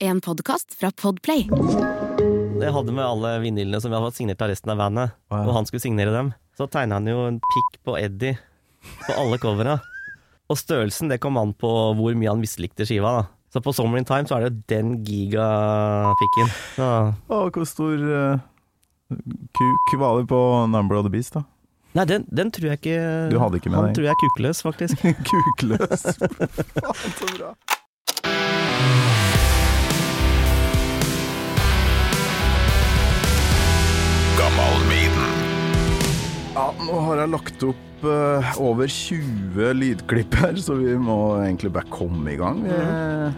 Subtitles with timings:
[0.00, 1.46] En podkast fra Podplay.
[2.60, 5.48] Jeg hadde med alle vinylene som vi hadde fått signert av resten av bandet, Wow.
[5.48, 6.32] og han skulle signere dem.
[6.56, 8.38] Så tegna han jo en pikk på Eddie
[9.06, 9.78] på alle covera.
[10.50, 13.12] Og størrelsen det kom an på hvor mye han mislikte skiva.
[13.20, 13.26] da.
[13.52, 16.50] Så på Summer in Time så er det jo den gigapikken.
[16.78, 17.12] Ja.
[17.28, 18.38] Å, hvor stor uh,
[19.58, 20.40] kuk var det på
[20.70, 21.44] Number of the Beast, da?
[21.94, 23.96] Nei, den, den tror jeg ikke Du hadde ikke med Han deg?
[23.96, 25.02] tror jeg er kukløs, faktisk.
[25.30, 26.04] Kukløs.
[26.78, 27.54] Faen, så bra.
[36.54, 41.70] Ja, nå har jeg lagt opp uh, over 20 lydklipp her, så vi må egentlig
[41.74, 43.34] bare komme i gang med,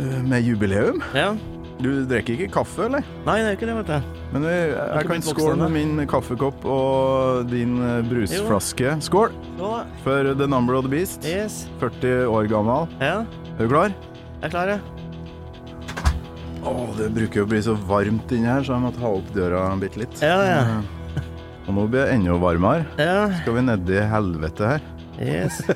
[0.00, 1.02] eh, med jubileum.
[1.16, 1.34] Ja.
[1.80, 3.04] Du drikker ikke kaffe, eller?
[3.24, 4.16] Nei, det er ikke det, vet du.
[4.34, 8.94] Men vi, jeg jeg kan skåle med min kaffekopp og din eh, brusflaske.
[9.04, 9.32] Skål
[10.04, 11.24] for The Number of the Beast.
[11.28, 11.66] yes.
[11.80, 12.88] 40 år gammel.
[13.00, 13.22] Ja,
[13.58, 13.92] Er du klar?
[14.40, 14.78] jeg er klar, ja.
[16.60, 19.28] Å, det bruker jo å bli så varmt inni her, så jeg måtte ha opp
[19.36, 20.20] døra bitte litt.
[20.24, 20.80] Ja, ja.
[21.70, 22.82] Og nå blir det enda varmere.
[22.98, 24.80] Ja, Skal vi ned i helvete her?
[25.22, 25.60] yes.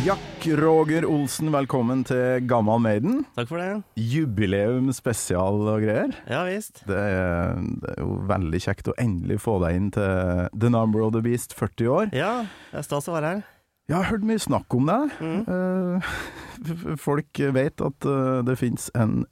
[0.00, 3.24] Jack Roger Olsen, velkommen til Gammal Maiden.
[3.36, 3.82] Takk for det.
[3.98, 6.14] Jubileum spesial og greier.
[6.30, 6.84] Ja visst.
[6.88, 11.02] Det er, det er jo veldig kjekt å endelig få deg inn til The Number
[11.04, 12.14] of the Beast 40 år.
[12.16, 12.32] Ja,
[12.70, 13.42] det er stas å være her.
[13.90, 15.00] Jeg har hørt mye snakk om det.
[15.18, 15.42] Mm.
[15.50, 16.10] Eh,
[17.08, 19.24] folk vet at eh, det fins en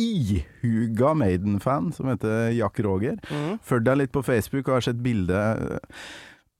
[0.00, 3.18] ihuga Maiden-fan som heter Jack Roger.
[3.28, 3.58] Mm.
[3.66, 5.42] Følg deg litt på Facebook og har sett bilde.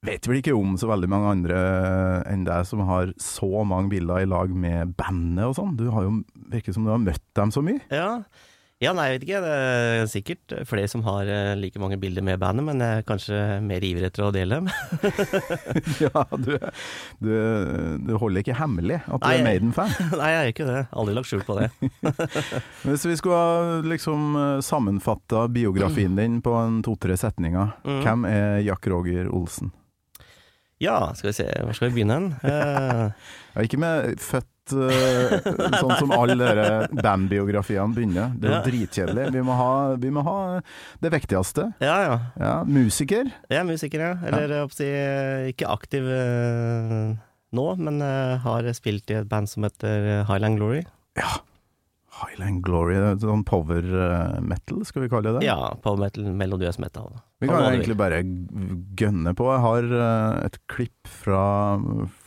[0.04, 1.62] Vet vel ikke om så veldig mange andre
[2.28, 5.74] enn deg som har så mange bilder i lag med bandet og sånn.
[5.78, 6.18] Du har jo
[6.52, 7.80] virker som du har møtt dem så mye.
[7.92, 8.22] Ja.
[8.80, 9.40] Ja, nei, jeg vet ikke.
[9.44, 13.06] Det er sikkert flere som har eh, like mange bilder med bandet, men jeg er
[13.08, 14.70] kanskje mer ivrig etter å dele dem.
[16.06, 16.54] ja, du,
[17.20, 17.32] du,
[18.08, 19.92] du holder ikke hemmelig at du er Maiden-fan.
[20.20, 20.78] nei, jeg er ikke det.
[20.96, 21.68] Aldri lagt skjul på det.
[22.88, 28.00] Hvis vi skulle liksom sammenfatta biografien din på en to-tre setninger, Mm.
[28.04, 29.70] hvem er Jack Roger Olsen?
[30.80, 32.28] Ja, skal vi se, hvor skal vi begynne hen?
[32.40, 33.10] Eh,
[33.54, 35.34] Ja, ikke med født eh,
[35.80, 38.32] sånn som alle dere bandbiografiene begynner.
[38.36, 38.62] Det er jo Ja.
[38.66, 39.26] dritkjedelig.
[39.34, 40.36] Vi må, ha, vi må ha
[41.02, 41.70] det viktigste.
[41.80, 42.16] ja, ja.
[42.40, 43.30] Ja, musiker.
[43.50, 44.12] Er musiker, ja.
[44.26, 44.64] Eller ja.
[44.74, 47.14] si, eh, ikke aktiv uh,
[47.52, 50.84] nå, men uh, har spilt i et band som heter Highland Glory.
[51.18, 51.40] Ja.
[52.20, 53.80] Highland Glory, sånn power
[54.44, 55.44] metal, skal vi kalle det?
[55.46, 57.14] Ja, power metal, melodiøs metal.
[57.40, 58.18] Vi kan egentlig bare
[59.00, 59.46] gønne på.
[59.48, 59.94] Jeg har
[60.44, 61.44] et klipp fra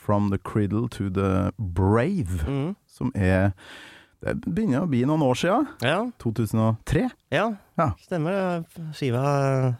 [0.03, 2.43] From the Criddle to the Brave.
[2.47, 2.75] Mm.
[2.87, 3.51] som er
[4.23, 5.65] Det begynner å bli noen år siden.
[5.83, 7.09] Ja, 2003.
[7.31, 7.89] ja, Ja.
[8.05, 8.63] stemmer.
[8.95, 9.75] Skiva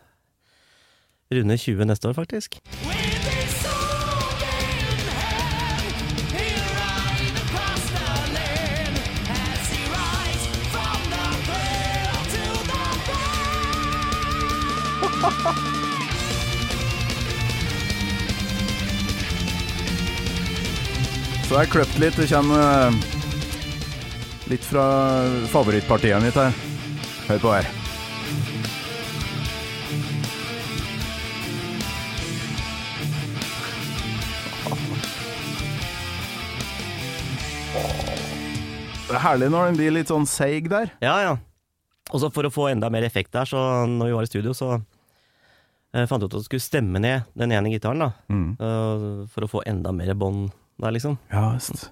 [1.32, 2.60] runder 20 neste år, faktisk.
[21.54, 22.16] Så jeg har kløpt litt.
[22.18, 22.96] Det kommer eh,
[24.50, 24.84] litt fra
[25.52, 26.56] favorittpartiet mitt her.
[27.28, 27.68] Hør på her.
[39.04, 40.90] Det er herlig når den blir litt sånn seig der.
[41.06, 41.38] Ja, ja.
[42.10, 44.58] Og så for å få enda mer effekt der, så når vi var i studio,
[44.58, 48.12] så eh, fant vi ut at vi skulle stemme ned den ene gitaren, da.
[48.34, 48.52] Mm.
[48.58, 50.50] Eh, for å få enda mer bånd
[50.82, 51.20] der, liksom.
[51.34, 51.90] Ja visst.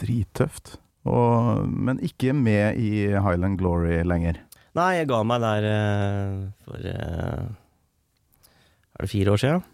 [0.00, 0.76] Drittøft.
[1.04, 4.40] Og, men ikke med i Highland Glory lenger.
[4.74, 7.42] Nei, jeg ga meg der eh, for eh,
[8.96, 9.66] Er det fire år siden?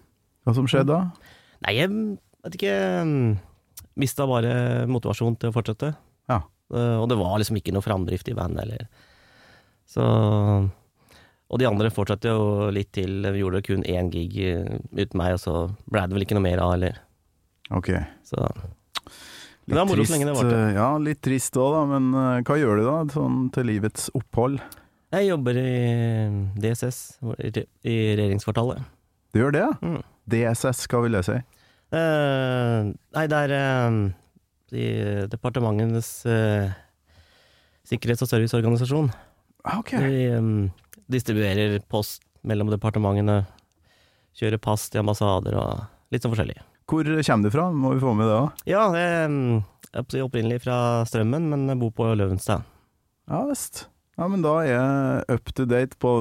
[0.44, 1.31] Hva som skjedde da?
[1.65, 1.93] Nei, jeg
[2.44, 2.75] vet ikke
[4.00, 4.53] Mista bare
[4.88, 5.92] motivasjon til å fortsette.
[6.31, 6.42] Ja.
[6.72, 8.84] Eh, og det var liksom ikke noe framdrift i bandet eller
[9.91, 10.04] Så
[11.50, 13.25] Og de andre fortsatte jo litt til.
[13.25, 15.54] Vi gjorde kun én gig uten meg, og så
[15.91, 17.01] ble det vel ikke noe mer av, eller
[17.70, 17.90] Ok.
[18.26, 20.60] Så Men det var moro så lenge det varte.
[20.74, 21.82] Ja, litt trist òg, da.
[21.92, 24.58] Men uh, hva gjør du da, sånn til livets opphold?
[25.10, 25.70] Jeg jobber i
[26.62, 26.98] DSS,
[27.82, 28.82] i regjeringskvartalet.
[29.34, 29.72] Du gjør det, ja?
[29.82, 30.02] Mm.
[30.30, 31.38] DSS, hva vil det si?
[31.90, 33.98] Uh, nei, det er uh,
[34.70, 34.86] i
[35.32, 36.10] departementenes
[37.90, 39.10] sikkerhets- og serviceorganisasjon.
[39.66, 39.92] Ah, Ok.
[39.98, 40.70] Vi um,
[41.10, 43.42] distribuerer post mellom departementene,
[44.38, 45.82] kjører pass til ambassader og
[46.14, 46.56] litt sånn forskjellig.
[46.91, 47.69] Hvor kommer du fra?
[47.71, 48.63] Må vi få med det òg?
[48.66, 48.84] Ja,
[49.31, 49.63] mm,
[49.95, 50.77] jeg er opprinnelig fra
[51.07, 52.66] Strømmen, men jeg bor på Løvenstad.
[53.31, 53.84] Ja visst.
[54.19, 56.16] Ja, men da er jeg up to date på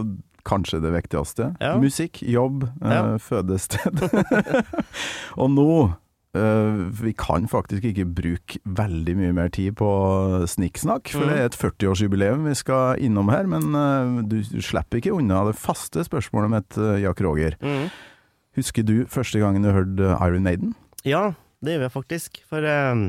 [0.47, 1.49] kanskje det viktigste.
[1.61, 1.73] Ja.
[1.81, 3.17] Musikk, jobb, eh, Ja.
[3.17, 3.99] fødested.
[5.41, 5.65] og nå
[6.37, 9.89] eh, Vi kan faktisk ikke bruke veldig mye mer tid på
[10.49, 11.29] snikksnakk, for Mm.
[11.29, 13.47] det er et 40-årsjubileum vi skal innom her.
[13.49, 17.57] Men eh, du, slipper ikke unna det faste spørsmålet mitt, Jack Roger.
[17.61, 17.89] Mhm.
[18.59, 20.75] Husker du første gangen du hørte Iron Maiden?
[21.07, 21.29] Ja,
[21.63, 22.41] det gjør jeg faktisk.
[22.49, 23.03] For eh,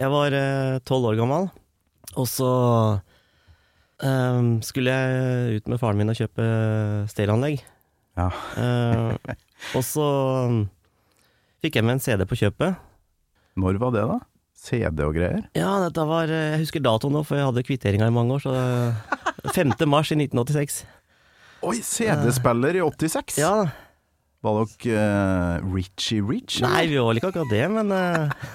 [0.00, 0.36] jeg var
[0.88, 1.48] tolv år gammel,
[2.12, 2.48] og så
[4.04, 6.46] eh, skulle jeg ut med faren min og kjøpe
[7.12, 7.62] stereoanlegg.
[8.20, 8.28] Ja.
[8.60, 9.36] Eh,
[9.78, 10.06] og så
[11.62, 12.76] fikk jeg med en CD på kjøpet.
[13.60, 14.18] Når var det, da?
[14.62, 15.42] CD og greier?
[15.58, 18.44] Ja, dette var eh, Jeg husker datoen nå, for jeg hadde kvitteringa i mange år,
[18.44, 19.72] så det- 5.
[19.90, 20.82] mars i 1986.
[21.66, 23.38] Oi, CD-spiller i 86!
[23.42, 23.54] Ja,
[24.42, 25.02] Var dere
[25.62, 26.58] uh, Richie Rich?
[26.58, 26.72] eller?
[26.74, 28.50] Nei, vi var vel ikke akkurat det, men uh,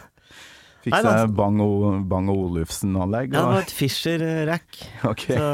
[0.84, 1.62] Fikk seg Bang,
[2.12, 3.32] Bang Olufsen-anlegg?
[3.32, 4.82] ja, det var et Fischer-rack.
[5.08, 5.26] Ok.
[5.32, 5.48] Så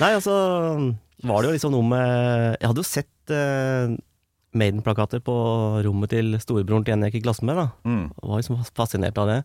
[0.00, 0.34] Nei, altså
[1.20, 3.92] var det jo liksom noe med Jeg hadde jo sett uh,
[4.56, 5.34] Maiden-plakater på
[5.86, 7.68] rommet til storebroren til en jeg gikk i klasse med, da.
[7.86, 8.06] Mm.
[8.18, 9.36] Og var liksom fascinert av det.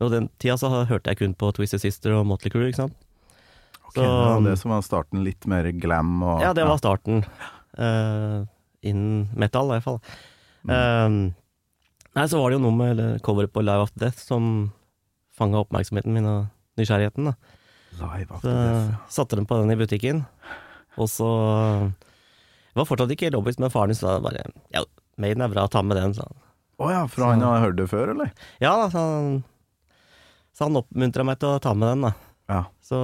[0.00, 2.80] Men på den tida så hørte jeg kun på Twisted Sister og Motley Crue, ikke
[2.80, 2.96] sant.
[3.84, 6.80] Ok, Så- det var det som var starten, litt mer glam og Ja, det var
[6.82, 7.22] starten.
[7.78, 8.42] Uh,
[8.82, 10.00] innen metal, i hvert fall.
[10.64, 10.72] Mm.
[10.74, 11.08] Eh,
[12.16, 14.70] nei, så var det jo noe med coveret på Live After Death som
[15.36, 16.46] fanga oppmerksomheten min og
[16.80, 17.30] nysgjerrigheten.
[17.30, 17.34] da.
[18.00, 18.94] Live Så after death.
[19.12, 20.24] satte de på den i butikken,
[20.96, 21.30] og så
[22.70, 24.84] Det var fortsatt ikke Robbins, men faren min sa bare Ja,
[25.18, 26.36] Maiden er bra, ta med den, sa han.
[26.80, 28.30] Å ja, for han har hørt det før, eller?
[28.62, 29.42] Ja da, så han,
[30.56, 32.12] så han oppmuntra meg til å ta med den, da.
[32.48, 32.60] Ja.
[32.80, 33.00] Så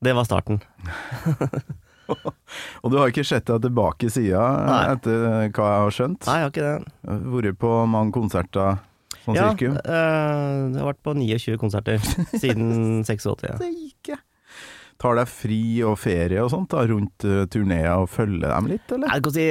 [0.00, 0.62] det var starten.
[2.82, 4.82] Og du har ikke sett deg tilbake siden, Nei.
[4.94, 6.28] etter hva jeg har skjønt?
[6.28, 7.16] Nei, jeg har ikke det.
[7.34, 8.78] Vært på mange konserter,
[9.24, 12.00] sånn ja, eh, jeg har vært på 29 konserter
[12.42, 13.44] siden 86.
[13.44, 13.58] Ja.
[14.12, 14.22] jeg.
[14.98, 18.88] Tar deg fri og ferie og sånt da, rundt uh, turneer og følger dem litt,
[18.96, 19.12] eller?
[19.14, 19.44] Jeg, si,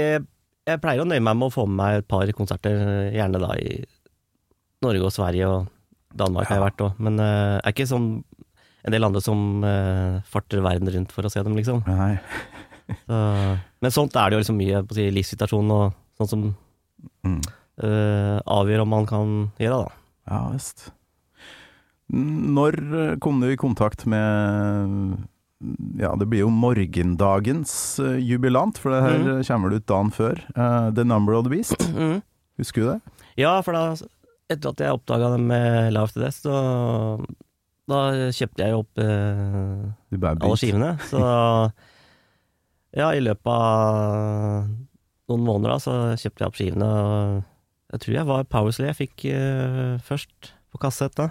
[0.68, 2.81] jeg pleier å nøye meg med å få med meg et par konserter,
[3.15, 3.77] gjerne da i
[4.83, 5.69] Norge og Sverige og
[6.18, 8.09] Danmark har jeg vært òg, men eh, jeg er ikke sånn
[8.87, 11.83] en del andre som eh, farter verden rundt for å se dem, liksom.
[11.87, 12.15] Nei.
[13.03, 13.17] Så,
[13.83, 16.47] men sånt er det jo liksom mye på si, livssituasjon og sånt som
[17.27, 17.41] Mm.
[17.83, 20.31] eh, avgjør om man kan gjøre, det, da.
[20.31, 20.87] Ja visst.
[22.09, 25.27] Når eh, kom du i kontakt med
[25.99, 30.11] Ja, det blir jo morgendagens eh, jubilant, for det her eh, kommer det ut dagen
[30.15, 30.41] før.
[30.55, 31.77] Uh, The Number of the Beast.
[31.97, 32.21] Mm.
[32.57, 32.99] Husker du det?
[33.37, 33.83] Ja, for da,
[34.49, 36.55] etter at jeg oppdaga det med Love to Death, så
[37.87, 37.99] da
[38.35, 40.93] kjøpte jeg opp eh, alle skivene.
[41.07, 41.21] Så
[42.99, 44.67] ja, i løpet av
[45.27, 46.87] noen måneder da, så kjøpte jeg opp skivene.
[46.87, 51.29] Og jeg tror jeg var Powersley jeg fikk eh, først på kassett da,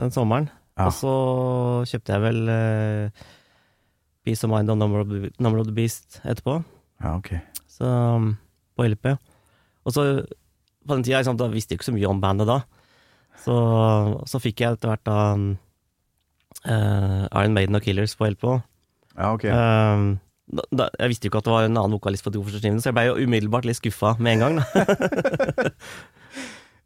[0.00, 0.48] den sommeren.
[0.78, 0.88] Ja.
[0.88, 1.14] Og så
[1.90, 3.22] kjøpte jeg vel eh,
[4.24, 6.60] Peace of Mind og Number of, the, Number of the Beast etterpå.
[7.02, 7.34] Ja, ok.
[7.68, 8.32] Så um,
[8.76, 9.12] på LP.
[9.84, 10.04] Og så
[10.88, 12.62] på den tida, sant, da visste jeg ikke så mye om bandet da.
[13.44, 13.54] Så,
[14.26, 15.50] så fikk jeg etter hvert da um,
[16.66, 18.44] Iron Maiden og Killers på LP.
[19.14, 19.44] Ja, ok.
[19.50, 20.08] Um,
[20.48, 22.90] da, da, jeg visste jo ikke at det var en annen vokalist på skivene, så
[22.90, 24.62] jeg ble jo umiddelbart litt skuffa med en gang.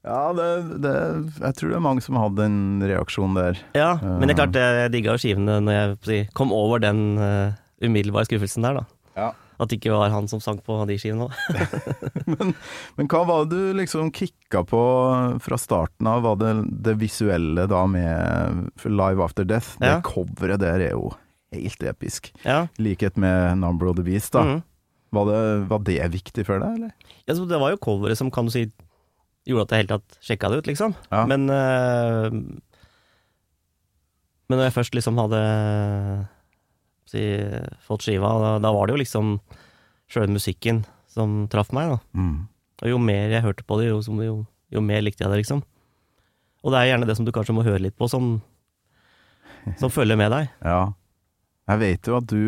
[0.02, 0.46] Ja, det,
[0.82, 0.92] det
[1.38, 3.60] Jeg tror det er mange som hadde en reaksjon der.
[3.78, 5.76] ja, men det er klart, jeg digga jo skivene når
[6.10, 8.84] jeg kom over den uh, umiddelbare skuffelsen der, da.
[9.14, 9.28] Ja.
[9.62, 11.34] At det ikke var han som sang på de skivene òg.
[12.98, 14.80] Men hva var det du liksom kicka på
[15.44, 16.24] fra starten av?
[16.26, 16.52] Var det
[16.88, 19.76] det visuelle da med Live After Death?
[19.78, 20.00] Det Ja.
[20.02, 21.12] coveret der er jo
[21.54, 22.32] helt episk.
[22.42, 22.64] Ja.
[22.82, 24.42] Likhet med Number of the Beast, da.
[24.42, 24.62] mhm.
[25.12, 26.92] Var, det, var det viktig for deg, eller?
[27.28, 28.62] Ja, så det var jo coveret som kan du si
[29.44, 30.94] gjorde at jeg helt tatt sjekka det ut, liksom.
[31.12, 31.26] Ja.
[31.28, 32.30] Men øh,
[34.48, 35.42] Men når jeg først liksom hadde
[37.12, 37.22] si,
[37.86, 39.34] fått skiva, da, da var det jo liksom
[40.12, 41.98] sjøl musikken som traff meg, da.
[42.18, 42.48] Mm.
[42.82, 44.38] Og jo mer jeg hørte på det, jo, jo,
[44.72, 45.62] jo mer likte jeg det, liksom.
[46.64, 48.36] Og det er gjerne det som du kanskje må høre litt på, som,
[49.78, 50.50] som følger med deg.
[50.64, 50.92] Ja.
[51.70, 52.42] Jeg vet jo at du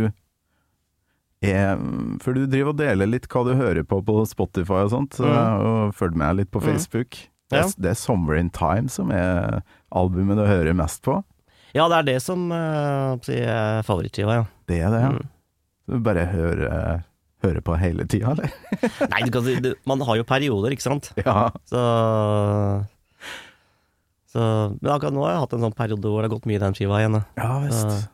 [1.44, 1.76] er
[2.24, 5.28] For du driver og deler litt hva du hører på på Spotify og sånt, så
[5.28, 5.64] Mm.
[5.68, 6.66] og følger med litt på Mm.
[6.72, 7.10] Facebook.
[7.50, 7.72] Det, er, Ja.
[7.78, 11.22] det er Summer in Time som er albumet du hører mest på.
[11.74, 14.44] Ja, det er det som uh, er favorittskiva, ja.
[14.70, 15.10] Det er det, ja.
[15.16, 15.30] Mm.
[15.90, 17.02] Du bare hører,
[17.44, 18.52] hører på hele tida, eller?
[19.12, 21.10] Nei, du kan det, man har jo perioder, ikke sant.
[21.20, 21.50] Ja.
[21.68, 21.82] Så,
[24.32, 24.46] så
[24.80, 26.62] Men akkurat nå har jeg hatt en sånn periode hvor det har gått mye i
[26.62, 27.18] den skiva igjen.
[27.18, 27.24] da.
[27.42, 28.08] Ja Så, visst.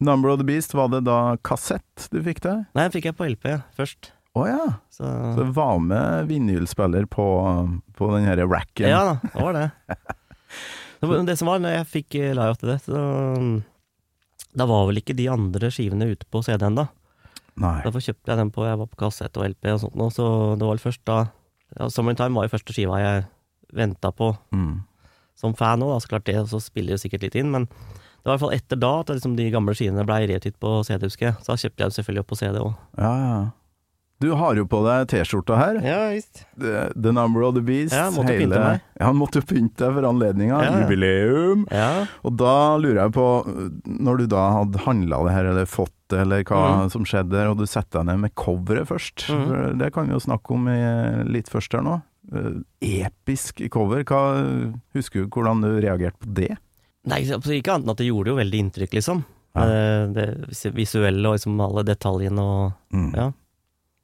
[0.00, 2.54] Number of the Beast, var det da kassett du fikk det?
[2.72, 4.14] nei, den fikk jeg på LP først.
[4.38, 4.62] Å ja.
[4.94, 7.26] Så, Så det var med vinylspiller på,
[7.98, 8.88] på den her racken.
[8.88, 9.66] ja da, det var det.
[11.00, 13.62] Det, det som var, når jeg fikk eh, Live det, Death, så
[14.56, 16.88] Da var vel ikke de andre skivene ute på CD-en da.
[17.60, 17.76] Nei.
[17.84, 20.26] Derfor kjøpte jeg den på Jeg var på kassett og LP og sånt nå, så
[20.58, 21.18] det var vel først da
[21.76, 23.26] ja, Summer Time var jo første skiva jeg
[23.76, 24.80] venta på Mm.
[25.38, 28.34] som fan òg, så klart det, så spiller det sikkert litt inn, men det var
[28.34, 31.30] i hvert fall etter da at liksom de gamle skivene blei reutgitt på CD, husker
[31.30, 31.36] jeg.
[31.40, 32.74] Så da kjøpte jeg den selvfølgelig opp på CD òg.
[32.98, 33.38] Ja, ja.
[34.20, 35.78] Du har jo på deg T-skjorta her.
[35.84, 36.42] Ja visst.
[36.60, 37.94] The, the Number of the Beast.
[37.96, 38.82] Ja, måtte jo pynte meg.
[38.98, 40.58] Ja, han måtte jo pynte deg for anledninga.
[40.60, 40.82] Ja, ja.
[40.82, 41.64] Jubileum.
[41.72, 41.88] Ja.
[42.28, 43.28] Og da lurer jeg på,
[43.88, 46.92] når du da hadde handla det her, eller fått det, eller hva mm.
[46.92, 49.28] som skjedde og du setter deg ned med coveret først.
[49.32, 49.80] Mm.
[49.80, 50.68] Det kan vi jo snakke om
[51.30, 52.00] litt først her nå.
[52.30, 52.60] Eh,
[53.06, 54.04] Episk cover.
[54.04, 54.22] Hva,
[54.96, 56.54] husker du hvordan du reagerte på det?
[57.08, 59.24] Nei, ikke annet enn at det gjorde jo veldig inntrykk, liksom.
[59.56, 59.64] Ja.
[59.64, 63.12] Eh, Det visuelle og liksom alle detaljene og Mm.
[63.14, 63.30] Ja.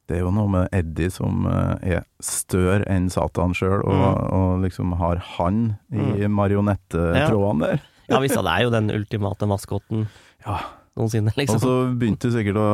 [0.07, 4.31] Det er jo noe med Eddie som eh, er større enn Satan sjøl, og, mm.
[4.37, 5.61] og liksom har han
[5.91, 7.85] i marionettetrådene der.
[8.07, 10.05] Ja visst, det er jo den ultimate maskotten
[10.45, 10.61] Ja.
[10.95, 11.59] noensinne, Og liksom.
[11.59, 12.67] så begynte du sikkert å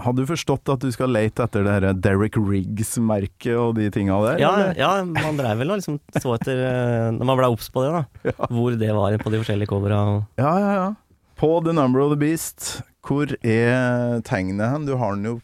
[0.00, 4.16] Hadde du forstått at du skal lete etter det her Derek Riggs-merket og de tinga
[4.24, 4.40] der?
[4.40, 7.84] Ja, ja, man dreiv vel og liksom så etter eh, Når man ble obs på
[7.84, 8.02] det, da.
[8.32, 8.48] Ja.
[8.48, 10.00] Hvor det var på de forskjellige covera.
[10.40, 10.88] ja, ja, ja.
[11.36, 14.86] På The Number of the Beast, hvor er tegnet hen?
[14.88, 15.36] Du har den jo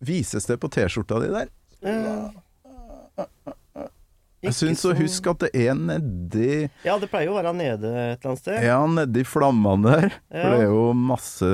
[0.00, 1.48] Vises det på T-skjorta di der?
[4.38, 7.88] Jeg syns å huske at det er nedi Ja, det pleier jo å være nede
[7.90, 8.58] et eller annet sted.
[8.68, 10.06] Ja, nedi flammene der.
[10.30, 11.48] For det er jo masse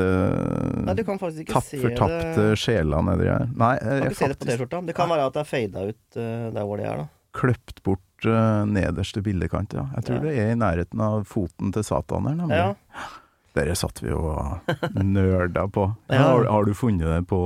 [0.84, 2.58] Nei, du kan faktisk ikke tapp, se fortapte det.
[2.60, 3.46] sjeler nedi her.
[3.56, 4.82] Nei, jeg kan ikke se det på T-skjorta.
[4.90, 7.08] Det kan være at det er fada ut eh, der hvor det er, da.
[7.40, 9.86] kløpt bort uh, nederste bildekant, ja.
[9.96, 10.24] Jeg tror Ja.
[10.28, 12.60] det er i nærheten av foten til Satan her, nemlig.
[12.60, 13.08] Ja.
[13.54, 14.66] Dere satt vi og
[14.98, 15.84] nerda på.
[16.10, 16.18] Ja.
[16.24, 17.38] Har, har du funnet det på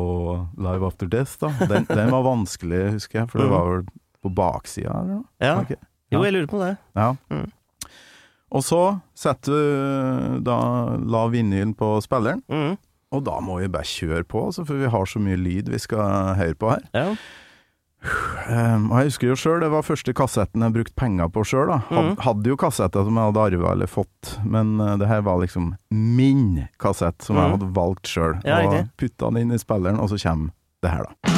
[0.57, 1.51] Live After Death, da?
[1.69, 3.55] Den, den var vanskelig, husker jeg, for det Mhm.
[3.59, 3.85] var vel
[4.25, 5.25] på baksida, eller noe?
[5.41, 5.79] ja.
[6.11, 6.71] Jo, jeg lurer på det.
[6.97, 7.11] Ja.
[7.29, 7.51] Mm.
[8.57, 8.79] Og så
[9.15, 10.55] setter du da
[11.05, 12.79] la vinylen på spilleren, mm.
[13.13, 15.77] og da må vi bare kjøre på, altså, for vi har så mye lyd vi
[15.85, 16.87] skal høre på her.
[16.97, 17.11] Ja.
[18.49, 21.73] Um, og jeg husker jo sjøl, det var første kassetten jeg brukte penger på sjøl.
[21.91, 22.15] Had, mm.
[22.25, 25.73] Hadde jo kassetter som jeg hadde arva eller fått, men uh, det her var liksom
[25.91, 27.59] min kassett som jeg Mhm.
[27.59, 28.39] hadde valgt sjøl.
[28.47, 30.51] Ja, og putta den inn i spilleren, og så kommer
[30.83, 31.38] det her, da.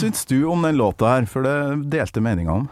[0.00, 2.68] Syns du om den låta her, for det delte meninga om.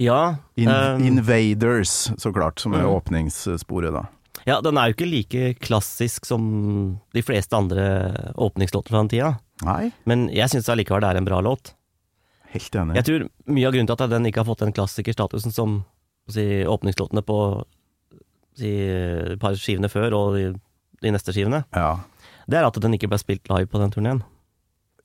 [0.00, 2.90] Ja, In um, Invaders, så klart, som er Mm.
[2.96, 4.06] åpningssporet, da.
[4.46, 9.34] ja, den er jo ikke like klassisk som de fleste andre åpningslåter fra den tida.
[9.62, 11.74] Nei, Men jeg syns allikevel det er en bra låt.
[12.52, 12.96] helt enig.
[12.96, 15.84] Jeg tror mye av grunnen til at den ikke har fått den klassikerstatusen som
[16.28, 17.64] si, åpningslåtene på
[18.58, 18.68] si,
[19.32, 20.60] et par skivene før og de,
[21.02, 22.00] de neste skivene, Ja.
[22.48, 24.22] det er at den ikke ble spilt live på den turneen.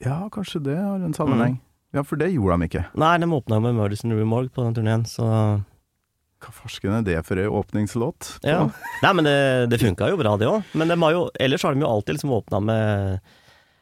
[0.04, 1.58] Ja, kanskje det har en sammenheng.
[1.58, 1.64] Mm.
[1.96, 2.84] Ja, for det gjorde de ikke.
[3.00, 5.26] Nei, de åpna med Murderson Rue Morgue på den turneen, så
[6.44, 8.38] Hva farsken er det for ei åpningslåt?
[8.46, 8.68] ja.
[9.02, 9.38] Nei, men det,
[9.72, 10.68] det funka jo bra, det òg.
[10.78, 13.20] Men de har jo, ellers har de jo alltid liksom åpna med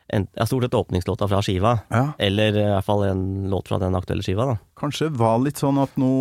[0.07, 1.79] en, stort sett åpningslåta fra skiva.
[1.89, 4.57] Ja, Eller i hvert fall en låt fra den aktuelle skiva, da.
[4.79, 6.11] kanskje var litt sånn at nå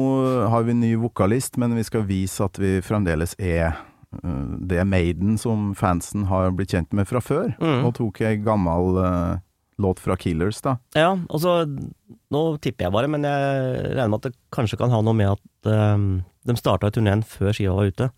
[0.50, 3.76] har vi en ny vokalist, men vi skal vise at vi fremdeles er
[4.24, 7.52] uh, det Maiden som fansen har blitt kjent med fra før.
[7.60, 7.84] Mm.
[7.84, 9.42] Og tok ei gammel øh,
[9.78, 10.76] låt fra Killers, da.
[10.94, 11.64] Ja, og så
[12.34, 15.28] Nå tipper jeg bare, men jeg regner med at det kanskje kan ha noe med
[15.36, 18.08] at um, de starta turneen før skiva var ute.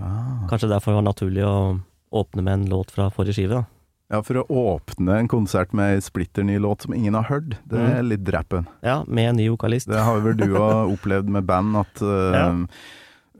[0.00, 0.46] Ah.
[0.50, 1.80] Kanskje derfor var det naturlig å
[2.12, 3.64] åpne med en låt fra forrige skive, da.
[4.10, 7.52] Ja, for å åpne en konsert med ei splitter ny låt som ingen har hørt,
[7.62, 7.90] det Mm.
[7.94, 8.66] er litt drappen.
[8.82, 9.86] Ja, med en ny vokalist.
[9.86, 12.48] Det har vel du òg opplevd med band, at uh, Ja.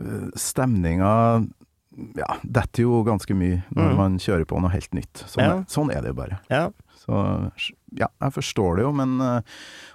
[0.01, 1.49] uh, stemninga
[2.17, 3.97] ja, detter jo ganske mye når Mm.
[3.97, 5.25] man kjører på noe helt nytt.
[5.27, 5.65] Sånn, Ja.
[5.67, 6.39] sånn er det jo bare.
[6.49, 6.71] Ja.
[7.01, 7.17] Så
[7.97, 9.41] ja, jeg forstår det jo, men uh,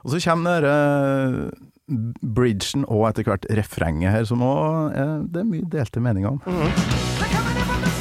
[0.03, 1.51] Og så kommer denne
[2.35, 4.95] bridgen og etter hvert refrenget her, som òg
[5.29, 6.41] Det er mye delte meninger om.
[6.49, 7.05] Mm
[7.75, 7.94] They're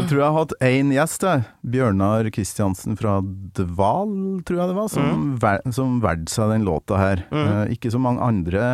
[0.00, 1.44] jeg tror jeg har hatt én gjest, jeg.
[1.74, 3.18] Bjørnar Kristiansen fra
[3.58, 4.12] Dval,
[4.46, 7.22] tror jeg det var, som, ver som valgte seg den låta her.
[7.30, 7.46] Mm.
[7.46, 8.64] Eh, ikke så mange andre.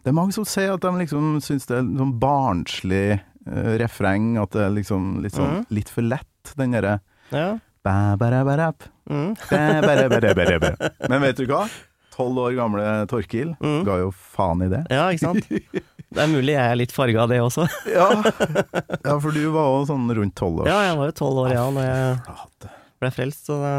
[0.00, 4.32] Det er mange som sier at de liksom syns det er sånn barnslig eh, refreng,
[4.40, 5.66] at det er liksom litt, sånn, Mm.
[5.76, 7.00] litt for lett, den derre
[7.32, 7.58] Ja.
[7.84, 8.72] ba, ba, da, ba,
[9.10, 9.34] Mm.
[11.10, 11.64] Men vet du hva?
[12.20, 13.80] Tolv år gamle Torkil Mm.
[13.88, 14.84] ga jo faen i det.
[14.92, 15.48] Ja, ikke sant?
[16.10, 17.64] Det er mulig jeg er litt farga av det også.
[17.96, 18.08] Ja.
[19.04, 20.70] ja, for du var òg sånn rundt tolv år.
[20.70, 23.74] Ja, jeg var jo tolv år, ja, når jeg ble frelst, så det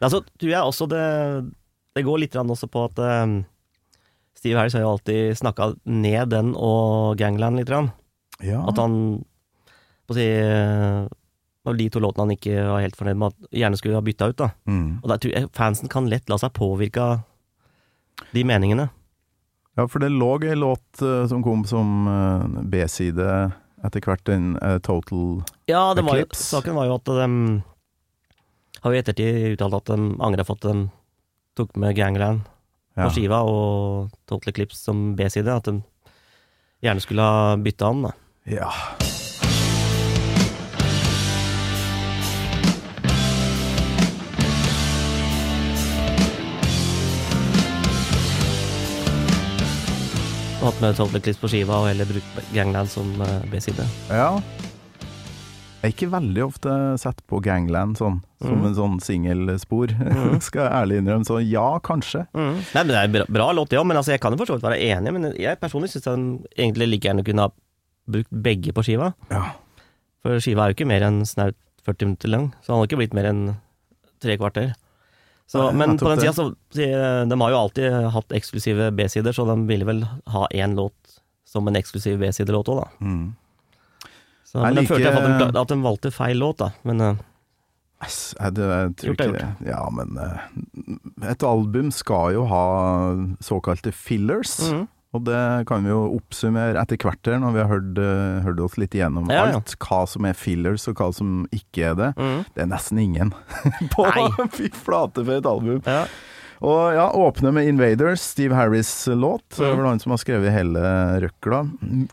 [0.00, 1.06] Altså, tror jeg også det
[1.98, 3.40] Det går litt også på at um,
[4.38, 7.68] Steve Harris har jo alltid snakka ned den og Gangland litt.
[8.40, 8.62] Ja.
[8.64, 8.94] At han
[10.08, 11.02] på å si eh,
[11.66, 14.30] var de to låtene han ikke var helt fornøyd med, at gjerne skulle ha bytta
[14.32, 14.38] ut.
[14.40, 15.02] da Mm.
[15.02, 17.20] Og da tror jeg fansen kan lett la seg påvirke av
[18.32, 18.88] de meningene.
[19.76, 23.50] ja, for det lå ei låt eh, som kom som eh, B-side
[23.84, 27.28] etter hvert, en uh, Total Ja, det var jo, saken var jo at de
[28.80, 30.74] har jo i ettertid uttalt at de angrer på at de
[31.56, 32.44] tok med Gangland
[32.96, 33.08] ja.
[33.12, 35.48] skiva og Total Eclipse som B-side.
[35.48, 35.80] At de
[36.84, 38.08] gjerne skulle ha bytta an.
[38.08, 38.12] da
[38.44, 38.72] Ja.
[50.60, 53.86] Hatt med Total Eclipse på skiva og heller brukt Gangland som eh, B-side.
[54.12, 54.34] ja.
[55.80, 58.64] Jeg er ikke veldig ofte sett på Gangland sånn, som mm.
[58.68, 60.34] en sånn singelspor, mm.
[60.44, 61.24] skal jeg ærlig innrømme.
[61.24, 62.26] Så ja, kanskje.
[62.36, 63.80] Nei, men Det er en bra, bra låt, ja.
[63.88, 65.14] Men altså, jeg kan jo for så vidt være enig.
[65.16, 67.54] Men jeg personlig syns den egentlig like gjerne kunne ha
[68.12, 69.14] brukt begge på skiva.
[69.32, 69.54] Ja.
[70.20, 71.56] For skiva er jo ikke mer enn snaut
[71.88, 73.42] 40 minutter lang, så han har ikke blitt mer enn
[74.20, 74.74] tre kvarter.
[75.50, 79.56] Så, men på den tida så De har jo alltid hatt eksklusive B-sider, så de
[79.66, 81.16] ville vel ha én låt
[81.50, 82.86] som en eksklusiv B-sidelåt òg, da.
[83.02, 83.24] Mm.
[84.46, 86.70] Så, men jeg følte jeg at de, at de valgte feil låt, da.
[86.86, 87.26] Men eh,
[88.00, 89.68] Ass, jeg, det, jeg tror Gjort er ikke det.
[89.68, 90.46] Ja, men eh,
[91.32, 92.64] et album skal jo ha
[93.44, 94.56] såkalte fillers.
[94.70, 94.86] mhm.
[95.12, 98.60] Og det kan vi jo oppsummere etter hvert her, når vi har hørt, eh, hørt
[98.62, 99.56] oss litt igjennom Ja, ja.
[99.58, 99.74] alt.
[99.82, 102.10] Hva som er fillers, og hva som ikke er det.
[102.16, 102.44] Mm.
[102.54, 103.32] Det er nesten ingen
[103.94, 104.06] på
[104.56, 105.80] Fy flate for et album.
[105.84, 106.04] Ja.
[106.60, 109.42] Og ja, åpne med Invaders, Steve Harris' låt.
[109.56, 109.78] Det er Mhm.
[109.80, 110.82] vel han som har skrevet hele
[111.24, 111.62] røkla.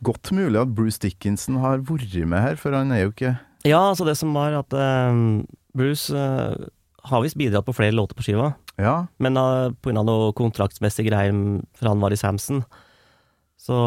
[0.01, 3.79] Godt mulig at Bruce Dickinson har vært med her, for han er jo ikke ja,
[3.91, 5.43] altså det som var at eh,
[5.75, 6.55] Bruce uh,
[7.09, 8.53] har visst bidratt på flere låter på skiva.
[8.79, 11.33] Ja, Men uh, av noe kontraktsmessige greier
[11.75, 12.63] fra han var i Samson,
[13.67, 13.77] så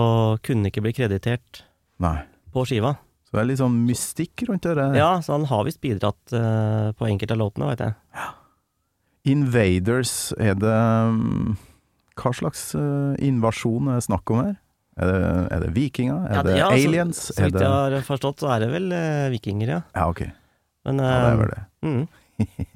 [0.44, 1.62] kunne ikke bli kreditert
[2.02, 2.18] nei.
[2.52, 2.98] på skiva.
[3.24, 4.86] Så det er litt sånn mystikk rundt det.
[4.98, 7.94] Ja, så han har visst bidratt uh, på enkelte av låtene, veit jeg.
[9.30, 11.54] Invaders, er det um,
[12.20, 14.54] Hva slags uh, invasjon er det snakk om her?
[15.00, 15.20] Er det,
[15.54, 16.24] er det vikinger?
[16.26, 17.20] Er Ja, det ja, aliens?
[17.28, 19.80] Så så vidt jeg har forstått, så er det vel uh, vikinger, ja.
[19.96, 20.24] Ja, ok.
[20.88, 21.62] Men, Ja, det er vel det.
[21.86, 22.02] mm,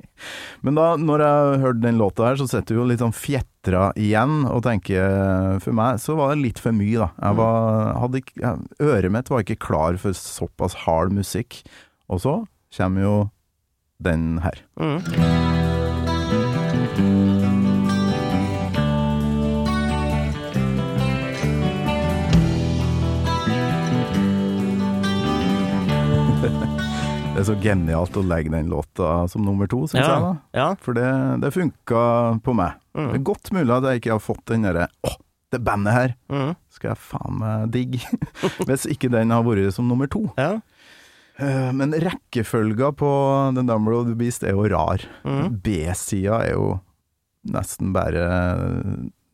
[0.63, 3.93] Men da, når jeg hørte den låta her, så sitter du jo litt sånn fjetra
[3.99, 7.09] igjen og tenker For meg så var det litt for mye, da.
[7.21, 7.41] Jeg Mm.
[7.43, 11.63] var, hadde ikke, øret mitt var ikke klar for såpass hard musikk.
[12.09, 12.47] Og så
[12.77, 13.17] kommer jo
[14.03, 14.59] den her.
[14.79, 15.01] mm.
[27.35, 30.07] Det er så genialt å legge den låta som nummer to, syns jeg.
[30.07, 30.67] Ja, da ja.
[30.85, 31.07] For det,
[31.43, 32.03] det funka
[32.47, 32.77] på meg.
[32.95, 35.11] Det er Mm, godt mulig at jeg ikke har fått den derre Å,
[35.51, 38.03] det bandet her mm, skal jeg faen meg digge.
[38.69, 40.29] Hvis ikke den har vært som nummer to.
[40.39, 40.61] ja.
[41.43, 43.09] Eh, Men rekkefølga på
[43.57, 45.03] The Number of the Beast er jo rar.
[45.27, 45.57] Mm.
[45.65, 46.69] B-sida er jo
[47.51, 48.29] nesten bare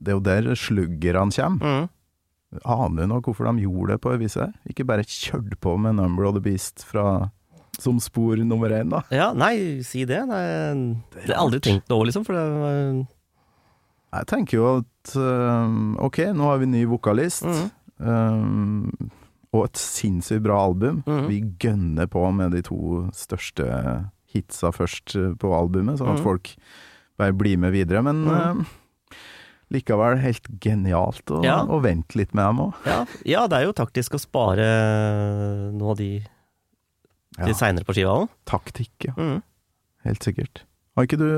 [0.01, 1.61] Det er jo der sluggerne kommer.
[1.85, 1.91] Mm.
[2.65, 4.57] Aner du nå hvorfor de gjorde det på det viset?
[4.73, 7.29] Ikke bare kjørt på med Number of the Beast fra,
[7.81, 9.01] som spor nummer én, da.
[9.11, 10.21] ja, nei, si det.
[10.29, 10.43] Nei,
[11.15, 12.25] det har jeg aldri tenkt over, liksom.
[12.29, 13.07] For det var
[14.21, 15.75] Jeg tenker jo at eh,
[16.07, 17.45] ok, nå har vi ny vokalist.
[17.47, 19.11] mm, um,
[19.53, 21.03] og et sinnssykt bra album.
[21.07, 21.25] Mhm.
[21.31, 23.67] Vi gønner på med de to største
[24.31, 26.23] hitsa først eh, på albumet, sånn at Mhm.
[26.27, 26.53] folk
[27.19, 28.03] bare blir med videre.
[28.03, 28.65] Men eh,
[29.75, 31.65] likevel helt genialt å, Ja.
[31.83, 32.75] vente litt med dem òg.
[32.87, 34.69] ja, ja, det er jo taktisk å spare
[35.73, 36.23] noe av de.
[37.47, 38.29] Til seinere på skiva òg.
[38.51, 39.15] Taktikk, ja.
[39.17, 39.41] Mm.
[40.05, 40.63] Helt sikkert.
[40.97, 41.29] Har ikke du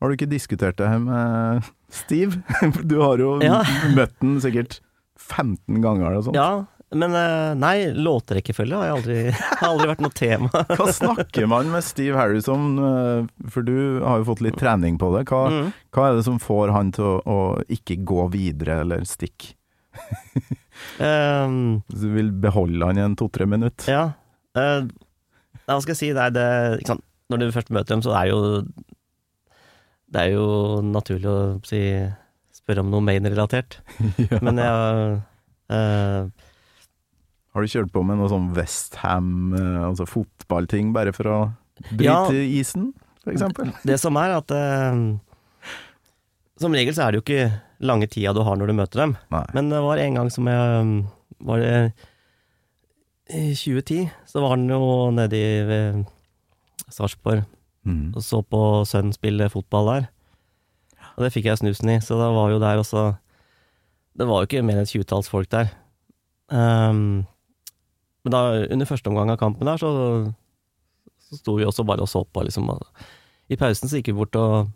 [0.00, 2.38] har du ikke diskutert det her med Steve?
[2.88, 3.62] Du har jo Ja.
[3.94, 4.78] møtt den sikkert
[5.20, 6.38] 15 ganger eller sånt.
[6.40, 6.64] Ja,
[6.96, 9.18] men eh, nei, låtrekkefølge har jeg aldri,
[9.60, 10.48] har aldri vært noe tema.
[10.78, 14.96] Hva snakker man med Steve Harris om, eh, for du har jo fått litt trening
[14.98, 15.26] på det.
[15.28, 15.68] Hva, Mm.
[15.92, 17.38] hva er det som får han til å, å
[17.68, 19.52] ikke gå videre eller stikke?
[20.98, 23.90] Um, Du vil beholde han i en to-tre minutter?
[23.92, 24.04] ja.
[24.56, 24.82] eh,
[25.76, 26.98] hva skal jeg si, det er det?
[27.30, 28.38] Når du først møter dem, så er jo
[30.10, 30.46] Det er jo
[30.82, 31.80] naturlig å si,
[32.56, 33.78] spørre om noe Maine-relatert.
[34.30, 34.40] Ja.
[34.42, 35.20] Men jeg
[35.70, 36.26] uh,
[37.54, 41.38] Har du kjørt på med noe sånn Westham, eh, altså fotballting, bare for å
[41.90, 42.18] bryte Ja.
[42.30, 42.90] isen,
[43.24, 43.70] for eksempel?
[43.88, 45.00] Det som er at eh,
[46.60, 47.46] som regel så er det jo ikke
[47.88, 49.14] lange tida du har når du møter dem.
[49.32, 49.44] Nei.
[49.56, 50.90] Men det var en gang som jeg
[51.40, 51.76] Var det
[53.30, 54.10] i 2010?
[54.26, 54.80] Så var han jo
[55.14, 56.04] nede i ved
[56.90, 57.46] Sarpsborg
[57.80, 58.12] Mm.
[58.12, 60.08] og så på sønnen spille fotball der.
[61.16, 63.14] Og det fikk jeg snusen i, så da var jo der også
[64.18, 65.70] Det var jo ikke mer enn et tjuetalls folk der.
[66.52, 67.24] Um,
[68.24, 69.88] men da, under første omgang av kampen der, så,
[71.24, 72.68] så sto vi også bare og så på, liksom.
[73.48, 74.68] I pausen så gikk vi bort og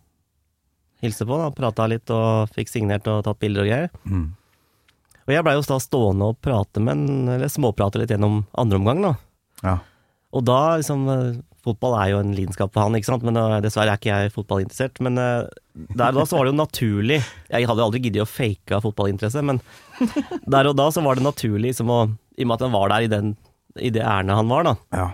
[1.02, 3.92] hilste på, da, prata litt og fikk signert og tatt bilder og greier.
[4.08, 4.30] Mm.
[5.24, 8.80] Og jeg blei jo da stående og prate med en, eller småprate litt gjennom andre
[8.80, 9.12] omgang, da.
[9.64, 9.78] Ja.
[10.34, 13.56] Og da liksom eh, Fotball er jo en lidenskap for han, ikke sant, men eh,
[13.64, 15.00] dessverre er ikke jeg fotballinteressert.
[15.06, 15.46] Men eh,
[15.96, 18.76] der og da så var det jo naturlig Jeg hadde jo aldri giddet å fake
[18.76, 19.62] av fotballinteresse, men
[20.56, 22.00] der og da så var det naturlig liksom å
[22.36, 23.34] I og med at han var der i, den,
[23.80, 25.08] i det ærendet han var, da, ja.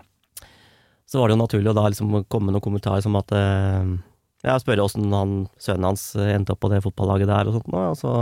[1.06, 3.96] så var det jo naturlig å da liksom komme med noen kommentarer som at eh,
[4.42, 7.98] Ja, spørre åssen han, sønnen hans endte opp på det fotballaget der og sånt, og
[8.00, 8.14] så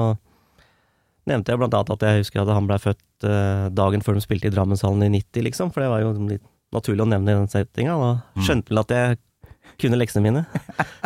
[1.28, 4.24] nevnte jeg blant annet at jeg husker at han blei født eh, dagen før de
[4.24, 7.38] spilte i Drammenshallen i 90, liksom, for det var jo litt naturlig å nevne i
[7.38, 7.96] den settinga.
[8.00, 9.18] Da skjønte vel at jeg
[9.78, 10.44] kunne leksene mine.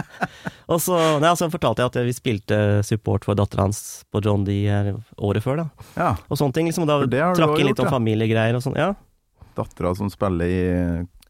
[0.73, 4.47] og så, nei, så fortalte jeg at vi spilte support for dattera hans på John
[4.49, 5.89] D her året før, da.
[5.99, 6.13] ja.
[6.29, 6.71] Og sånne ting.
[6.71, 8.79] liksom, Da trakk inn litt gjort, om familiegreier og sånn.
[8.81, 8.95] Ja.
[9.59, 10.63] Dattera som spiller i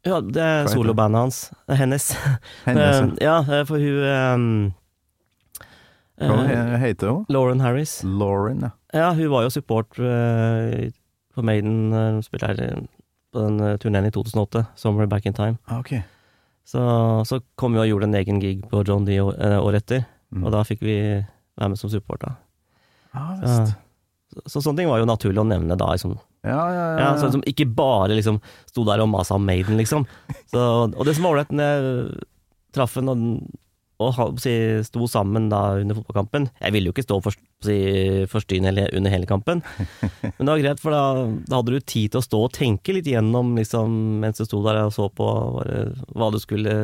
[0.02, 1.40] ja, det er solobandet hans.
[1.70, 2.08] Hennes.
[2.66, 3.36] hennes ja.
[3.46, 4.46] ja, eh, for hun um,
[6.18, 7.20] Hva eh, heter hun?
[7.30, 8.00] Lauren Harris.
[8.02, 8.72] Lauren, ja.
[8.92, 10.90] Ja, hun var jo support eh,
[11.32, 12.80] for Maiden, uh, spilte her eh,
[13.32, 15.56] på den turneen i 2008, 'Summer Back in Time'.
[15.66, 16.02] Ah, okay.
[16.64, 16.78] Så,
[17.26, 20.04] så kom vi og gjorde en egen gig på John D år- eh, året etter,
[20.32, 20.44] Mm.
[20.46, 20.94] og da fikk vi
[21.58, 22.30] være med som support, da.
[23.12, 23.74] Ah, Så,
[24.32, 26.14] så, så sånne ting var jo naturlig å nevne da, liksom.
[26.44, 26.98] Ja, ja, ja.
[26.98, 27.16] Ja, ja.
[27.20, 30.06] sånn som ikke bare liksom sto der og masa om Maiden, liksom.
[30.48, 30.58] Så,
[30.96, 32.24] og det som var ålreit når jeg
[32.72, 33.58] traff henne, og,
[34.08, 34.40] og
[34.86, 37.76] sto sammen da under fotballkampen Jeg ville jo ikke stå for, si,
[38.30, 39.62] forstyrre under hele kampen,
[40.36, 41.04] men det var greit, for da,
[41.46, 44.62] da hadde du tid til å stå og tenke litt igjennom liksom, mens du sto
[44.66, 45.30] der og så på
[46.12, 46.76] hva du skulle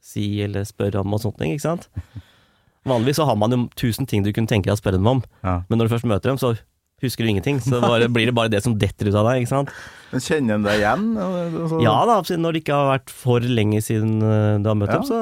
[0.00, 1.88] si eller spørre om og sånne ting, ikke sant.
[2.88, 5.24] Vanligvis så har man jo tusen ting du kunne tenke deg å spørre dem om,
[5.44, 5.60] ja.
[5.68, 6.54] men når du først møter dem, så
[7.02, 7.60] husker du ingenting.
[7.64, 9.72] Så bare, blir det bare det som detter ut av deg, ikke sant.
[10.10, 11.04] Men kjenner en deg igjen?
[11.22, 14.90] Altså, Ja da, når det ikke har vært for lenge siden eh, du har møtt
[14.90, 14.98] Ja.
[14.98, 15.20] dem, så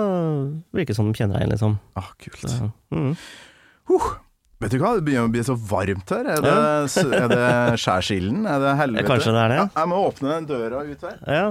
[0.77, 1.77] virker det som de kjenner deg igjen, liksom.
[1.99, 2.41] Ah, kult.
[2.49, 3.13] Så, mm.
[4.59, 6.27] Vet du hva, det begynner å bli så varmt her.
[6.35, 6.55] Er det,
[7.15, 8.43] er det skjærsilden?
[8.51, 9.05] Er det helvete?
[9.05, 9.59] Ja, kanskje det er det.
[9.61, 11.21] Ja, jeg må åpne den døra ut her.
[11.31, 11.45] Ja.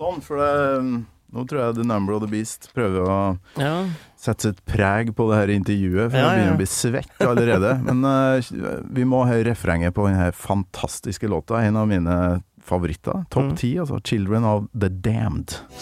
[0.00, 0.82] Sånn, for det
[1.30, 3.18] Nå tror jeg The Number of the Beast prøver å
[3.60, 3.74] ja.
[4.20, 7.70] Sette sitt preg på det her intervjuet, for Ja, jeg begynner å bli svett allerede.
[7.88, 12.18] Men uh, vi må høre refrenget på denne fantastiske låta, en av mine
[12.60, 13.24] favoritter.
[13.32, 13.56] Topp Mm.
[13.56, 13.96] ti, altså.
[14.04, 15.56] 'Children of the Damned'.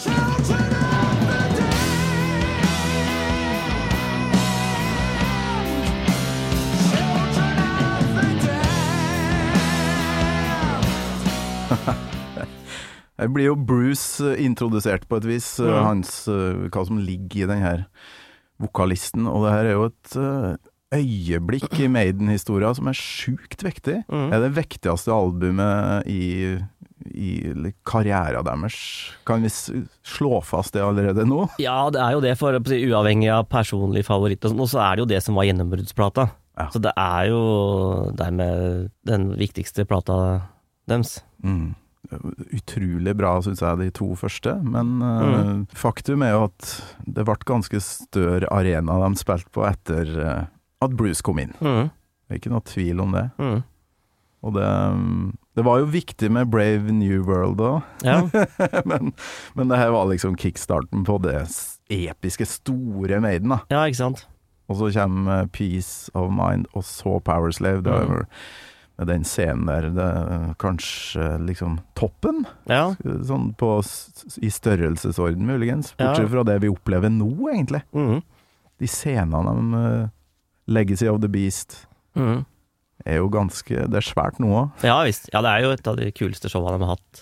[13.19, 15.83] Her blir jo Bruce introdusert på et vis, Mm.
[15.83, 17.85] hans, eh, hva som ligger i den her
[18.61, 19.27] vokalisten.
[19.29, 20.69] Og det her er jo et eh,
[20.99, 24.01] øyeblikk i Maiden-historia som er sjukt viktig.
[24.09, 24.27] Mm.
[24.33, 26.57] Er det viktigste albumet i,
[27.13, 27.31] i
[27.87, 28.79] karrieren deres.
[29.27, 31.45] Kan vi slå fast det allerede nå?
[31.61, 34.83] ja, det er jo det, for si, uavhengig av personlig favoritt og sånn, og så
[34.85, 36.29] er det jo det som var gjennombruddsplata.
[36.59, 36.67] Ja.
[36.73, 37.43] Så det er jo
[38.19, 40.17] dermed den viktigste plata
[40.89, 41.19] deres.
[41.45, 41.77] Mm.
[42.09, 44.55] Utrolig bra, syns jeg, de to første.
[44.65, 46.69] Men eh, faktum er jo at
[47.05, 50.39] det ble ganske større arena de spilte på etter uh,
[50.81, 51.53] at Bruce kom inn.
[51.61, 51.89] Mm.
[51.89, 53.25] Det er ikke noe tvil om det.
[53.41, 53.59] Mm.
[54.39, 54.67] Og det,
[55.59, 58.21] det var jo viktig med Brave New World òg, Ja.
[58.89, 59.11] men,
[59.57, 61.41] men det her var liksom kickstarten på det
[61.91, 63.51] episke, store Maiden.
[63.51, 63.59] da.
[63.73, 64.25] ja, ikke sant.
[64.69, 67.81] Og så kommer eh, Peace of Mind, og så Power Slave.
[67.83, 68.25] Det er Mm.
[68.99, 72.43] Med den scenen der, det er kanskje liksom toppen?
[72.67, 72.91] Ja.
[73.25, 73.69] Sånn på,
[74.43, 75.93] i størrelsesorden, muligens.
[75.99, 77.81] Bortsett fra det vi opplever nå, egentlig.
[77.95, 78.19] Mm.
[78.79, 80.09] De scenene om eh,
[80.71, 81.85] Legacy of the Beast
[82.17, 82.41] Mm.
[83.05, 84.83] er jo ganske Det er svært noe òg.
[84.83, 85.29] Ja visst.
[85.31, 87.21] Ja, det er jo et av de kuleste showene de har hatt,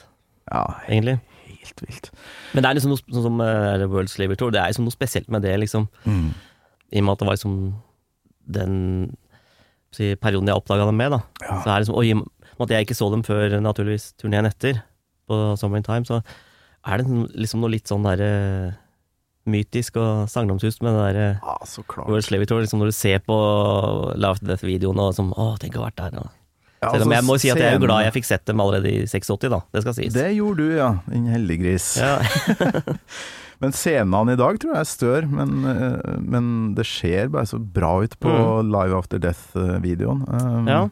[0.49, 1.19] Ja, egentlig.
[1.51, 2.09] helt vilt.
[2.55, 4.95] Men det er liksom noe sånn som uh, World Slaver Tour, det er liksom noe
[4.95, 5.89] spesielt med det, liksom.
[6.07, 6.31] Mm.
[6.93, 7.57] I og med at det var liksom
[8.47, 8.77] den
[9.97, 11.21] si, perioden jeg oppdaga dem med, da.
[11.43, 11.59] Ja.
[11.63, 12.15] Så er liksom, og i
[12.57, 14.81] med at jeg ikke så dem før naturligvis turneen etter,
[15.27, 16.21] på Summer in Time, så
[16.87, 18.31] er det liksom noe litt sånn derre
[19.47, 22.09] mytisk og sagnomsust med det derre Ja, så klart.
[22.09, 23.37] World Slavery Tour, liksom når du ser på
[24.19, 26.19] Love to Death-videoen og som Å, tenk å ha vært der.
[26.23, 26.33] Og.
[26.77, 28.45] Ja, Selv om altså, jeg må si at jeg er jo glad jeg fikk sett
[28.49, 29.61] dem allerede i 86, da.
[29.73, 30.15] Det skal sies.
[30.15, 30.89] Det gjorde du, ja.
[31.09, 31.91] Din heldiggris.
[32.01, 32.17] Ja.
[33.61, 37.57] Men scenene i dag tror jeg er stør, men, eh, men det ser bare så
[37.59, 38.29] bra ut på
[38.67, 40.25] Live After Death-videoen.
[40.29, 40.83] Um, Ja.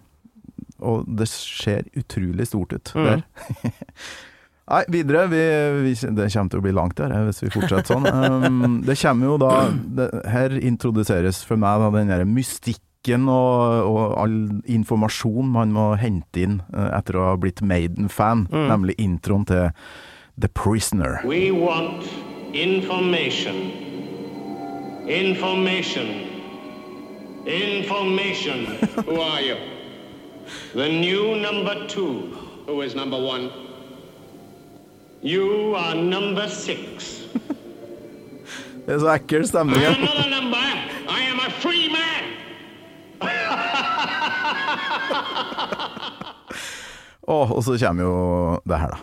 [0.81, 3.05] Og det ser utrolig stort ut Mm.
[3.05, 3.23] der.
[4.67, 5.27] Nei, videre.
[5.29, 5.41] Vi,
[5.85, 8.07] vi, det kommer til å bli langt der eh, hvis vi fortsetter sånn.
[8.09, 13.85] Um, det kommer jo da det, Her introduseres for meg da den derre mystikken og,
[13.93, 18.67] og all informasjon man må hente inn eh, etter å ha blitt Maiden-fan, Mm.
[18.73, 19.69] nemlig introen til
[20.41, 21.21] The Prisoner.
[21.23, 22.09] We want
[22.55, 23.55] information.
[25.07, 26.07] Information.
[27.45, 28.65] Information.
[29.05, 29.57] Who are you?
[30.73, 32.37] The new number two.
[32.65, 33.51] Who is number one?
[35.21, 37.21] You are number six.
[38.85, 39.77] Det er så ekkel stemning.
[39.81, 39.95] I her.
[39.95, 40.57] am not a number.
[41.09, 42.23] I am a free man.
[47.27, 48.97] Åh, og så kommer jo det her, da.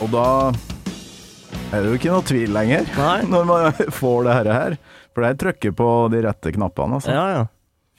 [0.00, 0.26] Og da
[1.70, 3.16] er det jo ikke noe tvil lenger, Nei.
[3.32, 4.76] når man får det her.
[5.14, 7.12] For det er trøkket på de rette knappene, altså.
[7.14, 7.42] Ja, ja.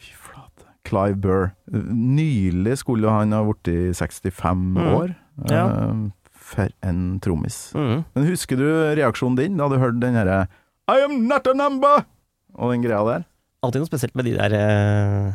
[0.01, 0.65] Fy flate.
[0.87, 1.45] Clive Burr.
[1.71, 5.13] Nylig skulle han ha blitt 65 år.
[5.41, 5.51] Mm.
[5.51, 5.65] Ja.
[5.67, 7.59] Eh, For en trommis.
[7.77, 8.01] Mm.
[8.15, 8.65] Men husker du
[8.97, 10.41] reaksjonen din da du hørte den herre
[10.91, 12.01] I am not a number!
[12.59, 13.21] Og den greia der?
[13.63, 15.29] Alltid noe spesielt med de der eh,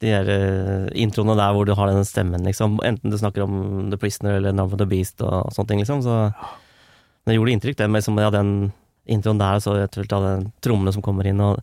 [0.00, 2.78] De der eh, introene der hvor du har den stemmen, liksom.
[2.86, 6.00] Enten du snakker om The Prisoner eller Number of the Beast og sånne ting, liksom.
[6.06, 6.14] Så
[7.28, 8.52] det gjorde inntrykk, det med liksom, ja, den
[9.10, 11.42] introen der, så eventuelt den trommene som kommer inn.
[11.44, 11.60] Og,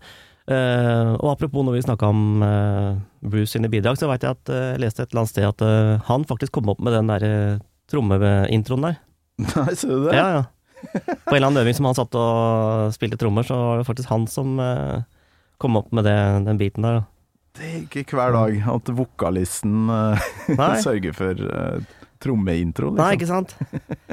[0.51, 2.91] eh, og apropos når vi snakka om eh,
[3.25, 5.65] Bruce sine bidrag, så veit jeg at eh, jeg leste et eller annet sted at
[6.11, 9.01] han faktisk kom opp med den der eh, trommeintroen der.
[9.47, 10.15] Nei, ser du det?
[10.17, 10.45] Ja, ja.
[11.25, 14.11] På en eller annen øving som han satt og spilte trommer, så var det faktisk
[14.13, 14.59] han som
[15.57, 16.99] kom opp med det, den biten der.
[16.99, 17.16] da.
[17.57, 20.25] Det er ikke hver dag at vokalisten eh,
[20.85, 21.79] sørger for uh,
[22.21, 23.01] trommeintro, liksom.
[23.01, 23.55] Nei, ikke sant?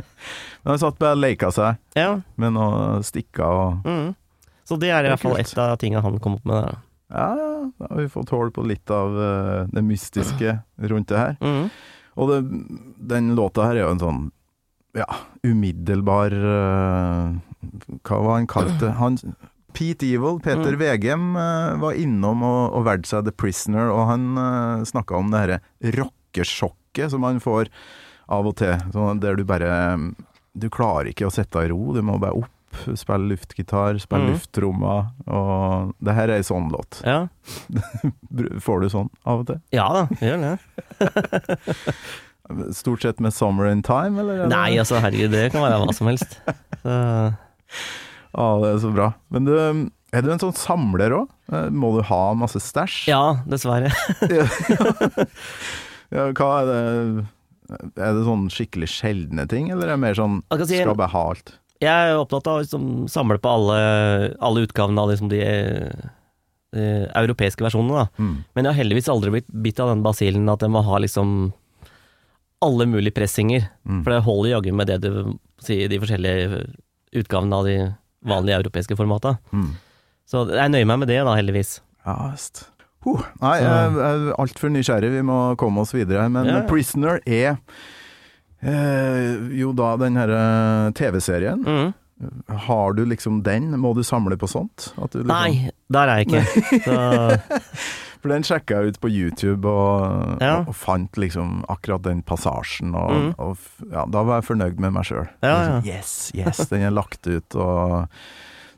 [0.64, 2.20] Men han satt bare og leika seg Ja.
[2.40, 4.14] med noen stikker og Mm.
[4.64, 6.62] Så det er i er hvert fall et av tingene han kom opp med.
[6.64, 6.78] der.
[7.12, 7.26] Ja,
[7.76, 10.54] da har vi fått hull på litt av uh, det mystiske
[10.88, 11.34] rundt det her.
[11.44, 11.66] Mm.
[12.16, 12.38] Og det,
[13.12, 14.22] den låta her er jo en sånn
[14.96, 15.04] ja,
[15.44, 17.34] umiddelbar uh,
[18.06, 18.92] Hva var han kalt det?
[19.00, 19.18] Han,
[19.74, 20.80] Pete Evil, Peter Mm.
[20.80, 25.30] Vegem, eh, var innom og, og valgte seg The Prisoner, og han uh, snakka om
[25.34, 25.60] det herre
[25.98, 27.68] rockesjokket som man får
[28.32, 28.78] av og til,
[29.20, 29.98] der du bare
[30.56, 32.50] Du klarer ikke å sitte i ro, du må bare opp,
[32.98, 34.32] spille luftgitar, spille Mm.
[34.32, 37.00] lufttrommer, og det her er ei sånn låt.
[37.04, 37.26] Ja.
[38.66, 39.60] Får du sånn av og til?
[39.74, 40.54] ja da, gjør det.
[42.76, 44.44] Stort sett med 'Summer in Time', eller?
[44.44, 46.38] er Nei, altså herregud, det kan være hva som helst.
[46.84, 46.98] Så,
[48.34, 49.08] Ja, det er så bra.
[49.34, 49.54] Men du,
[50.14, 51.30] er du en sånn samler òg?
[51.74, 53.04] Må du ha masse stæsj?
[53.12, 53.92] ja, dessverre.
[56.14, 56.80] Ja, Hva er det
[57.98, 61.22] Er det sånn skikkelig sjeldne ting, eller er det mer sånn si- skal bare ha
[61.32, 61.54] alt?
[61.82, 63.78] Jeg er opptatt av å liksom, samle på alle,
[64.40, 65.40] alle utgavene av liksom, de
[66.74, 66.84] de,
[67.18, 68.06] europeiske versjonene.
[68.18, 68.36] Mm.
[68.54, 71.52] Men jeg har heldigvis aldri blitt bitt av den basillen at jeg må ha liksom
[72.64, 73.66] alle mulige pressinger.
[73.84, 74.00] Mm.
[74.04, 75.10] For det holder jaggu med det du
[75.64, 76.62] sier, de forskjellige
[77.20, 77.76] utgavene av de
[78.24, 79.36] vanlige europeiske formata.
[79.52, 79.72] Mm.
[80.28, 81.78] Så jeg nøyer meg med det, da, heldigvis.
[82.06, 82.66] Ja visst.
[83.04, 83.20] Huh.
[83.42, 86.24] Nei, jeg er altfor nysgjerrig, vi må komme oss videre.
[86.32, 86.62] Men Ja, ja.
[86.68, 87.58] 'Prisoner' er
[88.64, 91.60] eh, jo da den herre TV-serien.
[91.60, 91.92] Mm.
[92.64, 93.72] Har du liksom den?
[93.80, 94.92] Må du samle på sånt?
[94.96, 96.80] Liksom, Nei, der er jeg ikke.
[96.86, 96.94] Så,
[98.24, 100.54] For den sjekka jeg ut på YouTube og, Ja.
[100.62, 103.34] og, og fant liksom akkurat den passasjen, og, Mm.
[103.36, 103.58] og
[103.92, 105.28] ja, da var jeg fornøyd med meg sjøl.
[105.44, 105.80] Ja, ja.
[105.84, 107.52] Yes, yes, den er lagt ut,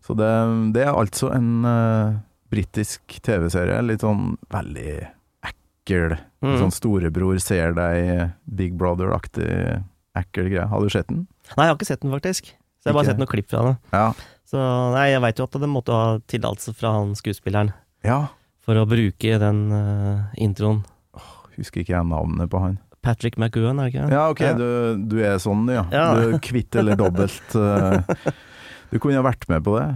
[0.07, 2.19] Så det, det er altså en uh,
[2.51, 3.79] britisk TV-serie.
[3.87, 5.07] Litt sånn veldig
[5.47, 6.17] ekkel.
[6.43, 6.59] Mm.
[6.61, 9.83] Sånn storebror ser deg, Big Brother-aktig
[10.17, 10.67] ekkel greie.
[10.71, 11.27] Har du sett den?
[11.57, 12.51] nei, jeg har ikke sett den, faktisk.
[12.83, 13.13] Så jeg har bare Ikke?
[13.15, 13.79] sett noen klipp fra den.
[13.95, 14.07] Ja.
[14.47, 14.59] Så
[14.95, 17.73] nei, jeg veit jo at det måtte ha tillatelse fra han skuespilleren
[18.07, 18.29] ja.
[18.67, 20.83] For å bruke den uh, introen.
[21.57, 22.75] Husker ikke jeg navnet på han.
[23.07, 24.07] Patrick McGowan, er det ikke?
[24.11, 24.67] Ja, ok, Du,
[25.15, 25.85] du er sånn, ja.
[25.95, 26.09] Ja.
[26.19, 27.55] Du kvitt eller dobbelt.
[27.55, 28.03] Uh,
[28.91, 29.87] du kunne ha vært med på det.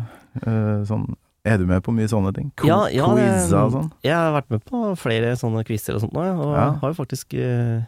[0.46, 1.08] Uh, sånn,
[1.42, 2.52] er du med på mye sånne ting?
[2.60, 3.90] Co Ja, ja, Quizer og sånn?
[4.06, 6.68] Jeg har vært med på flere sånne quizer og sånt nå, og Ja.
[6.84, 7.82] har jo faktisk uh,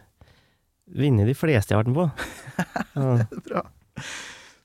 [0.91, 2.09] vunnet de fleste jeg har vært med på.
[3.53, 3.63] Ja.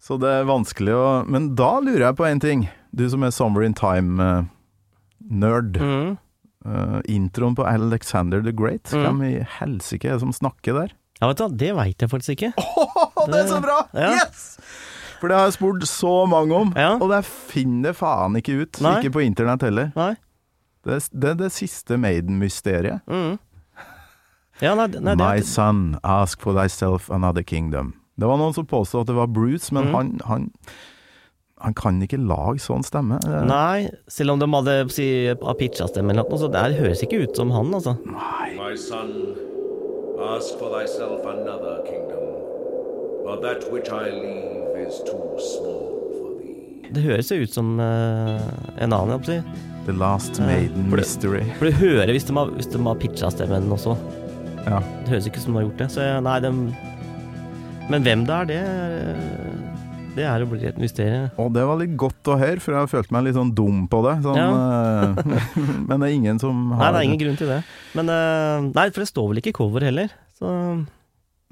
[0.02, 2.62] Så det er vanskelig å Men da lurer jeg på en ting.
[2.96, 3.74] Du som er Summer in
[5.28, 5.76] Time-nerd.
[5.80, 6.16] Mm.
[6.66, 8.90] Uh, introen på Alexander the Great.
[8.92, 9.02] Mm.
[9.04, 10.94] Hvem i helsike er det som snakker der?
[11.20, 12.52] ja, vet du hva, det veit jeg faktisk ikke.
[13.32, 13.78] det er så bra!
[13.94, 14.12] Ja.
[14.14, 14.58] Yes!
[15.18, 16.92] For det har jeg spurt så mange om, Ja.
[16.94, 18.78] og det finner faen ikke ut.
[18.84, 18.92] Nei.
[19.00, 19.88] Ikke på internett heller.
[19.96, 20.12] Nei.
[20.86, 23.02] Det det, er det siste Maiden-mysteriet.
[23.10, 23.34] Mm.
[24.62, 25.46] Ja, nei, nei My det...
[25.50, 27.94] son, ask for thyself another kingdom.
[28.18, 29.94] Det var noen som påstod at det var Bruce, men Mm.
[29.94, 30.46] han, han
[31.60, 33.18] han kan ikke lage sånn stemme.
[33.48, 35.06] Nei, selv om de hadde si,
[35.58, 37.96] pitcha stemme eller noe, så det høres ikke ut som han, altså.
[38.06, 39.12] My son,
[40.34, 42.36] ask for thyself another kingdom,
[43.24, 46.92] for that which I leave is too small for thee.
[46.94, 48.38] Det høres jo ut som uh,
[48.78, 49.64] en annen, jeg holdt på å si.
[49.88, 51.42] The Last Maiden for det- Mystery.
[51.58, 53.94] For du hører hvis de har, hvis de har pitcha stemmen også.
[54.68, 54.82] Ja.
[55.06, 55.90] Det høres ikke ut som de har gjort det.
[55.94, 56.50] Så nei, de
[57.88, 59.67] Men hvem det er, det er-
[60.16, 61.28] Det er jo blitt et mysterium.
[61.38, 63.84] Og det var litt godt å høre, for jeg har følt meg litt sånn dum
[63.90, 64.14] på det.
[64.24, 65.34] Sånn, ja.
[65.88, 67.58] men det er ingen som Nei, har det er ingen grunn til det.
[67.98, 70.14] Men eh, Nei, for det står vel ikke i cover heller.
[70.38, 70.54] Så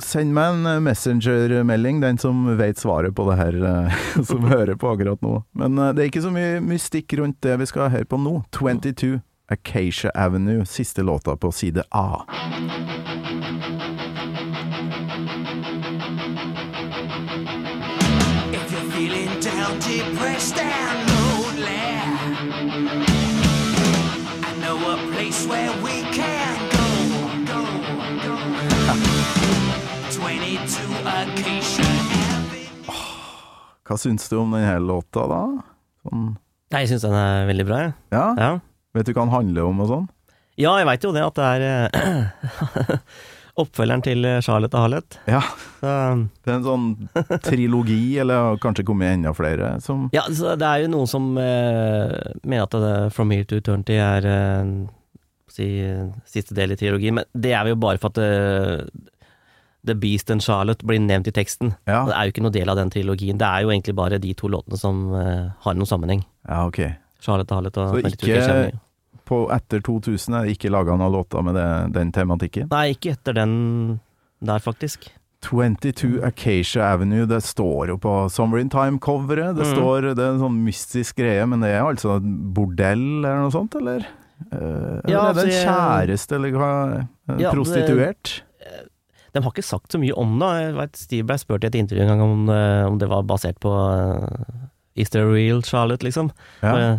[0.02, 3.96] Send meg en messengermelding, messenger-melding, den som vet svaret på det her, eh,
[4.28, 5.38] som hører på akkurat nå.
[5.56, 8.42] Men eh, det er ikke så mye mystikk rundt det vi skal høre på nå.
[8.52, 9.16] 22
[9.48, 12.26] Acacia Avenue, siste låta på side A.
[20.52, 21.86] depressed, and lonely,
[24.42, 26.86] I know a place where we can go.
[27.52, 27.62] Go,
[28.22, 28.34] go.
[30.10, 32.94] 22 Acacia Avenue.
[33.86, 35.42] Hva syns du om denne låta, da?
[36.06, 36.36] Sånn,
[36.74, 37.92] jeg syns den er veldig bra, jeg.
[38.14, 38.26] ja?
[38.38, 38.52] Ja.
[38.96, 40.06] Vet du hva den handler om og sånn?
[40.56, 42.26] ja, jeg veit jo det, at det er eh,
[43.56, 45.16] oppfølgeren til Charlotte og Harlot.
[45.30, 45.40] Ja,
[45.80, 45.92] Så,
[46.44, 46.86] det er en sånn
[47.46, 52.12] trilogi, eller kanskje kommet enda flere, som ja, så det er jo noen som eh,
[52.44, 54.70] mener at det, From Here to Eternity er eh,
[55.52, 55.68] si,
[56.28, 58.84] siste del i trilogien, men det er jo bare for at eh,
[59.86, 61.76] The Beast and Charlotte blir nevnt i teksten.
[61.86, 63.38] Ja, Det er jo ikke noe del av den trilogien.
[63.38, 66.24] Det er jo egentlig bare de to låtene som eh, har noen sammenheng.
[66.48, 66.80] ja ok.
[67.22, 68.80] Charlotte og Harlot og Så 22 ikke-.
[69.26, 72.68] På etter 2000 er det ikke laga noen låter med det, den tematikken?
[72.70, 73.54] Nei, ikke etter den
[74.40, 75.08] der, faktisk.
[75.46, 79.56] 22 Acacia Avenue, det står jo på Summer in Time-coveret.
[79.58, 79.74] Det Mm.
[79.76, 83.50] står, det er en sånn mystisk greie, men det er altså et bordell eller noe
[83.54, 84.06] sånt, eller?
[84.52, 86.72] Eh, eller er det en altså, kjæreste, eller hva?
[87.28, 88.42] En Ja, det- prostituert?
[89.34, 90.46] De har ikke sagt så mye om det.
[90.64, 93.22] Jeg vet, Steve ble spurt i et intervju en gang om, eh, om det var
[93.22, 94.28] basert på uh,
[94.96, 96.30] Is there real Charlotte, liksom?
[96.62, 96.74] Ja.
[96.94, 96.98] Eh,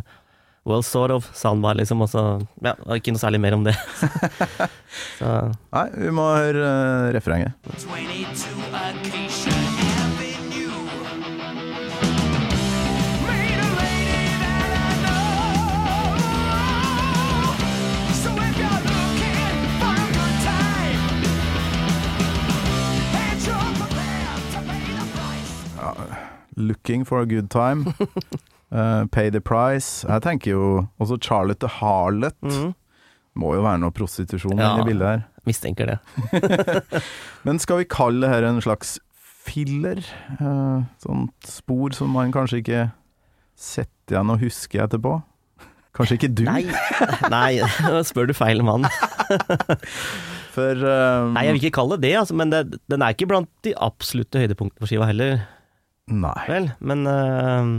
[0.67, 2.01] well, sort of, sa han bare, liksom.
[2.03, 2.21] Og så
[2.61, 3.75] ja, ikke noe særlig mer om det.
[5.19, 5.29] så
[5.71, 7.55] Nei, vi må høre uh, refrenget.
[7.79, 9.55] 22 Acacia
[10.03, 10.75] Avenue.
[13.23, 15.31] Meet a lady that I know.
[18.19, 18.83] So if you're
[26.59, 27.93] looking for a good time,
[28.71, 30.03] to pay the price.
[30.07, 32.35] Jeg tenker jo også Charlotte the Harlot.
[32.43, 32.73] mm,
[33.37, 34.77] Må jo være noe prostitusjon Ja.
[34.81, 35.21] i bildet her.
[35.45, 35.99] mistenker det.
[37.45, 38.97] Men skal vi kalle det her en slags
[39.47, 40.01] filler?
[40.41, 42.81] Uh, sånt spor som man kanskje ikke
[43.55, 45.21] setter igjen og husker etterpå?
[45.97, 46.43] Kanskje ikke du?
[46.45, 46.65] Nei,
[47.31, 47.61] nei,
[48.05, 48.83] spør du feil mann.
[50.57, 51.31] For um...
[51.33, 52.59] Nei, jeg vil ikke kalle det det, altså, men det,
[52.91, 55.39] den er ikke blant de absolutte høydepunktene på skiva heller,
[56.09, 56.35] Nei.
[56.49, 56.69] vel.
[56.79, 57.71] Men, eh,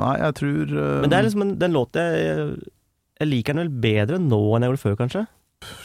[0.00, 2.72] Nei, jeg tror uh, men det er liksom en, den låten jeg,
[3.20, 5.24] jeg liker den vel bedre nå enn jeg gjorde før, kanskje.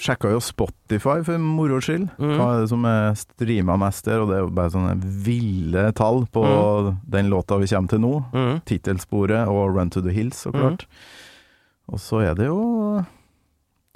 [0.01, 2.07] Sjekka jo Spotify for moro skyld.
[2.17, 2.33] Mm.
[2.37, 4.23] Hva er det som er streama mest der?
[4.23, 4.95] Og det er jo bare sånne
[5.25, 6.43] ville tall på
[7.05, 8.13] den låta vi kommer til nå.
[8.33, 8.55] Mm.
[8.69, 10.87] Tittelsporet og Run to the Hills, så klart.
[11.87, 12.61] Og så er det jo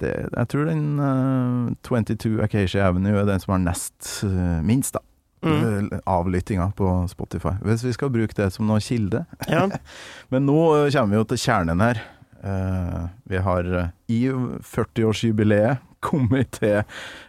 [0.00, 4.96] det, Jeg tror den uh, 22 Acacia Avenue er den som har nest uh, minst,
[4.96, 5.02] da.
[5.42, 5.88] Mm.
[5.92, 7.56] eh, Avlyttinga på Spotify.
[7.66, 9.24] Hvis vi skal bruke det som noe kilde.
[9.50, 9.66] Ja.
[10.32, 12.02] Men nå eh, kommer vi jo til kjernen her.
[12.42, 13.00] Eh,
[13.30, 13.70] vi har
[14.10, 16.80] i 40-årsjubileet kommet til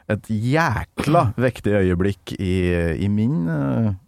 [0.10, 2.54] et jækla vektig øyeblikk i,
[3.06, 3.43] i min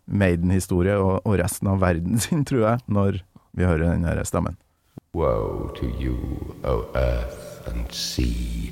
[0.05, 3.19] Maiden-historie, og, og resten av verden sin, tror jeg, når
[3.57, 4.57] vi hører den her stemmen.
[5.15, 6.17] Woe to you,
[6.63, 8.69] O earth and sea,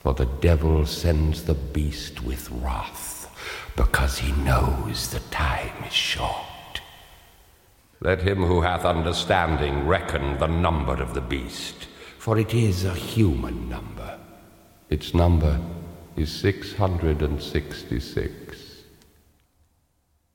[0.00, 3.17] for the devil sends the beast with wrath,
[3.78, 6.82] because he knows the time is short.
[8.00, 11.86] Let him who hath understanding reckon the number of the beast,
[12.18, 14.18] for it is a human number.
[14.90, 15.60] Its number
[16.16, 18.56] is 666.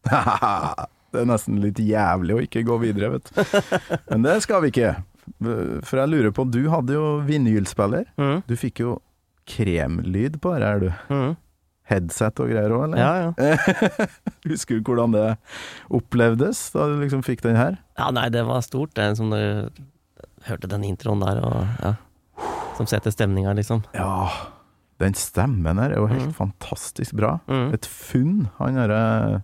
[1.14, 3.34] det er nesten litt jævlig å ikke gå videre, vet du.
[4.12, 4.96] Men det skal vi ikke.
[5.84, 8.06] For jeg lurer på, du hadde jo vinylspiller.
[8.20, 8.42] Mm.
[8.48, 8.92] Du fikk jo
[9.48, 10.92] kremlyd på det her, du.
[11.12, 11.36] Mm.
[11.90, 12.98] Headset og greier òg, eller?
[13.02, 14.08] Ja, ja.
[14.52, 15.26] Husker du hvordan det
[15.94, 17.78] opplevdes da du liksom fikk den her?
[18.00, 19.10] Ja, nei, det var stort, det.
[19.20, 19.40] Som du
[20.48, 21.94] hørte den introen der, og ja.
[22.78, 23.84] Som setter stemninga, liksom.
[23.94, 24.30] Ja,
[25.04, 26.34] den stemmen her er jo helt Mm.
[26.38, 27.36] fantastisk bra.
[27.52, 27.74] Mm.
[27.76, 28.48] Et funn.
[28.58, 29.44] Han derre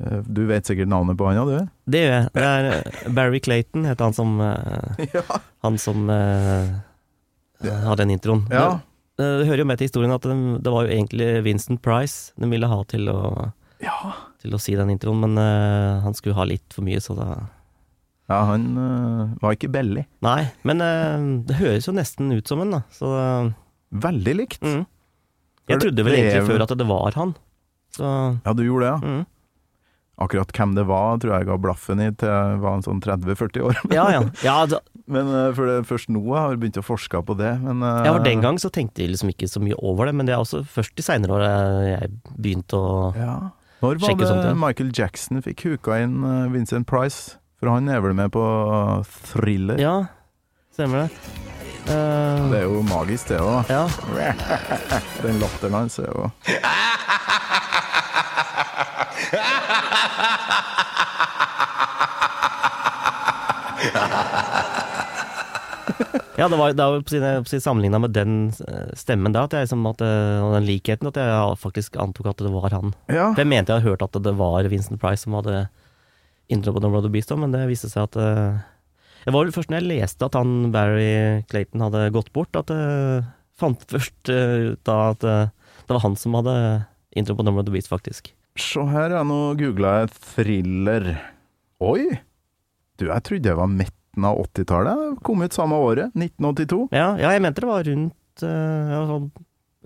[0.00, 1.68] eh, Du vet sikkert navnet på han, ja, du?
[1.90, 2.30] Det gjør jeg.
[2.36, 5.22] Det er eh, Barry Clayton, heter han som eh, Ja.
[5.66, 8.46] Han som har den introen.
[8.52, 8.78] ja.
[9.16, 12.48] Det, det hører jo med til historien at det, var jo egentlig Vincent Price de
[12.50, 13.20] ville ha til å,
[13.82, 13.96] Ja,
[14.42, 17.28] til å si den introen, men uh, han skulle ha litt for mye, så da
[18.26, 20.02] ja han uh, var ikke billig.
[20.26, 22.82] Nei, men uh, det høres jo nesten ut som en, da.
[22.90, 23.10] Så
[23.96, 24.64] Veldig likt.
[24.66, 24.82] mm.
[25.70, 27.32] Jeg trodde vel egentlig før at det var han.
[27.94, 28.06] Så
[28.44, 28.98] Ja, du gjorde det, ja.
[29.02, 29.24] mm.
[30.18, 33.60] Akkurat hvem det var, tror jeg ga blaffen i til jeg var en sånn 30-40
[33.68, 33.80] år.
[33.92, 34.22] Ja, ja.
[34.46, 34.78] Ja, da,
[35.12, 37.52] Men eh, for det først nå jeg har begynt å forske på det.
[37.62, 40.14] Men, eh, ja, for den gang så tenkte jeg liksom ikke så mye over det,
[40.18, 42.10] men det er også først i seinere år jeg- jeg
[42.40, 43.36] begynte å Ja.
[43.84, 44.54] Når var det sånt, ja.
[44.56, 47.36] Michael Jackson fikk huka inn eh, Vincent Price?
[47.60, 48.40] For han er vel med på
[49.30, 49.78] thriller?
[49.78, 50.06] Ja,
[50.74, 51.10] stemmer det.
[51.86, 52.50] Uh...
[52.50, 53.68] Det er jo magisk, det òg.
[53.70, 53.84] ja.
[55.22, 56.26] Den latteren hans er jo
[66.36, 68.32] Ja, det var, det var på sine, på sine sammenligna med den
[68.68, 72.28] eh, stemmen da, at jeg liksom at, eh, og den likheten, at jeg faktisk antok
[72.34, 72.92] at det var han.
[73.08, 73.30] Ja.
[73.30, 75.62] For jeg mente jeg hadde hørt at det var Vincent Price som hadde
[76.52, 78.60] intro på No to Beast, men det viste seg at eh,
[79.24, 82.70] Det var vel først når jeg leste at han Barry Clayton hadde gått bort, at
[82.70, 83.24] jeg
[83.56, 85.48] fant først eh, ut da at eh,
[85.86, 86.58] det var han som hadde
[87.16, 88.34] intro på No to Beast, faktisk.
[88.56, 91.10] Se her, ja, nå googla jeg thriller.
[91.84, 92.06] Oi!
[92.96, 95.18] Du, jeg trodde det var midten av 80-tallet.
[95.26, 96.86] Kom ut samme året, 1982.
[96.96, 99.28] Ja, ja jeg mente det var rundt uh, ja, sånn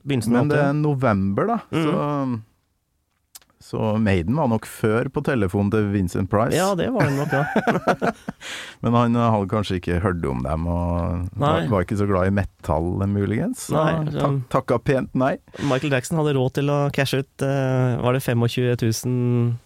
[0.05, 1.59] begynnelsen av Men det er november, da.
[1.75, 1.83] Mm.
[1.83, 2.05] Så,
[3.71, 6.57] så Maiden var nok før på telefonen til Vincent Price.
[6.57, 8.11] Ja, det var han nok, ja.
[8.83, 12.33] Men han eh, hadde kanskje ikke hørt om dem, og var, var ikke så glad
[12.33, 13.69] i metall, muligens.
[13.69, 15.37] Så Nei, tak, takka pent nei.
[15.63, 18.71] Michael Jackson hadde råd til å cashe ut eh, Var det 25
[19.07, 19.57] 000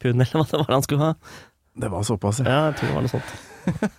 [0.00, 1.14] pund, eller hva det var han skulle ha?
[1.80, 2.50] Det var såpass, ja.
[2.50, 3.38] Ja, jeg tror det var noe sånt.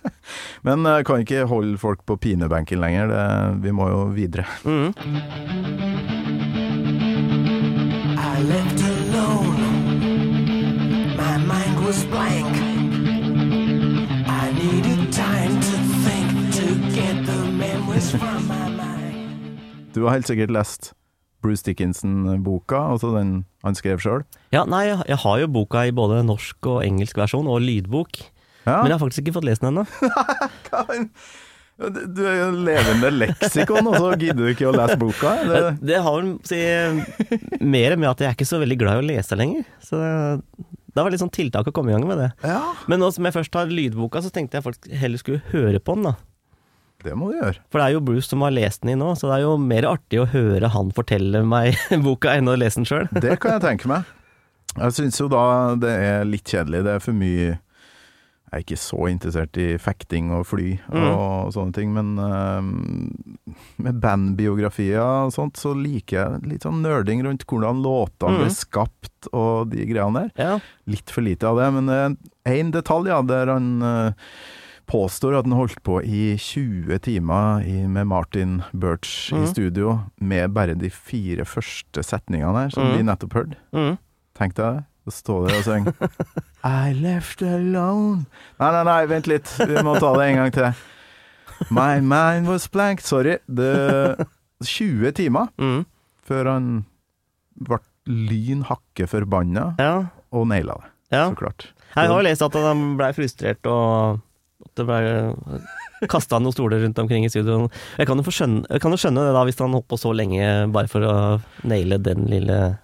[0.66, 3.12] Men jeg kan ikke holde folk på pinebenken lenger.
[3.12, 3.24] Det,
[3.66, 4.48] vi må jo videre.
[4.64, 5.91] Mhm.
[11.92, 12.56] Was blank.
[14.26, 16.28] I needed time to think
[16.58, 16.66] to
[16.96, 19.92] get the memories from my mind.
[19.94, 20.92] Du har helt sikkert lest
[21.42, 24.24] Bruce Dickinson-boka, altså den han skrev sjøl.
[24.54, 28.22] Ja, nei, jeg, har jo boka i både norsk og engelsk versjon, og lydbok.
[28.64, 28.80] Ja.
[28.80, 29.84] Men jeg har faktisk ikke fått lest den ennå.
[31.82, 35.32] Du er jo en levende leksikon, og så gidder du ikke å lese boka?
[35.48, 36.58] Det, det har vel si,
[37.64, 39.64] mer med at jeg er ikke så veldig glad i å lese lenger.
[39.82, 39.98] Så
[40.92, 42.30] det var det litt sånn tiltak å komme i gang med det.
[42.44, 45.80] ja, Men nå som jeg først har lydboka, så tenkte jeg folk heller skulle høre
[45.80, 46.14] på den, da.
[47.02, 47.58] det må du gjøre.
[47.72, 49.56] For det er jo Bruce som har lest den i nå, så det er jo
[49.58, 53.08] mer artig å høre han fortelle meg boka enn å lese den sjøl.
[53.16, 54.04] Det kan jeg tenke meg.
[54.76, 55.42] Jeg syns jo da
[55.76, 56.84] det er litt kjedelig.
[56.86, 57.56] Det er for mye
[58.52, 62.60] Jeg er ikke så interessert i fekting og fly og sånne ting, men uh,
[63.80, 68.56] med bandbiografier og sånt, så liker jeg litt sånn nerding rundt hvordan låtene ble Mm.
[68.58, 70.32] skapt og de greiene der.
[70.36, 70.58] Ja.
[70.86, 74.12] Litt for lite av det, men én detalj ja, der han uh,
[74.92, 79.46] påstår at han holdt på i 20 timer i, med Martin Birch i Mhm.
[79.48, 83.56] studio med bare de fire første setningene her, som vi nettopp hørte.
[83.72, 83.96] Mm.
[84.36, 84.84] Tenk deg det.
[85.02, 85.94] Å står der og synger
[86.62, 88.24] I left alone
[88.60, 89.50] Nei, nei, nei, vent litt.
[89.58, 90.68] Vi må ta det en gang til.
[91.74, 93.00] My mind was blank.
[93.02, 93.38] Sorry.
[93.50, 94.26] Det
[94.62, 95.84] 20 timer Mm.
[96.26, 96.68] før han
[97.58, 100.06] ble lyn hakke forbanna Ja.
[100.32, 101.24] og naila det, ja.
[101.30, 101.66] så klart.
[101.96, 104.20] Jeg har lest at han blei frustrert og
[104.64, 105.02] at det blei
[106.10, 107.68] kasta noen stoler rundt omkring i studio.
[107.98, 110.46] Jeg kan jo, skjønne, kan jo skjønne det da, hvis han holdt på så lenge
[110.72, 111.16] bare for å
[111.68, 112.78] naile den lille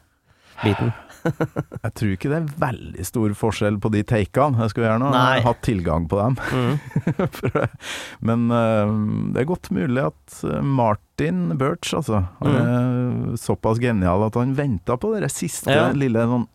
[0.63, 0.93] biten.
[1.85, 4.61] Jeg tror ikke det er veldig stor forskjell på de takene.
[4.65, 6.39] Jeg skulle gjerne ha hatt tilgang på dem.
[6.53, 7.29] Mm.
[8.29, 8.93] Men uh,
[9.35, 14.57] det er godt mulig at eh, Martin Birch, altså, han er såpass genial at han
[14.59, 15.89] venta på det siste Ja.
[15.97, 16.49] lille sånn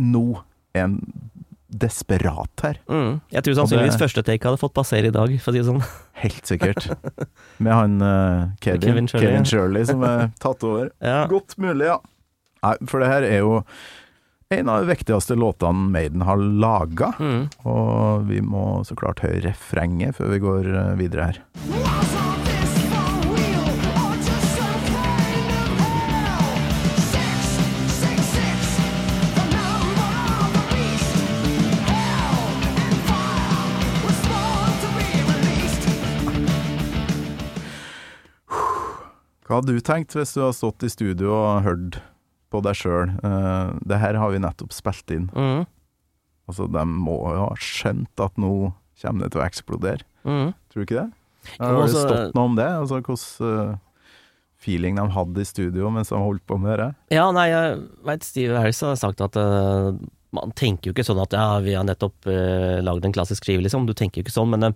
[0.00, 0.24] Nå
[0.72, 0.94] er han
[1.70, 2.78] desperat her.
[2.90, 3.20] Mm.
[3.30, 5.66] Jeg tror sannsynligvis det- første take hadde fått passere i dag, for å si det
[5.68, 5.82] sånn.
[6.22, 6.88] Helt sikkert.
[7.62, 9.44] Med han uh, Kevin, Kevin Shirley, Kevin.
[9.46, 10.90] Shirley som er tatt over.
[11.04, 11.26] Ja.
[11.30, 11.98] Godt mulig, ja.
[12.64, 13.52] Nei, for det her er jo
[14.52, 17.12] en av de viktigste låtene Maiden har laga.
[17.20, 17.48] Mm.
[17.62, 21.38] Og vi må så klart høre refrenget før vi går eh, videre her.
[39.46, 42.02] Hva hadde du tenkt hvis du hadde stått i studio og hørt
[42.50, 43.12] på deg sjøl?
[43.86, 45.28] det her har vi nettopp spilt inn.
[45.32, 45.64] Mm.
[46.50, 50.06] Altså, de må jo ha skjønt at nå kommer det til å eksplodere.
[50.26, 50.52] Mm.
[50.70, 51.08] Tror du ikke det?
[51.58, 52.68] Har det altså- stått noe om det?
[52.68, 53.76] Altså hvordan uh,
[54.60, 56.90] feeling de hadde i studio mens de holdt på med det?
[57.16, 59.96] Ja, nei, jeg veit Steve Harris har sagt at uh,
[60.36, 63.64] man tenker jo ikke sånn at ja, vi har nettopp uh, lagd en klassisk skive,
[63.64, 63.86] liksom.
[63.88, 64.74] Du tenker jo ikke sånn, men de,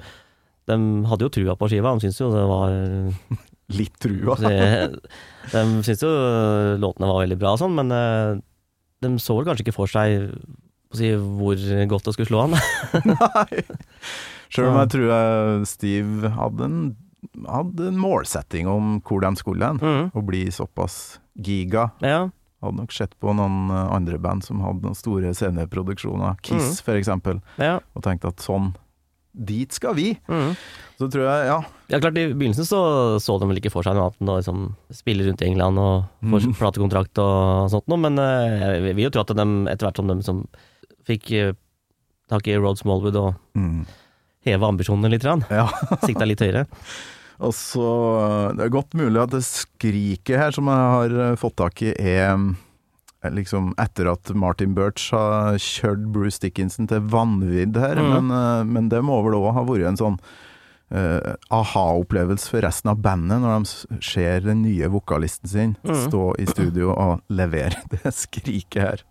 [0.70, 0.78] de
[1.10, 1.92] hadde jo trua på skiva.
[1.94, 2.78] De syntes jo det var
[3.72, 4.34] Litt trua.
[4.42, 4.98] de,
[5.52, 6.10] De syntes jo
[6.82, 8.34] låtene var veldig bra og sånn, men eh,
[9.04, 10.28] de så vel kanskje ikke for seg
[10.94, 11.58] si, hvor
[11.90, 12.58] godt det skulle slå an.
[13.14, 13.64] Nei.
[14.52, 16.78] Sjøl om jeg tror Steve hadde en,
[17.48, 19.80] hadde en målsetting om hvor de skulle hen.
[19.82, 20.12] mm.
[20.14, 21.88] Å bli såpass giga.
[22.04, 22.28] Ja.
[22.64, 26.96] Hadde nok sett på noen eh, andre band som hadde noen store sceneproduksjoner, Kiss for
[27.00, 27.80] eksempel, ja.
[27.96, 28.70] og tenkte at sånn,
[29.34, 30.12] dit skal vi.
[30.30, 30.54] Mm.
[30.98, 31.58] Så tror jeg, ja,
[31.90, 32.80] Ja, klart, I begynnelsen så,
[33.22, 34.60] så de vel ikke for seg noe annet enn å liksom,
[34.94, 36.54] spille rundt i England og få mm.
[36.60, 40.12] platekontrakt og sånt noe, men eh, jeg vil jo tro at de, etter hvert som
[40.12, 40.44] de som
[41.08, 41.52] fikk eh,
[42.32, 43.82] tak i Road Smallwood og mm,
[44.46, 45.66] heva ambisjonene litt, ja.
[46.06, 46.64] sikta litt høyere.
[47.44, 47.84] Og så
[48.22, 51.90] eh, Det er godt mulig at det skriket her som jeg har fått tak i,
[51.90, 52.38] er
[53.32, 57.96] liksom etter at Martin Birch har kjørt Bruce Dickinson til vanvidd her.
[57.96, 58.10] mm.
[58.14, 60.18] Men, eh, men det må vel òg ha vært en sånn
[60.94, 65.94] uh, aha-opplevelse for resten av bandet, når de ser den nye vokalisten sin mm.
[66.06, 69.06] stå i studio og levere det skriket her.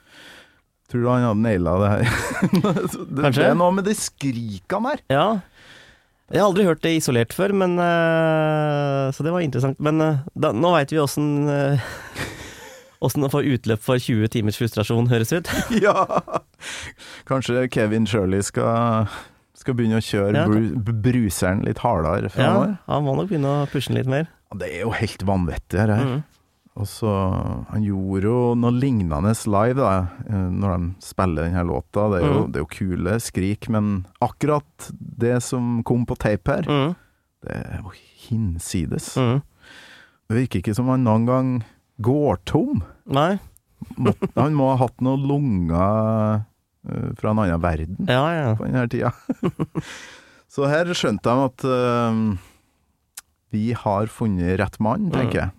[0.88, 2.04] Tror du han hadde naila det her?
[2.52, 3.42] det, Kanskje.
[3.42, 5.02] det er noe med de skrikene der.
[5.12, 5.26] Ja.
[6.28, 9.78] Jeg har aldri hørt det isolert før, men uh, Så det var interessant.
[9.80, 11.92] Men uh, da, nå veit vi åssen uh,
[13.04, 15.50] Åssen å få utløp for 20 timers frustrasjon høres ut.
[15.84, 16.06] ja!
[17.28, 19.06] Kanskje Kevin Shirley skal,
[19.58, 22.74] skal begynne å kjøre Ja, bru, bruseren litt hardere Ja, framover.
[22.88, 24.26] han må nok begynne å pushe den litt mer.
[24.58, 25.94] Det er jo helt vanvittig, her.
[25.94, 26.18] Mm.
[26.78, 27.10] Og så
[27.72, 29.94] Han gjorde jo noe lignende live, da,
[30.28, 32.06] eh, når de spiller denne låta.
[32.12, 32.52] Det er, jo, mm.
[32.52, 36.94] det er jo kule skrik, men akkurat det som kom på tape her, mm.
[37.46, 37.94] det er jo
[38.28, 39.10] hinsides.
[39.18, 39.42] Mm.
[40.28, 41.50] Det virker ikke som han noen gang
[42.02, 42.82] går tom.
[43.06, 43.38] Nei.
[44.36, 46.40] Han må ha hatt noen lunger
[46.88, 48.48] eh, fra en annen verden Ja, ja.
[48.58, 49.12] på denne tida.
[50.52, 52.38] Så her skjønte de at uh,
[53.52, 55.42] vi har funnet rett mann, tenker Mm.
[55.44, 55.54] jeg.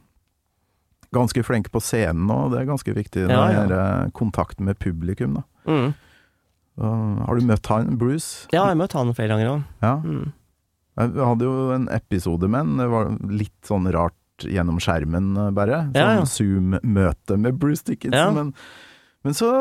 [1.14, 3.24] Ganske flink på scenen òg, det er ganske viktig.
[3.26, 3.62] Ja, den ja.
[3.64, 3.72] her,
[4.06, 5.44] eh, kontakten med publikum, da.
[5.70, 5.94] Mm.
[6.80, 8.46] Uh, har du møtt han, Bruce?
[8.54, 9.64] Ja, jeg har møtt han flere ganger òg.
[9.82, 9.94] Ja.
[10.06, 10.28] Mm.
[11.00, 14.16] Jeg hadde jo en episode med han, det var litt sånn rart
[14.48, 15.84] gjennom skjermen, eh, bare.
[15.90, 16.28] Sånn Ja, ja.
[16.30, 18.36] Zoom-møte med Bruce Dickinson.
[18.36, 18.54] Men,
[19.24, 19.52] men så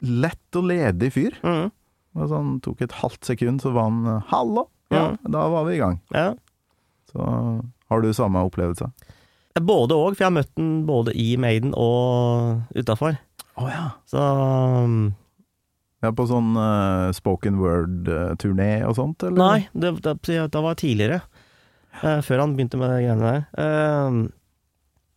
[0.00, 1.36] lett og ledig fyr.
[1.42, 1.70] Mm.
[2.16, 4.68] Og sånn, tok et halvt sekund, så var han eh, 'hallo'.
[4.94, 6.00] Ja, da var vi i gang.
[6.14, 6.34] Ja.
[7.10, 7.26] Så
[7.90, 8.90] har du samme opplevelse?
[9.56, 13.16] Både òg, for jeg har møtt den både i Maiden og utafor.
[13.56, 13.86] Oh, ja.
[14.06, 15.14] Så um,
[16.04, 19.40] Ja, på sånn uh, spoken word-turné og sånt, eller?
[19.40, 20.18] Nei, det, det,
[20.52, 21.22] det var tidligere.
[22.02, 23.46] Eh, før han begynte med de greiene der.
[23.56, 24.28] Uh,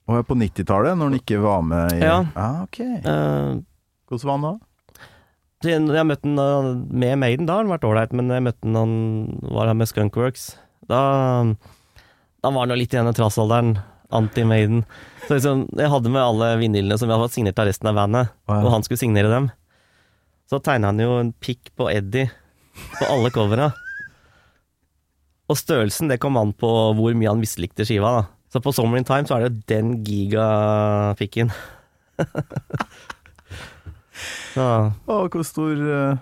[0.10, 2.24] Og på 90-tallet, når han ikke var med i Ja.
[2.36, 2.80] Ah, ok.
[2.80, 3.60] eh,
[4.10, 4.56] Hvordan var han da?
[5.60, 8.94] Jeg, møtte han med Maiden, da har han vært ålreit, men jeg møtte han han
[9.52, 10.54] var her med Skunkworks.
[10.88, 11.00] Da,
[12.42, 13.76] da var han jo litt i denne trassalderen,
[14.10, 14.86] anti-Maiden.
[15.28, 18.00] Så liksom, jeg hadde med alle vinylene som vi hadde fått signert av resten av
[18.00, 18.62] bandet, ja.
[18.64, 19.52] og han skulle signere dem.
[20.50, 22.32] Så tegna han jo en pikk på Eddie
[22.96, 23.68] på alle covera.
[25.50, 28.26] Og størrelsen, det kom an på hvor mye han mislikte skiva, da.
[28.54, 31.52] Så på Summer in Time så er det jo den gigapikken.
[34.58, 34.70] ja.
[35.14, 36.22] Og hvor stor eh,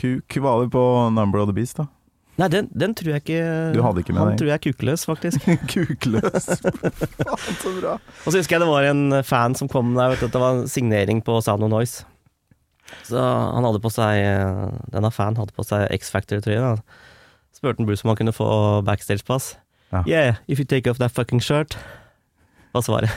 [0.00, 0.82] kuk var det på
[1.14, 1.86] Number of the Beast, da?
[2.34, 3.42] Nei, den, den tror jeg ikke
[3.76, 4.38] Du hadde ikke Han den?
[4.40, 5.44] tror jeg er kukløs, faktisk.
[5.70, 6.48] Kukløs.
[7.28, 7.92] Faen, så bra.
[8.24, 10.58] Og så husker jeg det var en fan som kom der, vet du, det var
[10.58, 12.02] en signering på Sound of Noise.
[13.06, 14.18] Så han hadde på seg
[14.92, 16.58] Denne fan hadde på seg X-Factor-trøye.
[16.74, 17.03] da.
[17.64, 18.46] Spurte han Bruce om han kunne få
[18.84, 19.54] backstage-pass.
[19.94, 20.02] Ja.
[20.06, 21.78] Yeah, if you take off that fucking shirt.
[22.74, 23.10] Var svaret.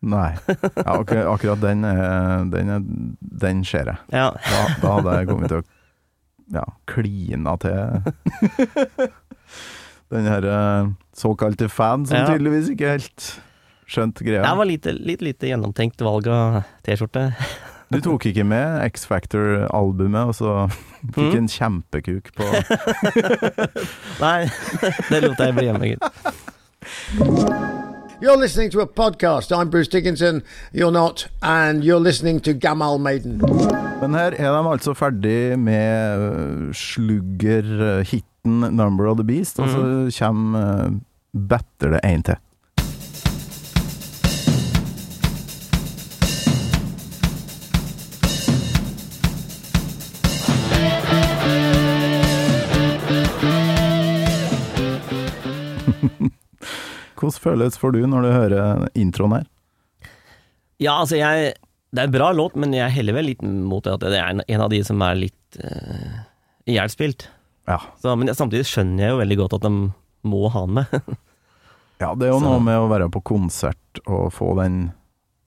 [0.00, 0.30] Nei.
[0.48, 2.86] Ja, ak akkurat den, er- den, er-
[3.42, 3.98] den ser jeg.
[4.14, 4.30] Ja.
[4.32, 5.66] Da, da hadde jeg kommet til å
[6.56, 8.00] ja, klina til
[10.10, 13.26] den her eh, såkalte fan, som tydeligvis ikke helt
[13.90, 14.42] skjønt greia.
[14.46, 17.28] Det var lite, litt lite gjennomtenkt valg av T-skjorte.
[17.92, 20.68] Du tok ikke med X Factor-albumet, og så
[21.14, 21.36] fikk Mm.
[21.38, 22.44] en kjempekuk på
[24.24, 24.46] Nei,
[25.10, 26.04] det lot jeg bli hjemme, gitt.
[28.20, 29.50] You're listening to a podcast.
[29.52, 30.42] I'm Bruce Dickinson.
[30.74, 31.26] You're not.
[31.42, 33.40] And you're listening to Gamal Maiden.
[34.00, 38.24] Men her er de altså ferdig med øh, slugger-hiten
[38.76, 40.10] 'Number of the Beast', og så Mhm.
[40.18, 40.90] kommer øh,
[41.48, 42.34] Better det en til.
[57.20, 59.46] Hvordan føles for du når du hører introen her?
[60.80, 61.52] Ja, altså jeg
[61.92, 64.30] Det er en bra låt, men jeg heller vel litt mot det at det er
[64.46, 66.20] en, av de som er litt uh,
[66.70, 67.24] ihjelspilt.
[67.66, 67.80] Ja.
[67.98, 69.72] Så, men samtidig skjønner jeg jo veldig godt at de
[70.30, 70.86] må ha den med.
[72.00, 74.92] Ja, det er jo Så- noe med å være på konsert og få den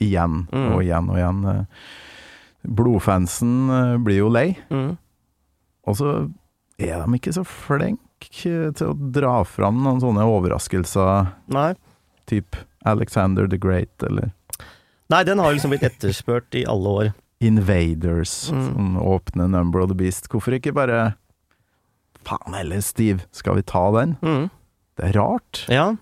[0.03, 0.67] igjen Mm.
[0.75, 1.67] og igjen og igjen.
[2.63, 4.91] Blodfansen eh, blir jo lei, mm.
[5.87, 6.11] og så
[6.79, 7.99] er de ikke så flinke
[8.31, 11.73] til å dra fram noen sånne overraskelser, Nei.
[12.29, 12.55] typ
[12.85, 14.31] Alexander the Great eller
[15.09, 17.13] Nei, den har liksom blitt etterspurt i alle år.
[17.43, 18.63] Invaders, Mm.
[18.73, 20.29] sånn åpne Number of the Beast.
[20.29, 21.15] Hvorfor ikke bare
[22.23, 24.15] Faen heller, Steve, skal vi ta den?
[24.21, 24.49] Mm.
[24.97, 25.65] Det er rart.
[25.67, 25.95] Ja.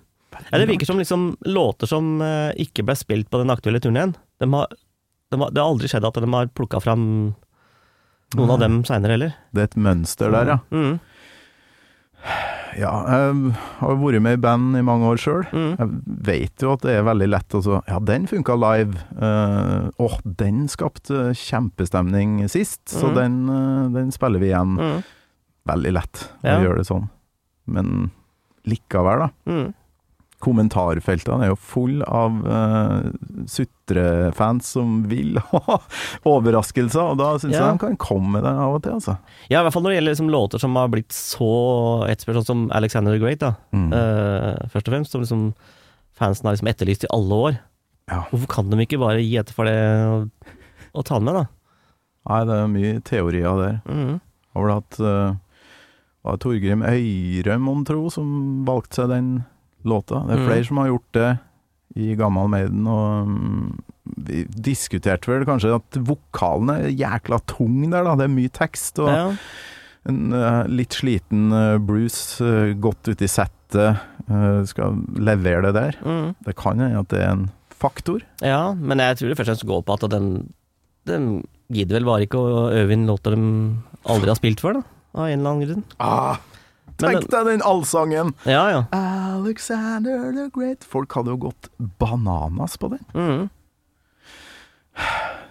[0.51, 0.57] ja.
[0.57, 4.13] Det virker som liksom låter som eh, ikke ble spilt på den aktuelle turneen.
[4.39, 7.33] De de det har aldri skjedd at de har plukka fram
[8.35, 9.33] noen av dem seinere heller.
[9.51, 10.57] Det er et mønster der, ja.
[10.71, 10.99] Mm.
[12.79, 15.41] Ja, jeg har vært med i band i mange år sjøl.
[15.51, 15.71] Mm.
[15.75, 15.89] Jeg
[16.29, 18.95] vet jo at det er veldig lett å så Ja, den funka live.
[19.19, 23.15] Eh, Åh, den skapte kjempestemning sist, så Mm.
[23.15, 24.77] den, uh, den spiller vi igjen.
[24.79, 25.03] Mm.
[25.67, 26.57] Veldig lett Ja.
[26.59, 27.09] å gjøre det sånn.
[27.67, 28.11] Men
[28.65, 29.73] likevel, da.
[30.41, 30.45] Mm.
[30.47, 33.11] Kommentarfeltene er jo full av uh,
[33.47, 35.77] sutrefans som vil ha
[36.27, 37.67] overraskelser, og da syns Ja.
[37.69, 39.17] jeg de kan komme med det av og til, altså.
[39.51, 41.51] Ja, i hvert fall når det gjelder liksom låter som har blitt så
[42.09, 43.53] etterspurt, sånn som Alexander the Great, da.
[43.75, 43.89] Mm.
[43.93, 45.45] Uh, først og fremst, som liksom
[46.17, 47.59] fansen har liksom etterlyst i alle år.
[48.11, 48.23] Ja.
[48.31, 49.77] Hvorfor kan de ikke bare gi etter for det
[50.09, 50.51] og,
[50.97, 51.45] og ta den med, da?
[52.29, 53.79] Nei, det er mye teorier der.
[53.89, 54.19] Mm.
[54.53, 55.39] Har vel hatt uh,
[56.27, 59.29] var Torgrim Øyrem, mon tro, som valgte seg den
[59.87, 60.21] låta.
[60.27, 60.47] Det er Mm.
[60.47, 61.39] flere som har gjort det
[61.95, 63.79] i Gammal Maiden, og mm,
[64.25, 68.15] vi diskuterte vel kanskje at vokalen er jækla tung der, da.
[68.15, 69.35] Det er mye tekst, og Ja.
[70.07, 75.73] en uh, litt sliten uh, Bruce, uh, godt ute i settet, eh, skal levere det
[75.73, 75.95] der.
[76.03, 76.35] Mm.
[76.45, 78.21] Det kan hende at det er en faktor.
[78.41, 80.53] ja, men jeg tror det først og fremst går på at den,
[81.05, 84.83] den gidder vel bare ikke å øve inn låter de aldri har spilt før, da.
[85.15, 85.83] Av en eller annen grunn.
[85.99, 86.37] Ah,
[87.01, 88.33] tenk deg den allsangen!
[88.47, 88.83] Ja, ja.
[88.95, 90.85] Alexander the Great.
[90.87, 91.69] Folk hadde jo gått
[92.01, 93.05] bananas på den.
[93.13, 93.49] Mm.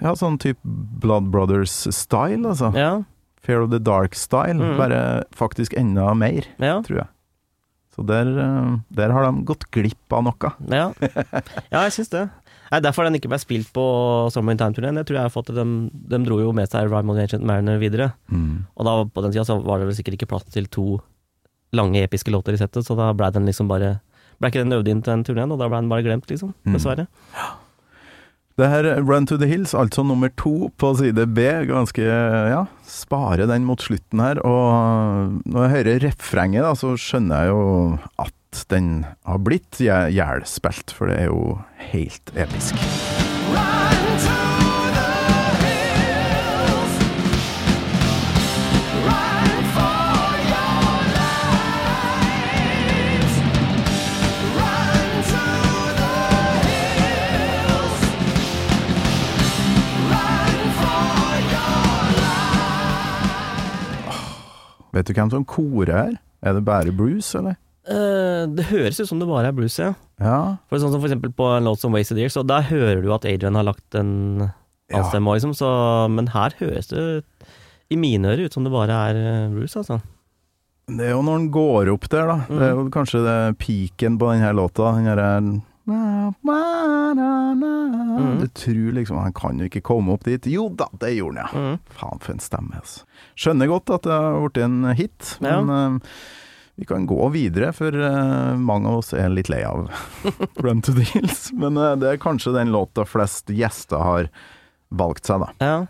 [0.01, 0.61] Ja, sånn type
[1.03, 2.71] Blood Brothers-style, altså.
[2.77, 2.93] Ja,
[3.41, 4.61] Fear of the Dark-style.
[4.61, 4.77] Mm.
[4.79, 6.81] Bare faktisk enda mer, ja.
[6.87, 7.11] tror jeg.
[7.97, 10.53] Så der, eh, der har de gått glipp av noe.
[10.71, 10.93] Ja,
[11.73, 12.29] ja jeg syns det.
[12.71, 13.85] Nei, Derfor den ikke ble spilt på
[14.31, 15.01] Summer in Time-turneen.
[15.01, 15.59] Jeg tror jeg har fått det.
[15.59, 18.13] de, de dro jo med seg Rhyme the Ancient Mariner videre.
[18.31, 18.69] Mm.
[18.77, 21.01] Og da på den tida så var det vel sikkert ikke plass til to
[21.73, 24.01] lange episke låter i settet, så da ble den liksom bare
[24.41, 26.55] Ble ikke den øvd inn til den turneen, og da ble den bare glemt, liksom.
[26.65, 26.79] Mm.
[27.37, 27.49] Ja.
[28.57, 33.47] Det her Run to the Hills, altså nummer to på side B, ganske Ja, spare
[33.47, 34.41] den mot slutten her.
[34.41, 40.09] Og når jeg hører refrenget, da, så skjønner jeg jo at den har blitt jæ-
[40.17, 41.59] jævlspilt, for det er jo
[41.93, 42.81] helt episk.
[64.93, 66.15] Vet du hvem som korer her?
[66.43, 67.57] Er det bare Bruce, eller?
[67.91, 69.95] Uh, det høres ut som det bare er blues, ja.
[70.21, 70.57] Ja.
[70.69, 73.09] For sånn som for eksempel på en låt som Wasted Years, så der hører du
[73.15, 74.51] at Adrian har lagt en
[74.91, 74.99] Ja.
[75.01, 77.25] anstemme, liksom, så Men her høres det
[77.91, 80.01] i mine ører ut som det bare er eh, Bruce, altså.
[80.91, 82.37] Det er jo når han går opp der, da.
[82.49, 84.93] Det er jo kanskje det piken på denne låta.
[85.17, 86.35] Den herre
[88.41, 90.47] Du tror liksom Han kan jo ikke komme opp dit.
[90.51, 91.61] Jo da, det gjorde han, ja.
[91.73, 91.79] Mm.
[91.97, 93.01] Faen, for en stemme, altså.
[93.41, 95.61] Skjønner godt at det har blitt en hit, Ja.
[95.63, 95.99] men uh,
[96.81, 99.91] vi kan gå videre, for uh, mange av oss er litt lei av
[100.65, 101.51] Run to the Hills.
[101.53, 104.29] Men uh, det er kanskje den låta flest gjester har
[104.89, 105.49] valgt seg, da.
[105.61, 105.81] Ja,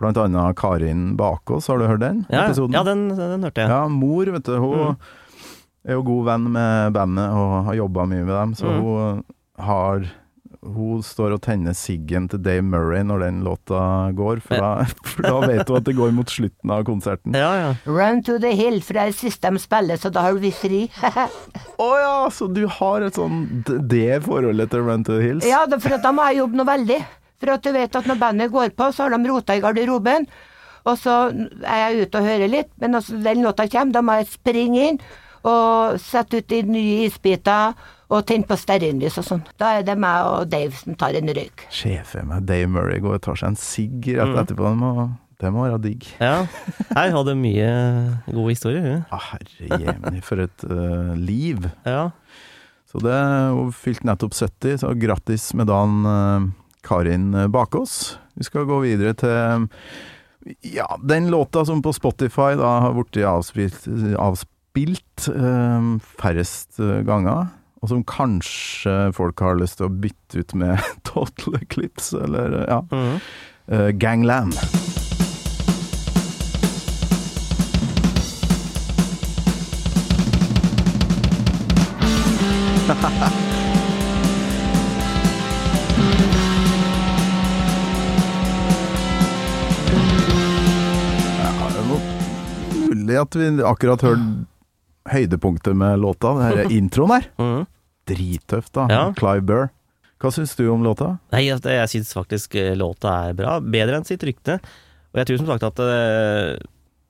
[0.00, 2.72] Blant annet Karin Bakås, har du hørt den ja, episoden?
[2.72, 3.68] ja den, den hørte jeg.
[3.68, 4.96] Ja, mor, vet du, hun Mm.
[5.86, 8.80] Er jo god venn med bandet og har jobba mye med dem, så Mm.
[8.84, 9.24] hun
[9.58, 10.10] har
[10.62, 15.22] hun står og tenner siggen til Dave Murray når den låta går, for da, for
[15.24, 17.32] da vet hun at det går mot slutten av konserten.
[17.32, 17.70] Ja, ja.
[17.88, 20.82] Run to the hill, for det er siste de spiller, så da har vi fri.
[21.80, 23.40] Å ja, så du har et sånn
[23.88, 25.48] det forholdet til Run to the Hills?
[25.48, 27.00] ja, for da må jeg jobbe noe veldig.
[27.40, 30.28] For at du vet at når bandet går på, så har de rota i garderoben.
[30.84, 31.14] Og så
[31.64, 34.86] er jeg ute og hører litt, men altså den låta kommer, da må jeg springe
[34.92, 35.00] inn
[35.46, 37.74] og sette ut de nye isbiter
[38.10, 39.42] og tenne på stearinlys og sånn.
[39.60, 41.66] Da er det meg og Dave som tar en røyk.
[41.70, 44.38] Sjefen meg, Dave Murray går og tar seg en sigg rett Mm.
[44.42, 44.64] etterpå.
[44.72, 45.10] Det må,
[45.40, 46.06] det må være digg.
[46.20, 46.46] ja.
[46.96, 47.70] Her hadde mye
[48.26, 49.04] gode historier, hun.
[49.14, 51.70] Ah, herre jemini, for et uh, liv.
[51.86, 52.10] Ja.
[52.90, 53.14] Så det,
[53.54, 56.50] hun fylte nettopp 70, så grattis med dagen, uh,
[56.82, 58.18] Karin Bakås.
[58.36, 59.68] Vi skal gå videre til
[60.74, 63.86] ja, den låta som på Spotify da har blitt avspilt,
[64.18, 64.56] avspilt
[65.28, 65.88] eh,
[66.20, 67.48] færrest eh, ganger.
[67.80, 72.68] Og som kanskje folk har lyst til å bytte ut med Total Eclipse, eller eh,
[72.68, 72.82] ja.
[72.90, 73.20] -hmm.
[73.70, 74.54] Eh, Gangland.
[82.90, 82.96] Ja,
[91.68, 91.84] det er
[92.88, 94.49] mulig at vi akkurat hørte
[95.10, 97.28] høydepunktet med låta, den introen her.
[97.40, 97.68] Mm.
[98.10, 98.86] Drittøft, da.
[98.90, 99.04] Ja.
[99.18, 99.70] Clive Burr.
[100.20, 101.14] Hva syns du om låta?
[101.32, 103.56] Nei, altså, jeg syns faktisk eh, låta er bra.
[103.64, 104.58] Bedre enn sitt rykte.
[105.10, 106.58] Og jeg tror som sagt at uh,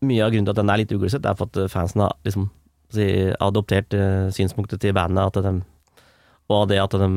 [0.07, 2.15] mye av grunnen til at den er litt uglesett, er for at eh, fansen har
[2.25, 2.47] liksom
[2.95, 3.09] si,
[3.43, 6.07] adoptert uh, synspunktet til bandet, at de,
[6.51, 7.11] og det at de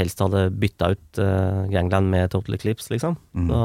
[0.00, 3.18] helst hadde bytta ut uh, Gangland med Total Eclipse, liksom.
[3.36, 3.52] Mm.
[3.52, 3.60] Så,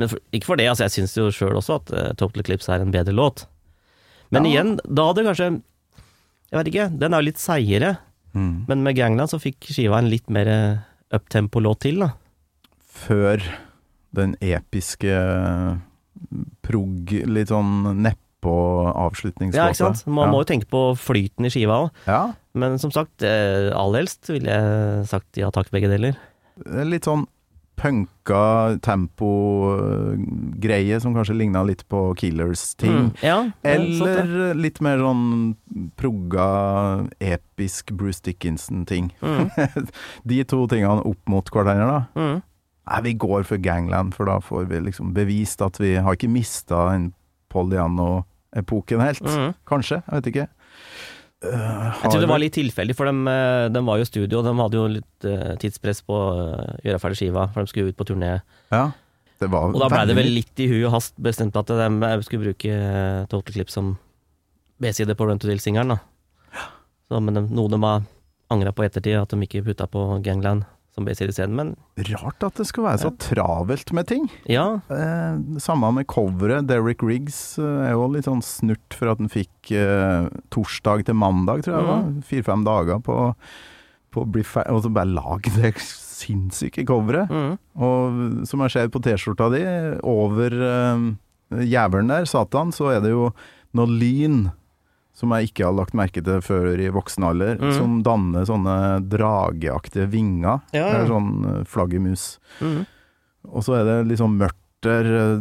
[0.00, 2.82] men for, ikke for det, altså jeg syns jo sjøl også at Total Eclipse er
[2.82, 3.44] en bedre låt.
[4.30, 4.50] Men Ja.
[4.50, 5.62] igjen, da hadde kanskje
[6.50, 7.98] Jeg vet ikke, den er jo litt seigere.
[8.34, 8.64] Mm.
[8.66, 10.78] Men med Gangland så fikk skiva en litt mer eh,
[11.14, 12.08] uptempo-låt til, da.
[12.90, 13.38] Før
[14.12, 15.14] den episke
[16.66, 19.60] prog, litt sånn neppe avslutningslåta.
[19.60, 20.06] Ja, ikke sant?
[20.08, 21.90] Man må jo tenke på flyten i skiva òg.
[22.08, 22.22] Ja,
[22.52, 26.16] Men som sagt, eh, aller helst ville jeg sagt ja takk, begge deler.
[26.66, 27.26] er litt sånn
[27.80, 29.80] punka tempo-greie
[31.00, 32.92] som kanskje ligna litt på Killers-ting.
[32.92, 33.10] Mm.
[33.24, 33.80] Ja, er.
[33.80, 35.56] Eller litt mer sånn
[36.00, 36.48] progga,
[37.24, 39.10] episk Bruce Dickinson-ting.
[39.24, 39.50] Mm.
[40.28, 42.00] De to tingene opp mot hverandre, da.
[42.20, 42.38] Mm.
[42.90, 46.32] Nei, vi går for Gangland, for da får vi liksom bevist at vi har ikke
[46.32, 47.12] mista den
[47.50, 49.26] Poliano-epoken helt.
[49.26, 49.52] Mm.
[49.66, 50.46] Kanskje, jeg vet ikke.
[51.40, 53.36] Uh, Jeg tror det var litt tilfeldig, for de,
[53.72, 54.42] de var jo i studio.
[54.44, 57.94] De hadde jo litt uh, tidspress på å eh, gjøre ferdig skiva, for de skulle
[57.94, 58.34] ut på turné.
[58.74, 58.90] Ja,
[59.40, 61.88] det var Og da blei det vel litt i hu og hast bestemt at de
[61.88, 63.94] eh, skulle bruke eh, Total Clip som
[64.80, 65.96] B-side på Run to Deal-singelen.
[66.52, 66.66] Ja.
[67.08, 68.04] Så, men de, noe de har
[68.52, 70.68] angra på ettertid, at de ikke putta på Gangland
[71.00, 71.56] som B-side isteden.
[71.56, 71.72] Men
[72.12, 74.28] Rart at det skal være så travelt med ting.
[74.48, 76.68] ja, Eh, samme med coveret.
[76.68, 81.16] Derrick Riggs eh, er jo litt sånn snurt for at han fikk eh, torsdag til
[81.18, 82.06] mandag, tror jeg det var.
[82.30, 83.16] Fire-fem dager på,
[84.12, 87.30] på å bli ferdig, og så bare lag det sinnssyke coveret.
[87.32, 87.58] mm.
[87.80, 89.64] Og som jeg ser på T-skjorta di,
[90.04, 91.06] over eh,
[91.70, 93.30] jævelen der, Satan, så er det jo
[93.78, 94.48] noe lyn
[95.20, 97.74] som jeg ikke har lagt merke til før i voksen alder, mm.
[97.76, 98.76] som danner sånne
[99.12, 100.62] drageaktige vinger.
[100.72, 102.24] Ja, Det er sånn eh, flaggermus.
[102.64, 102.82] Mm.
[103.52, 105.04] Og så er det sånn mørkt der.
[105.04, 105.40] eh,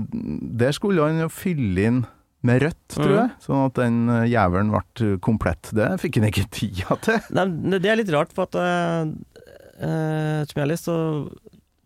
[0.59, 2.01] Der skulle han jo fylle inn
[2.43, 3.15] med rødt, tror Mhm.
[3.19, 5.71] jeg, sånn at den eh, jævelen ble komplett.
[5.75, 7.19] Det fikk han ikke tida til.
[7.36, 7.45] Nei,
[7.80, 9.03] det er litt rart, for at uh,
[10.47, 11.30] Som jeg har lest, så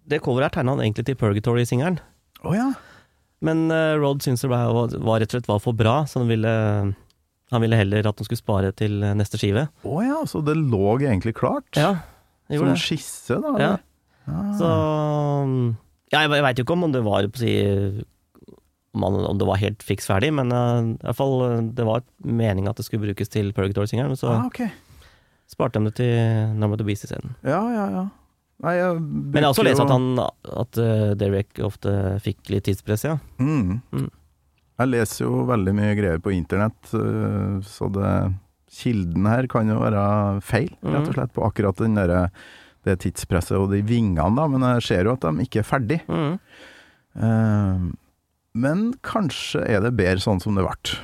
[0.09, 1.99] Det coveret er tegna egentlig til Purgatory-singelen.
[2.43, 2.71] Å ja.
[3.43, 6.29] Men uh, Rod syntes det var, var rett og slett var for bra, så han
[6.31, 6.53] ville,
[7.51, 9.67] han ville heller at han skulle spare til neste skive.
[9.83, 11.67] Å ja, så det lå egentlig klart?
[11.77, 11.97] Ja,
[12.49, 13.53] det Som en skisse, da?
[13.61, 13.73] Ja.
[14.29, 14.53] Ah.
[14.55, 14.67] Så
[16.13, 17.53] ja, Jeg veit jo ikke om det var på å si,
[18.93, 22.71] om, det var helt fiks ferdig, men uh, i hvert fall eh, det var meninga
[22.73, 24.13] at det skulle brukes til Purgatory-singeren.
[24.13, 24.69] men så Ah, okay.
[25.49, 27.33] sparte de det til Number to Beast isteden.
[27.41, 28.03] Ja, ja, ja.
[28.63, 32.69] Nei, jeg Men jeg har også lest at han at uh, Derek ofte fikk litt
[32.69, 33.17] tidspress, ja.
[33.41, 33.81] Mm.
[33.91, 34.09] Mm.
[34.79, 38.13] Jeg leser jo veldig mye greier på internett, øh, så det
[38.73, 40.03] Kilden her kan jo være
[40.41, 41.09] feil, rett Mm.
[41.11, 42.31] og slett, på akkurat den der,
[42.83, 45.99] det tidspresset og de vingene, da, men jeg ser jo at de ikke er ferdig.
[46.09, 46.39] Mm.
[47.13, 47.91] Uh,
[48.57, 50.97] men kanskje er det bedre sånn som det ble.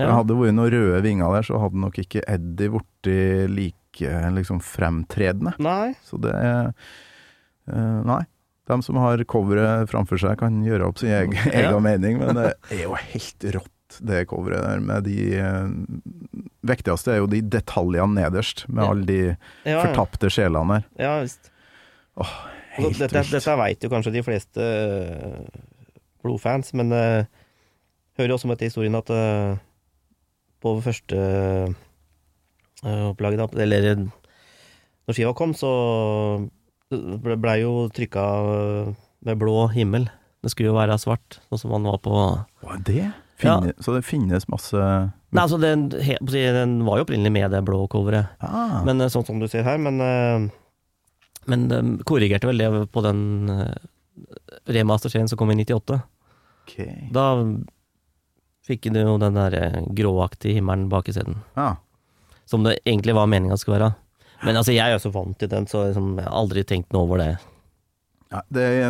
[0.00, 0.16] Ja.
[0.16, 3.10] Hadde det vært noen røde vinger der, så hadde nok ikke Eddie blitt
[3.52, 5.52] like liksom fremtredende.
[5.62, 5.92] Nei.
[6.02, 6.72] Så det er
[7.70, 8.22] uh, Nei.
[8.72, 11.76] De som har coveret framfor seg, kan gjøre opp sin egen, Ja.
[11.84, 14.80] mening, men det er jo helt rått, det coveret der.
[14.80, 19.36] Med de eh, viktigste er jo de detaljene nederst, med alle de Ja,
[19.74, 19.82] ja.
[19.84, 20.88] fortapte sjelene der.
[21.04, 21.52] Ja, visst.
[22.72, 23.34] Helt dette, vilt.
[23.36, 25.60] dette veit jo kanskje de fleste eh,
[26.24, 27.24] blodfans, men uh,
[28.16, 29.56] hører jo også med til historien at eh,
[30.62, 35.72] på første uh, opplaget, da, eller når skiva kom, så
[36.92, 38.22] ble, ble jo trykka
[38.52, 38.92] eh,
[39.26, 40.08] med blå himmel.
[40.42, 43.10] Det skulle jo være svart, sånn som man var på Hva er det?
[43.42, 47.80] Finne, Så det finnes masse Nei, altså, den, den var jo opprinnelig med det blå
[47.90, 50.50] coveret, ah, men eh, sånn som du ser her, men eh,
[51.50, 53.22] Men de korrigerte vel det på den
[54.70, 55.96] remasterserien som kom i 98.
[56.62, 57.08] Okay.
[57.10, 57.24] Da
[58.66, 59.56] fikk du jo den der
[59.90, 61.40] gråaktige himmelen bak i scenen.
[61.58, 61.80] Ah.
[62.46, 63.90] Som det egentlig var meninga skulle være.
[64.42, 67.06] Men altså, jeg er så vant til den, så liksom, jeg har aldri tenkt noe
[67.06, 67.34] over det.
[68.32, 68.88] ja, det er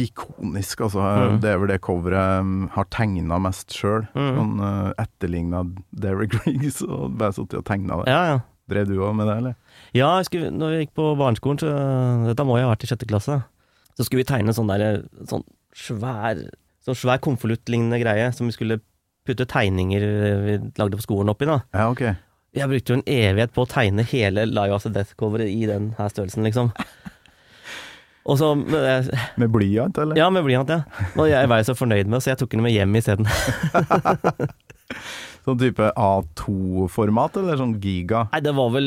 [0.00, 1.02] ikonisk, altså.
[1.02, 1.36] Mm.
[1.42, 4.08] Det er vel det coveret jeg har tegna mest sjøl.
[4.16, 4.32] Mm.
[4.38, 5.62] Sånn uh, etterligna
[6.02, 8.10] Derek Riggs, og bare sittet og tegna det.
[8.10, 8.40] Ja, ja.
[8.70, 9.56] Drev du òg med det, eller?
[9.92, 11.72] Ja, jeg skulle, når vi gikk på barneskolen, så
[12.30, 13.42] Dette må jo ha vært i sjette klasse.
[13.94, 15.44] Så skulle vi tegne sånn der Sånn
[15.76, 16.40] svær
[16.84, 18.80] Sånn svær konvoluttlignende greie som vi skulle
[19.24, 20.02] putte tegninger
[20.44, 21.62] vi lagde på skolen oppi, da.
[21.72, 22.02] Ja, ok.
[22.54, 26.12] Jeg brukte jo en evighet på å tegne hele Live After Death-coveret i den her
[26.12, 26.70] størrelsen, liksom.
[28.30, 30.16] Og så Med, Med blyant, eller?
[30.16, 30.84] Ja, med blyant, ja.
[31.18, 33.28] Og jeg var jo så fornøyd med det, så jeg tok den med hjem isteden.
[35.44, 38.22] Sånn type A2-format, eller sånn giga?
[38.32, 38.86] Nei, det var vel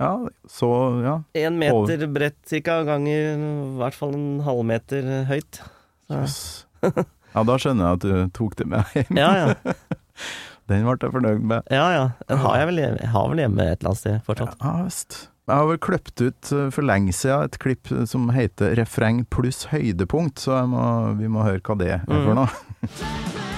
[0.00, 0.14] Ja,
[0.50, 0.70] så
[1.04, 1.12] ja.
[1.38, 5.60] én meter bredt cirka, ganger i hvert fall en halvmeter høyt.
[6.10, 6.40] Jøss.
[6.82, 9.18] Ja, da skjønner jeg at du tok det med hjem.
[9.22, 9.76] ja, ja.
[10.70, 11.66] Den ble jeg fornøyd med.
[11.74, 12.04] Ja, ja.
[12.30, 14.56] Den har jeg vel, jeg har vel hjemme et eller annet sted fortsatt.
[14.62, 15.16] Ja visst.
[15.50, 19.64] Jeg har vel kløpt ut eh, for lenge siden et klipp som heter 'Refreng pluss
[19.72, 20.84] høydepunkt', så må,
[21.18, 22.34] vi må høre hva det er for Mm.
[22.38, 22.48] noe.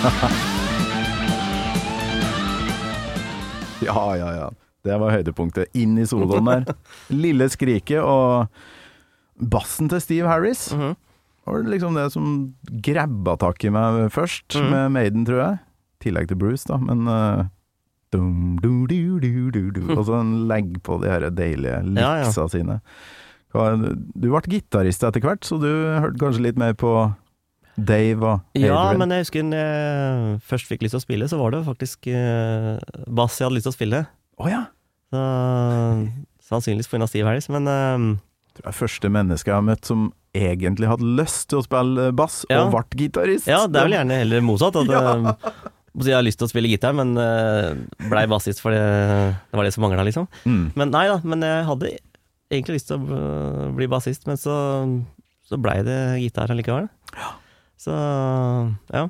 [3.90, 4.48] Ja, ja, ja.
[4.86, 5.68] Det var høydepunktet.
[5.76, 6.74] Inn i soloen der.
[7.12, 8.46] Lille skriket og
[9.40, 10.70] bassen til Steve Harris.
[10.72, 10.94] Mhm.
[11.50, 12.26] var det liksom det som
[12.84, 14.70] grabba tak i meg først, Mhm.
[14.70, 15.58] med Maiden, tror jeg.
[16.00, 17.44] I tillegg til Bruce, da, men uh,
[18.12, 19.80] dum, du, du, du, du, du.
[19.98, 22.46] Og så en legg på de her deilige Ja, ja.
[22.48, 22.80] sine.
[23.52, 25.66] Du ble gitarist etter hvert, så du
[26.00, 26.92] hørte kanskje litt mer på
[27.86, 31.38] Dave og Ja, men jeg husker når jeg først fikk lyst til å spille, så
[31.40, 32.76] var det faktisk eh,
[33.08, 34.02] bass jeg hadde lyst til å spille.
[34.40, 34.64] Oh, ja!
[35.10, 35.22] Så,
[36.50, 37.08] sannsynligvis pga.
[37.10, 38.06] Steve Harris, men eh,
[38.58, 42.44] Du er første menneske jeg har møtt som egentlig hadde lyst til å spille bass,
[42.50, 42.62] Ja.
[42.64, 43.48] og ble gitarist.
[43.50, 44.76] ja, det er vel gjerne heller motsatt.
[44.78, 45.16] At, Ja.
[45.18, 47.74] eh, jeg har lyst til å spille gitar, men uh,
[48.06, 50.28] blei bassist fordi det var det som mangla, liksom.
[50.46, 50.68] Mm.
[50.78, 51.90] Men nei da, men jeg hadde
[52.50, 54.54] egentlig lyst til å eh, bli bassist, men så,
[55.50, 56.86] så blei det gitar allikevel.
[57.80, 57.94] Så
[58.92, 59.06] ja.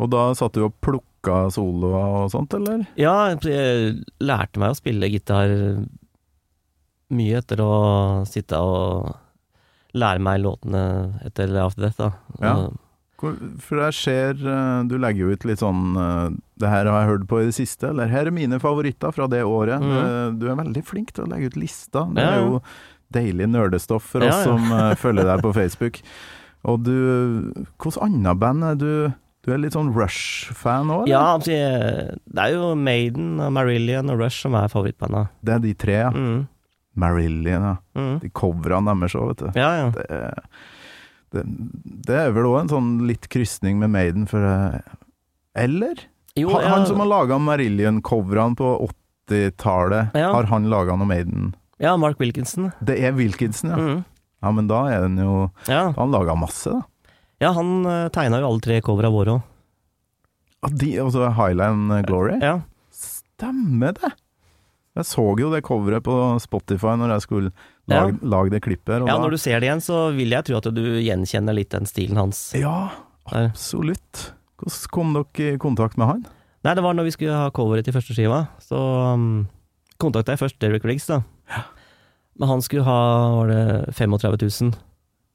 [0.00, 2.86] Og da satt du og plukka soloer og sånt, eller?
[2.96, 5.52] Ja, jeg lærte meg å spille gitar
[7.12, 7.72] mye etter å
[8.28, 9.12] sitte og
[9.92, 10.80] lære meg låtene
[11.28, 12.10] etter After Death, da.
[12.40, 12.54] Ja.
[13.22, 17.10] For det ser eh, Du legger jo ut litt sånn eh, Det her har jeg
[17.12, 19.78] hørt på i det siste, eller her er mine favoritter fra det året.
[19.84, 22.08] Eh, Du er veldig flink til å legge ut lister.
[22.16, 22.62] Det Ja, er jo
[23.14, 24.46] deilig nerdestoff for oss ja.
[24.48, 26.00] som eh, følger deg på Facebook.
[26.68, 26.92] Og du
[27.80, 28.88] Hvilket annet band er du
[29.42, 31.08] Du er litt sånn Rush-fan òg?
[31.10, 35.24] Ja, altså, det er jo Maiden, Marillion og Rush som er favorittbanda.
[35.42, 36.10] Det er de tre, ja.
[36.14, 36.44] Mm.
[36.94, 37.72] Marillion, ja.
[37.98, 38.20] Mm.
[38.22, 39.58] De coverne deres òg, vet du.
[39.58, 39.88] Ja, ja.
[39.96, 40.46] Det, er-
[41.32, 41.42] det,
[42.06, 44.78] det er vel òg en sånn litt krysning med Maiden, for eh,
[45.58, 45.98] Eller?
[46.38, 46.68] Jo, han, ja.
[46.76, 48.70] han som har laga Marillion-coverne på
[49.28, 50.30] 80-tallet, Ja.
[50.36, 51.54] har han laga noe Maiden?
[51.82, 52.70] ja, Mark Wilkinson.
[52.84, 53.76] Det er Wilkinson, ja.
[53.76, 54.04] Mm.
[54.42, 55.92] Ja, men da er den jo Ja.
[55.96, 56.82] Han laga masse, da.
[57.40, 59.42] ja, han uh, tegna jo alle tre covera våre òg.
[60.62, 62.36] Altså Highland Glory?
[62.42, 62.60] Ja.
[62.94, 64.12] Stemmer det!
[64.92, 67.50] Jeg så jo det coveret på Spotify når jeg skulle
[67.88, 70.58] lage, lage det klippet ja, da- når du ser det igjen, så vil jeg tro
[70.60, 72.42] at du gjenkjenner litt den stilen hans.
[72.54, 72.90] Ja,
[73.32, 74.32] absolutt.
[74.60, 76.20] Hvordan kom dere i kontakt med han?
[76.62, 78.78] Nei, det var når vi skulle ha coveret til første skiva, så
[79.16, 79.48] um,
[79.98, 81.22] kontakta jeg først Derek Riggs, da.
[82.42, 82.98] Men han skulle ha
[83.38, 84.72] var det 35 000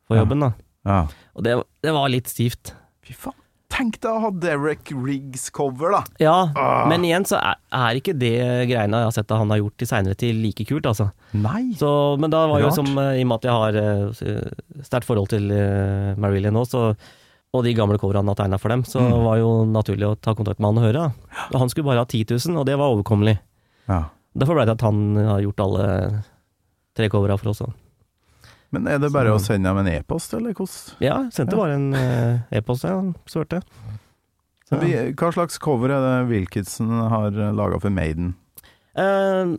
[0.08, 0.50] for jobben, da.
[0.88, 1.02] Ja.
[1.36, 1.54] Og det,
[1.84, 2.74] det var litt stivt.
[3.08, 3.36] Fy faen.
[3.72, 6.00] Tenk deg å ha Derek Riggs-cover, da!
[6.24, 6.86] Ja, Ah.
[6.88, 8.32] men igjen så er, er ikke det
[8.70, 11.10] greiene jeg har sett at han har gjort i seinere tid, like kult, altså.
[11.36, 11.74] Nei!
[11.78, 11.90] Så,
[12.20, 15.28] men da var jo som, eh, i og med at jeg har eh, sterkt forhold
[15.36, 16.86] til uh, Marilyn nå, så,
[17.54, 19.20] og de gamle coverne han har tegna for dem, så Mm.
[19.28, 21.04] var jo naturlig å ta kontakt med han og høre.
[21.12, 21.44] Da.
[21.52, 23.36] Og han skulle bare ha 10 000, og det var overkommelig.
[23.92, 24.06] Ja.
[24.38, 25.86] Derfor ble det at han har gjort alle
[26.98, 27.62] tre covera for oss.
[27.64, 27.72] da.
[28.76, 30.96] Men er det bare Så- å sende dem en e-post, eller hvordan?
[31.00, 31.62] Ja, sendte Ja.
[31.62, 33.64] bare en eh, e-post, ja, så hørte jeg.
[34.68, 35.04] Så, ja.
[35.16, 38.34] Hva slags cover er det Wilkinson har laga for Maiden?
[38.98, 39.56] eh,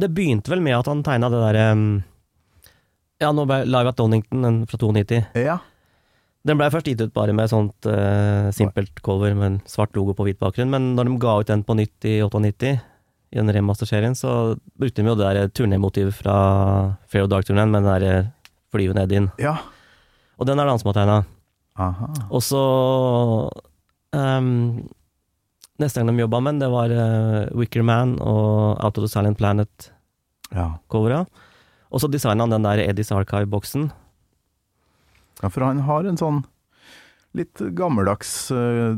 [0.00, 2.04] det begynte vel med at han tegna det derre
[3.20, 5.26] Ja, nå ble Live at Donington, den fra 92.
[5.34, 5.58] Ja.
[6.46, 10.14] Den blei først gitt ut bare med sånt eh, simpelt cover med en svart logo
[10.16, 12.80] på hvit bakgrunn, men når de ga ut den på nytt i 98,
[13.30, 18.02] i den remasterserien, så brukte de jo det der turnémotivet fra Fair Dark-turneen med den
[18.02, 18.32] der
[18.74, 19.30] flyvende Eddien.
[19.38, 19.58] ja.
[20.40, 21.16] Og den er det han som har tegna.
[22.32, 22.60] Og så
[24.16, 24.88] um,
[25.80, 29.08] Neste gang de jobba med den, det var uh, Wicker Man og Out of the
[29.08, 31.20] Silent Planet-covera.
[31.24, 31.24] Ja.
[31.90, 33.90] Og så designa han den der Eddies Archive-boksen.
[35.42, 36.42] ja, for han har en sånn
[37.34, 38.96] litt gammeldags, uh,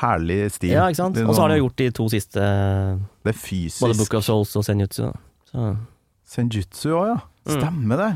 [0.00, 0.72] herlig stil.
[0.74, 1.20] Ja, ikke sant?
[1.22, 2.40] Og så har de gjort de to siste,
[3.24, 3.80] Det er fysisk.
[3.84, 5.12] både Book of Souls og Senjutsu.
[5.52, 5.76] Så.
[6.26, 7.20] Senjutsu òg, ja.
[7.46, 7.54] Mm.
[7.60, 8.10] Stemmer det.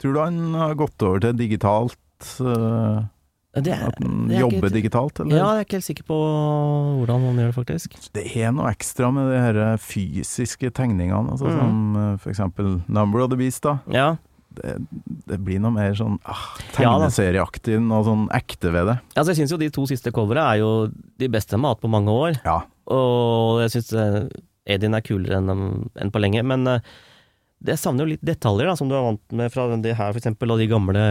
[0.00, 1.96] Tror du han har gått over til digitalt?
[2.40, 3.04] Uh,
[3.56, 5.36] Det at han er jobber ikke, digitalt, eller?
[5.38, 6.16] Ja, jeg er ikke helt sikker på
[7.00, 7.94] hvordan han gjør det, faktisk.
[8.12, 11.56] Det er noe ekstra med de her fysiske tegningene, altså, Mm.
[11.60, 13.62] som eh, for eksempel Number of the Beast.
[13.62, 13.78] da.
[13.88, 14.16] Ja,
[14.56, 14.74] Det,
[15.30, 16.44] det blir noe mer sånn ah,
[16.76, 18.98] tegneserieaktig, noe sånn ekte ved det.
[19.14, 20.70] altså jeg syns jo de to siste covera er jo
[21.20, 22.38] de beste de har på mange år.
[22.46, 22.60] Ja.
[22.92, 23.92] Og jeg syns
[24.66, 25.50] Edin er kulere enn
[25.94, 26.80] enn på lenge, men eh,
[27.66, 30.20] det savner jo litt detaljer, da, som du er vant med fra det her, for
[30.20, 31.04] eksempel, og de gamle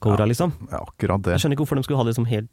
[0.00, 0.54] covera, liksom.
[0.70, 1.34] ja, akkurat det.
[1.36, 2.48] Jeg skjønner ikke hvorfor de skulle ha det som helt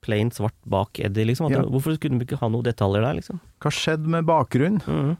[0.00, 1.50] plain svart bak Eddie, liksom.
[1.52, 1.60] Ja.
[1.68, 3.40] hvorfor skulle de ikke ha noen detaljer der, liksom?
[3.62, 4.80] Hva skjedde med bakgrunnen?
[4.86, 5.18] Mhm.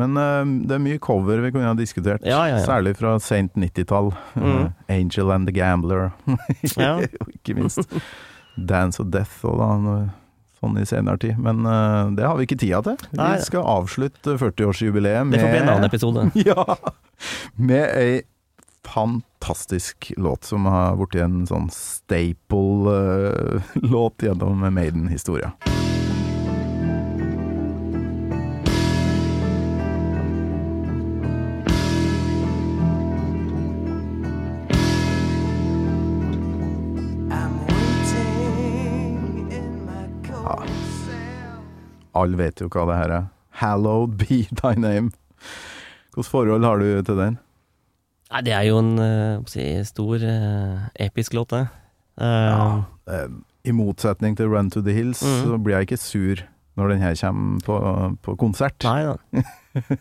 [0.00, 2.64] Men uh, det er mye cover vi kunne ha diskutert, Ja, ja, ja.
[2.66, 4.08] særlig fra sent 90-tall.
[4.34, 4.44] Mm.
[4.50, 7.04] Uh, Angel and the Gambler, og
[7.36, 7.94] ikke minst
[8.56, 9.68] Dance of Death og da,
[10.60, 11.38] sånn i senere tid.
[11.42, 12.96] Men uh, det har vi ikke tida til.
[13.12, 13.38] Vi Nei.
[13.46, 16.20] skal avslutte 40-årsjubileet Det får bli en annen episode.
[16.42, 16.64] ja,
[17.54, 18.22] med ei
[18.84, 22.92] fantastisk låt som har blitt en sånn staple-låt
[24.26, 25.52] gjennom Maiden-historia.
[42.14, 43.24] Alle vet jo hva det her er.
[43.60, 45.10] Hallowed be thy name.
[46.14, 47.38] Hvilket forhold har du til den?
[48.32, 51.64] Nei, det er jo en eh, si, stor, eh, episk låt, det.
[52.20, 52.82] Uh, Ja.
[53.10, 53.28] Eh,
[53.66, 55.44] I motsetning til Run to the Hills, Mhm.
[55.44, 56.42] så blir jeg ikke sur
[56.76, 58.84] når den her kommer på, på konsert.
[58.84, 59.16] Nei da.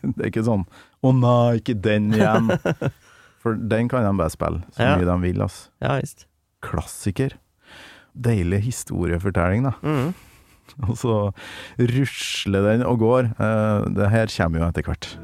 [0.04, 0.66] Det er ikke sånn
[1.04, 2.92] 'Å nei, ikke den igjen'.
[3.44, 4.98] For den kan de bare spille så Ja.
[4.98, 5.42] mye de vil.
[5.42, 5.70] altså.
[5.82, 6.00] Ja.
[6.62, 7.34] Klassiker.
[8.16, 9.72] Deilig historiefortelling, da.
[9.84, 10.14] Mhm.
[10.90, 11.16] Og så
[11.80, 13.32] rusler den og går.
[13.38, 15.18] Eh, det her kommer jo etter hvert.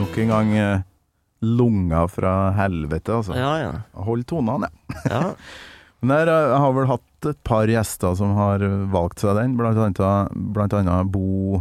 [0.00, 0.82] Nok en gang lunga
[1.40, 3.34] lunger fra helvete, altså.
[3.36, 3.72] Ja, ja.
[3.92, 4.68] Hold tonene,
[5.04, 5.10] ja.
[5.10, 5.34] ja.
[6.00, 8.58] Men der, eh, jeg har vel hatt et par gjester som har
[8.92, 10.00] valgt seg den, blant annet,
[10.32, 11.60] blant annet Bo,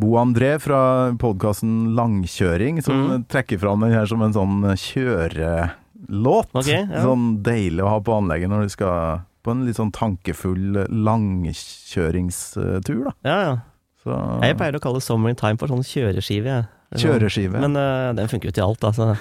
[0.00, 0.80] Bo André fra
[1.20, 3.24] podkasten Langkjøring, som mm.
[3.28, 6.50] trekker fram den her som en sånn kjørelåt.
[6.56, 7.00] Okay, ja.
[7.04, 8.96] Sånn deilig å ha på anlegget når du skal
[9.44, 13.12] på en litt sånn tankefull langkjøringstur, da.
[13.24, 13.54] ja, ja.
[13.98, 14.14] Så,
[14.44, 16.54] Jeg pleier å kalle Summer in Time for sånn kjøreskive.
[16.94, 17.58] sånn- Kjøreskive.
[17.60, 19.16] Men uh, den funker jo til alt, altså.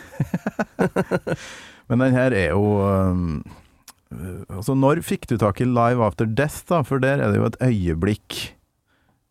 [1.89, 3.43] Men den her er jo um,
[4.49, 6.81] Altså, når fikk du tak i Live After Death, da?
[6.87, 8.53] For der er det jo et øyeblikk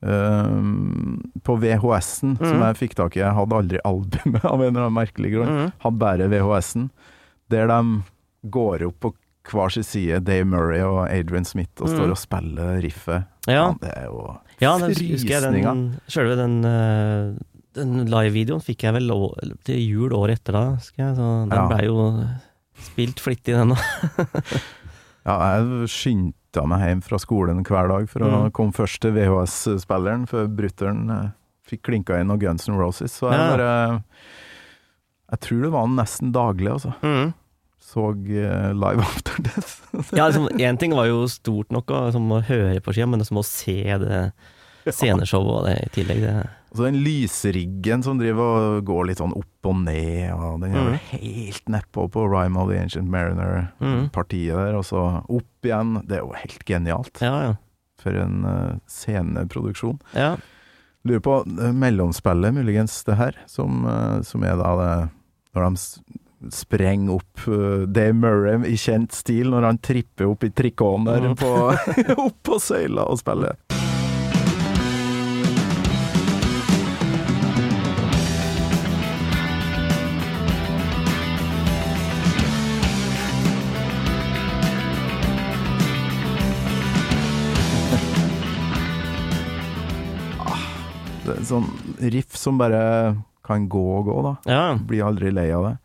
[0.02, 2.64] um, på VHS-en som Mhm.
[2.66, 3.20] jeg fikk tak i.
[3.20, 5.48] Jeg hadde aldri albumet av en eller annen merkelig grunn.
[5.48, 5.72] Mm.
[5.84, 6.90] Hadde bare VHS-en.
[7.50, 7.80] Der de
[8.50, 9.14] går opp på
[9.46, 12.10] hver sin side, Dave Murray og Adrian Smith, og står Mhm.
[12.10, 13.26] og spiller riffet.
[13.46, 15.40] Ja, det er jo ja den frysninger.
[15.62, 17.38] den Sjølve den, eh,
[17.74, 19.08] den live-videoen fikk jeg vel
[19.64, 21.14] til jul året etter da, husker jeg.
[21.16, 21.68] Så den Ja.
[21.68, 22.26] blei jo
[22.87, 23.87] spilt flittig, den òg.
[25.26, 28.53] Ja, jeg skyndte meg hjem fra skolen hver dag for å mm.
[28.55, 31.32] komme først til VHS-spilleren, før brutter'n eh,
[31.66, 33.16] fikk klinka inn noen Guns N' Roses.
[33.18, 33.72] Så jeg bare
[35.32, 36.95] Jeg tror det var nesten daglig, altså.
[37.03, 37.34] Mm.
[37.82, 39.74] Så eh, Live After Death.
[40.14, 43.22] Ja, liksom, Én ting var jo stort nok å, som å høre på skia, men
[43.22, 44.22] liksom, å se det
[45.01, 46.37] sceneshowet og det i tillegg, det
[46.76, 50.90] Og den lysriggen som driver og går litt sånn opp og ned, og den er
[50.92, 50.98] mm.
[51.12, 54.60] helt nedpå på Rhyme of the Ancient Mariner-partiet mm.
[54.60, 55.96] der, og så opp igjen.
[56.06, 57.22] Det er jo helt genialt.
[57.24, 57.54] Ja, ja.
[58.02, 59.98] For en uh, sceneproduksjon.
[60.14, 60.36] ja.
[61.06, 64.88] Lurer på eh, mellomspillet, muligens, det her, som, uh, som er da det
[65.54, 66.00] Når de s-
[66.50, 71.30] sprenger opp uh, Dave Murray i kjent stil, når han tripper opp i trikoten der
[71.30, 71.38] mm.
[71.38, 71.54] på,
[72.26, 73.54] opp på søyla og spiller.
[91.49, 91.66] Sånn
[92.12, 93.16] riff som bare
[93.47, 94.34] kan gå og gå, da.
[94.51, 94.62] Ja.
[94.88, 95.76] Blir aldri lei av det.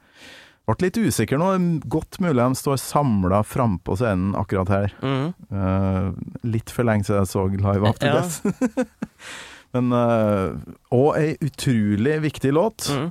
[0.69, 1.51] Ble litt usikker nå.
[1.91, 4.93] Godt mulig de står samla frampå scenen akkurat her.
[5.03, 5.31] Mm.
[5.51, 6.11] Uh,
[6.47, 8.21] litt for lenge siden jeg så Live After Ja.
[8.21, 9.01] Death.
[9.75, 10.51] Men uh,
[10.91, 13.05] Og ei utrolig viktig låt, mm.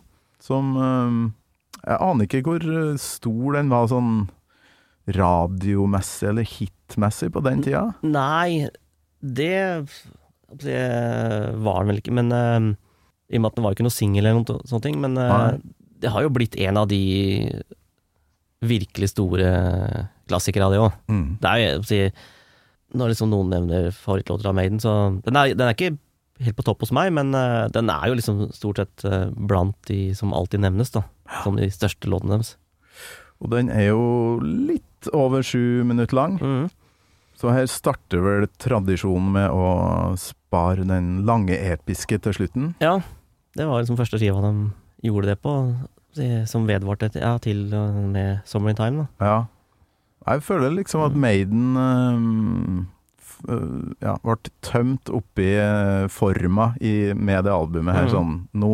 [0.44, 1.32] som uh,
[1.80, 2.66] Jeg aner ikke hvor
[3.00, 4.28] stor den var sånn
[5.10, 7.86] radiomessig eller hitmessig på den tida.
[8.06, 8.68] Nei,
[9.20, 9.88] det,
[10.50, 10.80] det
[11.62, 12.70] var den vel ikke, men eh,
[13.30, 15.86] i og med at den var ikke noe singel eller noe sånt, men eh, Nei.
[16.02, 17.00] det har jo blitt en av de
[18.60, 19.48] virkelig store
[20.28, 21.00] klassikere av det òg.
[21.10, 21.26] Mm.
[21.40, 22.00] Det er jo, si,
[22.98, 25.94] når liksom noen nevner favorittlåter av Maiden, så den er, den er ikke
[26.40, 29.76] helt på topp hos meg, men eh, den er jo liksom stort sett eh, blant
[29.90, 31.04] de som alltid nevnes, da.
[31.44, 32.56] Som de største låtene deres.
[33.40, 34.02] Og den er jo
[34.42, 36.36] litt over sju minutter lang.
[36.40, 36.66] Mm.
[37.40, 39.68] Så her starter vel tradisjonen med å
[40.50, 42.72] spare den lange episke til slutten.
[42.82, 42.96] Ja,
[43.56, 44.70] det var liksom første skiva de
[45.06, 45.54] gjorde det på,
[46.50, 47.68] som vedvarte til- ja, til
[48.10, 49.06] med Summer in Time.
[49.20, 49.26] Da.
[49.26, 49.44] Ja.
[50.34, 52.88] Jeg føler liksom at Maiden um,
[54.02, 58.04] ja, ble tømt oppi øh, forma i, med det albumet her.
[58.08, 58.12] mm.
[58.12, 58.72] Sånn, nå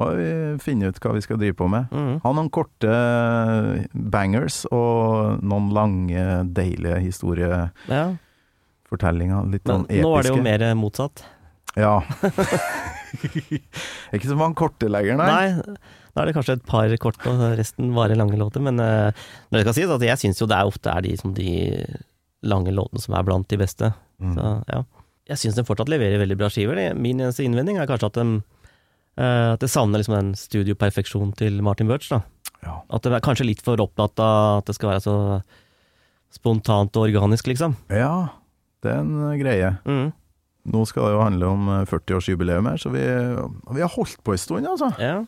[0.00, 0.28] må vi
[0.62, 1.88] finne ut hva vi skal drive på med.
[1.92, 2.18] Mm.
[2.24, 6.26] Ha noen korte øh, bangers og noen lange,
[6.56, 7.70] deilige historier.
[7.88, 8.10] Ja.
[8.90, 10.02] Litt sånn episke.
[10.02, 11.22] nå er det jo mer motsatt.
[11.78, 12.00] Ja.
[14.14, 15.28] ikke så mange korte lenger, nei.
[15.30, 15.74] Nei,
[16.10, 18.62] da er det kanskje et par kort, og resten bare lange låter.
[18.64, 19.10] Men uh,
[19.52, 21.52] det skal sies, at jeg syns jo det er ofte er de, som de
[22.46, 23.92] lange låtene som er blant de beste.
[24.22, 24.34] Mm.
[24.36, 24.82] Så ja.
[25.30, 26.82] Jeg syns de fortsatt leverer veldig bra skiver.
[26.98, 31.62] Min eneste innvending er kanskje at de uh, at det savner liksom den studioperfeksjonen til
[31.66, 32.10] Martin Birch.
[32.10, 32.76] Ja.
[32.90, 35.16] At de er kanskje litt for opptatt av at det skal være så
[36.34, 37.74] spontant og organisk, liksom.
[37.90, 38.39] Ja,
[38.84, 39.74] det er en øh, greie.
[39.84, 40.08] Mm.
[40.70, 43.04] Nå skal det jo handle om øh, 40-årsjubileum her, så vi,
[43.74, 44.90] vi har holdt på en stund, altså.
[45.00, 45.20] Ja.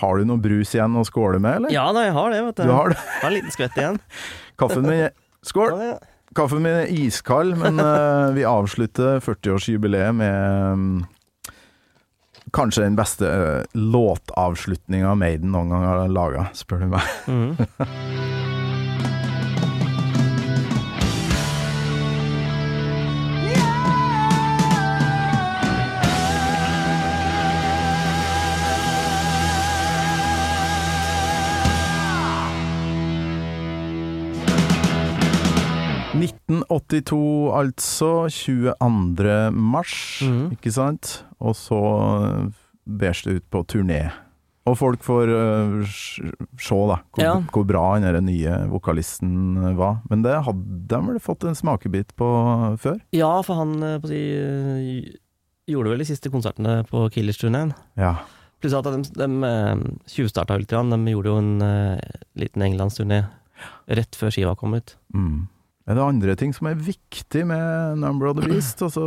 [0.00, 1.74] Har du noe brus igjen å skåle med, eller?
[1.74, 2.64] ja da, jeg har det, vet du.
[2.64, 3.00] Du har det?
[3.20, 4.00] Har en liten skvett igjen.
[4.60, 5.08] Kaffen min
[5.42, 5.74] Skål!
[5.74, 5.96] Ja,
[6.38, 11.02] Kaffen min er iskald, men uh, vi avslutter 40-årsjubileet med um,
[12.56, 17.12] kanskje den beste uh, låtavslutninga Maiden noen gang har laga, spør du meg.
[17.28, 18.38] Mhm.–
[36.22, 37.20] 1982,
[37.58, 38.10] altså.
[38.32, 39.36] 22.
[39.52, 39.94] mars,
[40.24, 40.50] mm.
[40.56, 41.22] ikke sant?
[41.42, 41.80] Og så
[42.86, 44.04] bæs bærs det ut på turné.
[44.62, 47.32] Og folk får uh, se da, hvor, Ja.
[47.50, 50.02] hvor bra den nye vokalisten øh, var.
[50.10, 52.28] Men det hadde de vel fått en smakebit på
[52.78, 53.00] før?
[53.12, 55.16] Ja, for han eh, på si, eh,
[55.66, 57.74] gjorde vel de siste konsertene på Killers-turneen.
[57.98, 58.20] Ja.
[58.62, 60.70] Pluss at de, de eh, tjuvstarta litt.
[60.70, 61.98] De gjorde jo en uh,
[62.38, 63.24] liten englandsturné
[63.90, 64.94] rett før skiva kom ut.
[65.14, 65.48] Mm.
[65.82, 68.78] Er det andre ting som er viktig med Number of the Beast?
[68.86, 69.02] Altså,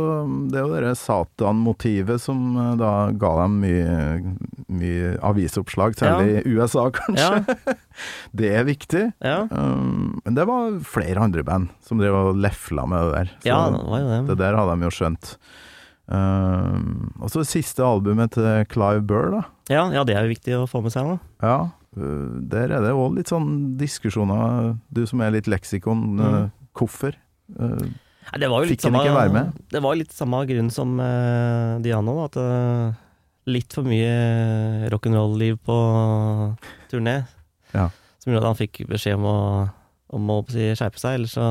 [0.52, 4.34] det er jo det Satan-motivet som eh, da ga dem mye,
[4.68, 7.66] mye avisoppslag, særlig i USA, kanskje.
[8.36, 9.06] det er viktig.
[9.24, 13.30] Ja, Um, men det var flere andre band som drev og lefla med det der.
[13.40, 14.18] Så ja det var jo det.
[14.28, 15.30] det der hadde de jo skjønt.
[16.06, 19.40] Um, og så siste albumet til Clive Burr, da.
[19.72, 21.08] Ja, ja, det er jo viktig å få med seg.
[21.08, 21.16] da.
[21.42, 21.56] Ja,
[21.98, 23.48] øh, der er det òg litt sånn
[23.80, 26.36] diskusjoner, du som er litt leksikon, øh,
[26.76, 27.16] hvorfor?
[27.58, 27.86] Øh,
[28.26, 29.58] Nei, det var jo Fikk han samme, ikke være med?
[29.70, 32.96] Det var litt samme grunn som uh, Diano, at uh,
[33.46, 35.76] litt for mye rock'n'roll-liv på
[36.90, 37.20] turné.
[37.70, 37.86] Ja.
[38.18, 39.38] Som gjorde at han fikk beskjed om å,
[40.18, 41.46] om å si, skjerpe seg, eller så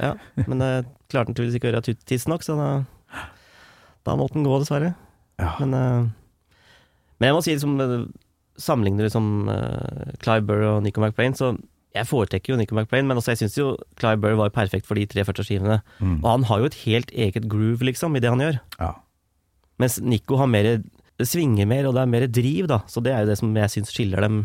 [0.00, 0.16] Ja.
[0.48, 0.72] Men det
[1.06, 2.68] klarte han tydeligvis ikke å gjøre tidsnok, så da,
[4.02, 4.96] da måtte han gå, dessverre.
[5.38, 5.52] ja.
[5.62, 6.08] Men, eh,
[7.20, 8.08] men jeg må si, liksom, eh,
[8.58, 9.28] sammenligner liksom
[10.22, 11.52] Clive Burr og Nico McBrain, så
[11.94, 13.68] jeg foretrekker jo Nico McBrain, men også jeg syns jo
[14.00, 15.78] Clive Burr var perfekt for de tre første skivene.
[16.00, 16.18] Mm.
[16.24, 18.60] Og han har jo et helt eget groove, liksom, i det han gjør.
[18.80, 18.92] ja.
[19.82, 20.68] Mens Nico har mer
[21.22, 22.80] svinger mer, og det er mer driv, da.
[22.90, 24.44] Så det er jo det som jeg syns skiller dem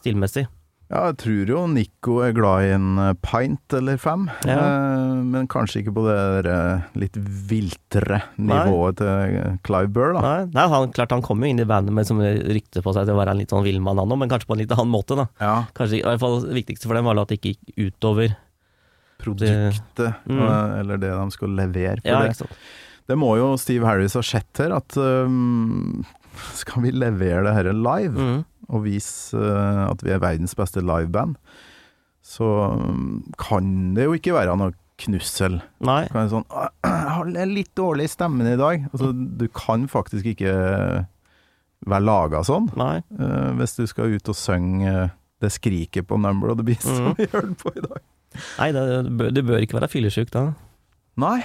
[0.00, 0.46] stilmessig.
[0.86, 4.54] Ja, jeg tror jo Nico er glad i en eh, pint eller fem, Ja.
[4.60, 6.14] eh, men kanskje ikke på det
[6.44, 7.16] der, eh, litt
[7.50, 10.20] viltre nivået til eh, Clive Burr, da.
[10.22, 13.08] Nei, nei han, klart han kom jo inn i bandet med som rykte på seg
[13.08, 14.94] til å være en litt sånn villmann han òg, men kanskje på en litt annen
[14.94, 15.26] måte, da.
[15.42, 18.36] Ja, Kanskje, i hvert fall Det viktigste for dem var at det ikke gikk utover
[19.18, 20.80] produktet, Mm.
[20.80, 22.46] eller det de skal levere på Ja, det.
[23.08, 26.04] Det må jo Steve Harris ha sett her, at um,
[26.54, 28.44] skal vi levere det her live, Mm.
[28.68, 31.36] Og vise eh, at vi er verdens beste liveband,
[32.26, 35.60] så um, kan det jo ikke være noe knussel.
[35.84, 36.06] Nei.
[36.10, 38.86] Kan sånn Jeg har litt dårlig stemmen i dag.
[38.90, 40.54] Altså, du kan faktisk ikke
[41.86, 42.96] være laga sånn, Nei.
[43.20, 45.14] eh, hvis du skal ut og synge eh,
[45.44, 47.16] det skriket på Number of the Beast som Mm.
[47.18, 48.00] vi hørte på i dag.
[48.58, 48.84] Nei, det,
[49.20, 50.46] bør- du bør ikke være fyllesyk da.
[51.20, 51.44] Nei,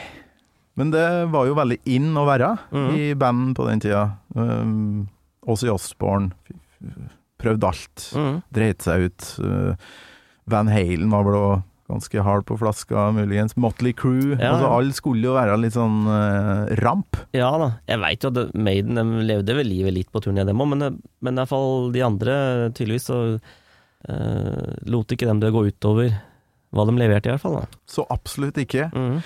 [0.79, 2.89] men det var jo veldig in å være mm.
[2.95, 4.05] i band på den tida.
[4.33, 5.09] Um,
[5.45, 6.55] også i f-
[7.41, 8.41] prøvde alt, Mm.
[8.53, 9.27] dreit seg ut.
[9.41, 9.75] Uh,
[10.51, 11.43] Van Halen var blå
[11.91, 13.57] ganske hard på flaska, muligens.
[13.59, 14.37] Motley Crew.
[14.37, 17.17] Ja, altså, alle skulle jo være litt sånn uh, ramp.
[17.35, 20.61] Ja da, jeg veit jo at Maiden de levde vel livet litt på turné, dem
[20.63, 22.35] òg, men, men i hvert fall de andre,
[22.77, 26.13] tydeligvis, så uh, lot ikke dem det gå utover
[26.71, 27.57] hva de leverte, i hvert fall.
[27.59, 27.81] da.
[27.91, 28.87] Så absolutt ikke.
[28.95, 29.17] Mm.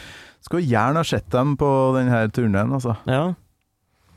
[0.41, 2.95] Skulle gjerne ha sett dem på denne turneen, altså.
[3.05, 3.27] Ja.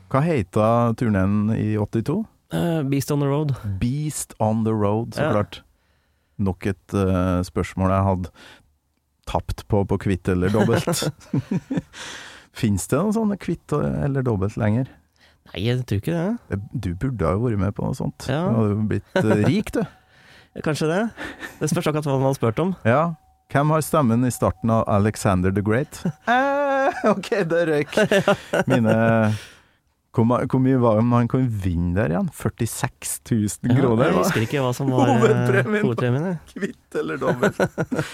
[0.09, 2.23] Hva heita turneen i 82?
[2.53, 3.55] Eh, Beast on the Road.
[3.79, 5.31] Beast on the Road, så Ja.
[5.35, 5.61] klart.
[6.39, 8.29] Nok et uh, spørsmål jeg hadde
[9.27, 10.87] tapt på på kvitt eller dobbelt.
[12.59, 14.87] Fins det noen sånne kvitt eller dobbelt lenger?
[15.51, 16.37] Nei, jeg tror ikke det.
[16.49, 18.25] Det- Du burde ha vært med på noe sånt.
[18.29, 18.47] Ja.
[18.49, 19.83] Du hadde blitt uh, rik, du.
[20.65, 21.01] Kanskje det.
[21.59, 22.75] Det spørs akkurat hva man har spurt om.
[22.85, 23.13] Ja.
[23.53, 26.01] Hvem har stemmen i starten av Alexander the Great?
[26.89, 27.91] Eh, ok, det røyk.
[28.65, 28.93] Mine
[30.15, 32.29] hvor, hvor mye var det man kunne vinne der igjen?
[32.33, 34.05] 46 000 Ja, kroner?
[34.09, 35.19] jeg husker ikke hva som var eh,
[35.83, 36.37] Hovedpremien.
[36.53, 37.59] Kvitt eller dobbelt?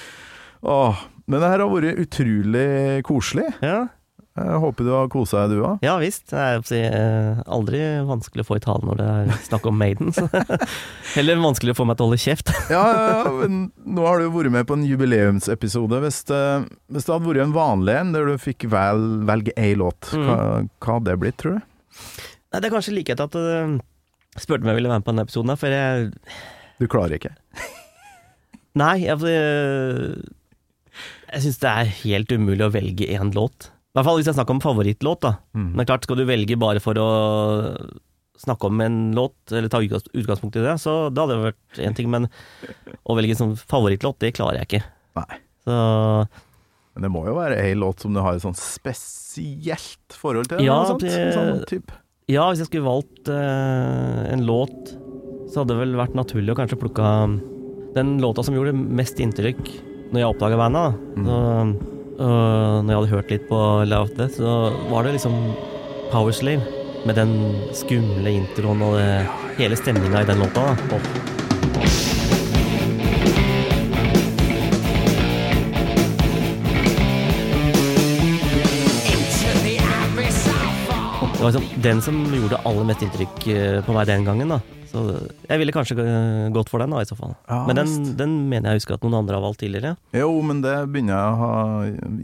[0.66, 3.48] Åh, men det her har vært utrolig koselig.
[3.64, 3.86] Ja.
[4.36, 5.78] Jeg håper du har kosa deg, du òg.
[5.86, 6.26] ja visst.
[6.34, 10.10] Det er eh, aldri vanskelig å få i tale når det er snakk om Maiden.
[11.14, 12.52] Heller vanskelig å få meg til å holde kjeft.
[12.74, 16.02] Ja, ja, ja, men nå har du vært med på en jubileumsepisode.
[16.04, 16.42] Hvis det,
[16.92, 20.36] hvis det hadde vært en vanlig en der du fikk vel, velge én låt, hva,
[20.68, 21.64] hva hadde det blitt, tror du?
[22.52, 25.14] Nei, det er kanskje like etter at du spurte om jeg ville være med på
[25.14, 26.10] denne episoden, for jeg
[26.80, 27.34] Du klarer ikke.
[28.82, 30.16] Nei, jeg, uh,
[31.32, 33.70] jeg syns det er helt umulig å velge én låt.
[33.72, 35.38] I hvert fall hvis jeg snakker om favorittlåt, da.
[35.56, 35.70] Mm.
[35.78, 37.08] Men klart, skal du velge bare for å
[38.44, 42.10] snakke om en låt, eller ta utgangspunkt i det, så det hadde vært én ting,
[42.12, 42.28] men
[43.08, 44.82] å velge en sånn favorittlåt, det klarer jeg ikke.
[45.22, 45.40] Nei.
[45.64, 45.78] Så
[46.96, 50.64] Men det må jo være ei låt som du har et sånn spesielt forhold til?
[50.64, 51.84] Ja, sånt, det- sånn
[52.32, 54.96] ja, hvis jeg skulle valgt uh, en låt,
[55.52, 57.10] så hadde det vel vært naturlig å kanskje plukka
[57.94, 59.62] den låta som gjorde mest inntrykk
[60.10, 60.98] når jeg oppdaga bandet.
[61.20, 61.28] Mm.
[61.28, 61.38] Så,
[62.16, 63.62] og når jeg hadde hørt litt på
[63.92, 64.56] Love Death, så
[64.90, 65.38] var det liksom
[66.10, 66.66] Powerslave.
[67.06, 67.36] Med den
[67.78, 69.10] skumle introen og det,
[69.60, 70.72] hele stemninga i den låta.
[70.90, 72.15] da.
[81.46, 84.50] Var liksom den som gjorde aller mest inntrykk eh, på meg den gangen.
[84.58, 84.62] da.
[84.96, 85.02] Så
[85.50, 87.34] jeg ville kanskje eh, gått for den, da, i så fall.
[87.50, 89.96] Ja, Men den, den mener jeg husker at noen andre har valgt tidligere.
[90.16, 91.52] Jo, men det begynner jeg å ha,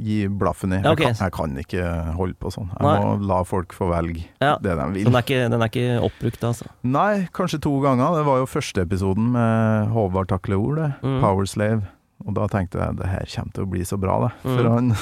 [0.08, 0.80] gi blaffen i.
[0.80, 1.10] Ja, okay.
[1.12, 2.70] jeg, kan, jeg kan ikke holde på sånn.
[2.72, 2.96] Jeg Nei.
[3.04, 4.54] må la folk få velge Ja.
[4.64, 5.10] det de vil.
[5.10, 6.70] Den er ikke, den er ikke oppbrukt, altså.
[6.88, 8.22] Nei, kanskje to ganger.
[8.22, 10.92] Det var jo første episoden med Håvard Takle Ord, det.
[11.04, 11.20] Mm.
[11.26, 11.82] Powerslave.
[12.22, 14.32] Og da tenkte jeg det her kommer til å bli så bra, det.
[14.46, 14.56] Mm.
[14.56, 14.96] For han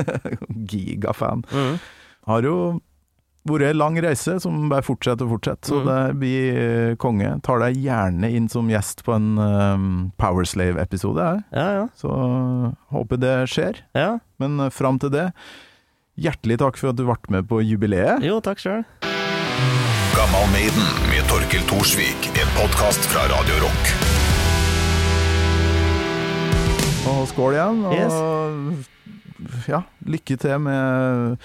[0.70, 1.44] gigafan.
[2.28, 2.56] Har jo
[3.48, 5.86] vært en lang reise som bare fortsetter og fortsetter, så Mm.
[5.88, 7.30] det blir eh, konge.
[7.42, 11.42] Tar deg gjerne inn som gjest på en um, Powerslave-episode, jeg.
[11.56, 11.86] Ja, ja.
[11.96, 12.10] Så
[12.92, 13.80] håper det skjer.
[13.94, 14.18] ja.
[14.38, 15.32] Men fram til det,
[16.20, 18.22] hjertelig takk for at du ble med på jubileet.
[18.24, 18.84] Jo, takk sjøl.
[20.16, 22.30] Gammal Maiden med Torkel Thorsvik.
[22.40, 23.92] En podkast fra Radio Rock.
[27.10, 27.84] Og skål igjen.
[27.88, 31.38] Og ja, lykke til med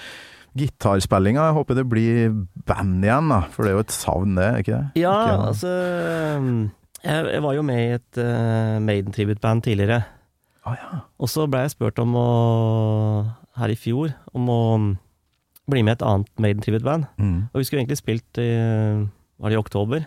[0.56, 1.48] gitarspillinga.
[1.50, 2.34] Jeg håper det blir
[2.68, 3.40] band igjen, da.
[3.52, 5.02] For det er jo et savn, det, ikke det?
[5.02, 5.72] Ja, Ikke- altså
[7.06, 10.02] jeg, var jo med i et uh, Maiden-tributeband tidligere.
[10.66, 11.00] Ah, ja.
[11.22, 12.28] Og så ble jeg spurt om å
[13.56, 14.60] her i fjor om å
[15.70, 17.06] bli med i et annet Maiden-tributeband.
[17.18, 17.38] Mm.
[17.52, 18.50] Og vi skulle egentlig spilt i
[19.36, 20.06] Var det i oktober?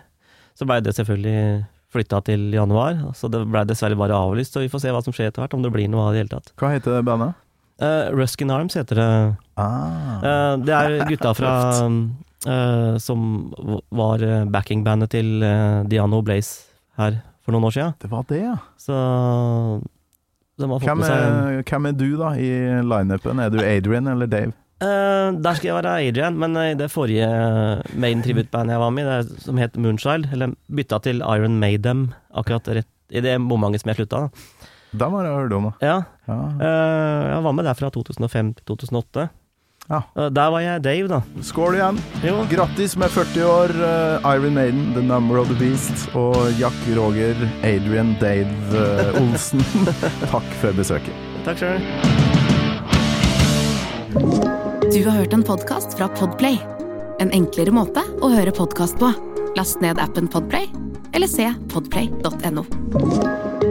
[0.58, 2.98] Så blei det selvfølgelig flytta til januar.
[3.14, 5.54] Så det blei dessverre bare avlyst, så vi får se hva som skjer etter hvert,
[5.54, 6.52] om det blir noe av det hele tatt.
[6.60, 7.38] Hva heter bandet?
[7.80, 9.10] Uh, Ruskin Arms heter det.
[9.56, 10.20] Ah.
[10.20, 11.52] Uh, det er gutta fra
[11.88, 13.52] uh, Som
[13.88, 15.40] var backingbandet til
[15.88, 16.68] Diano Blaze
[17.00, 17.96] her for noen år siden.
[18.02, 18.56] Det var det, ja.
[18.80, 18.94] Så
[20.60, 22.50] de har fått Hvem med seg hvem er du, da, i
[22.84, 23.40] lineupen?
[23.40, 24.52] Er du Adrian eller Dave?
[24.80, 27.28] Der skal jeg være Adrian, men i det forrige
[28.00, 32.68] Maiden Tribute-bandet jeg var med i, som het Moonchild, eller bytta til Iron Maidem akkurat
[32.80, 34.20] rett i det momentet som jeg slutta.
[34.24, 34.69] da.
[34.92, 35.64] Dem har jeg hørt om.
[35.64, 35.72] da.
[35.86, 36.46] Ja, Ja.
[36.60, 39.28] eh, jeg var med der fra 2005 til 2008.
[39.90, 40.00] Ja.
[40.16, 41.20] Eh, Der var jeg Dave, da.
[41.42, 41.98] Skål igjen.
[42.22, 42.44] Jo.
[42.50, 47.34] Grattis med 40 år, eh, Iron Maiden, The Number of the Beast, og Jack Roger,
[47.62, 48.50] Adrian Dave
[49.20, 49.60] Olsen.
[50.32, 51.14] Takk for besøket.
[51.44, 51.80] Takk sjøl.
[54.92, 56.58] Du har hørt en podkast fra Podplay.
[57.20, 59.12] En enklere måte å høre podkast på.
[59.56, 60.66] Last ned appen Podplay,
[61.14, 63.69] eller se podplay.no.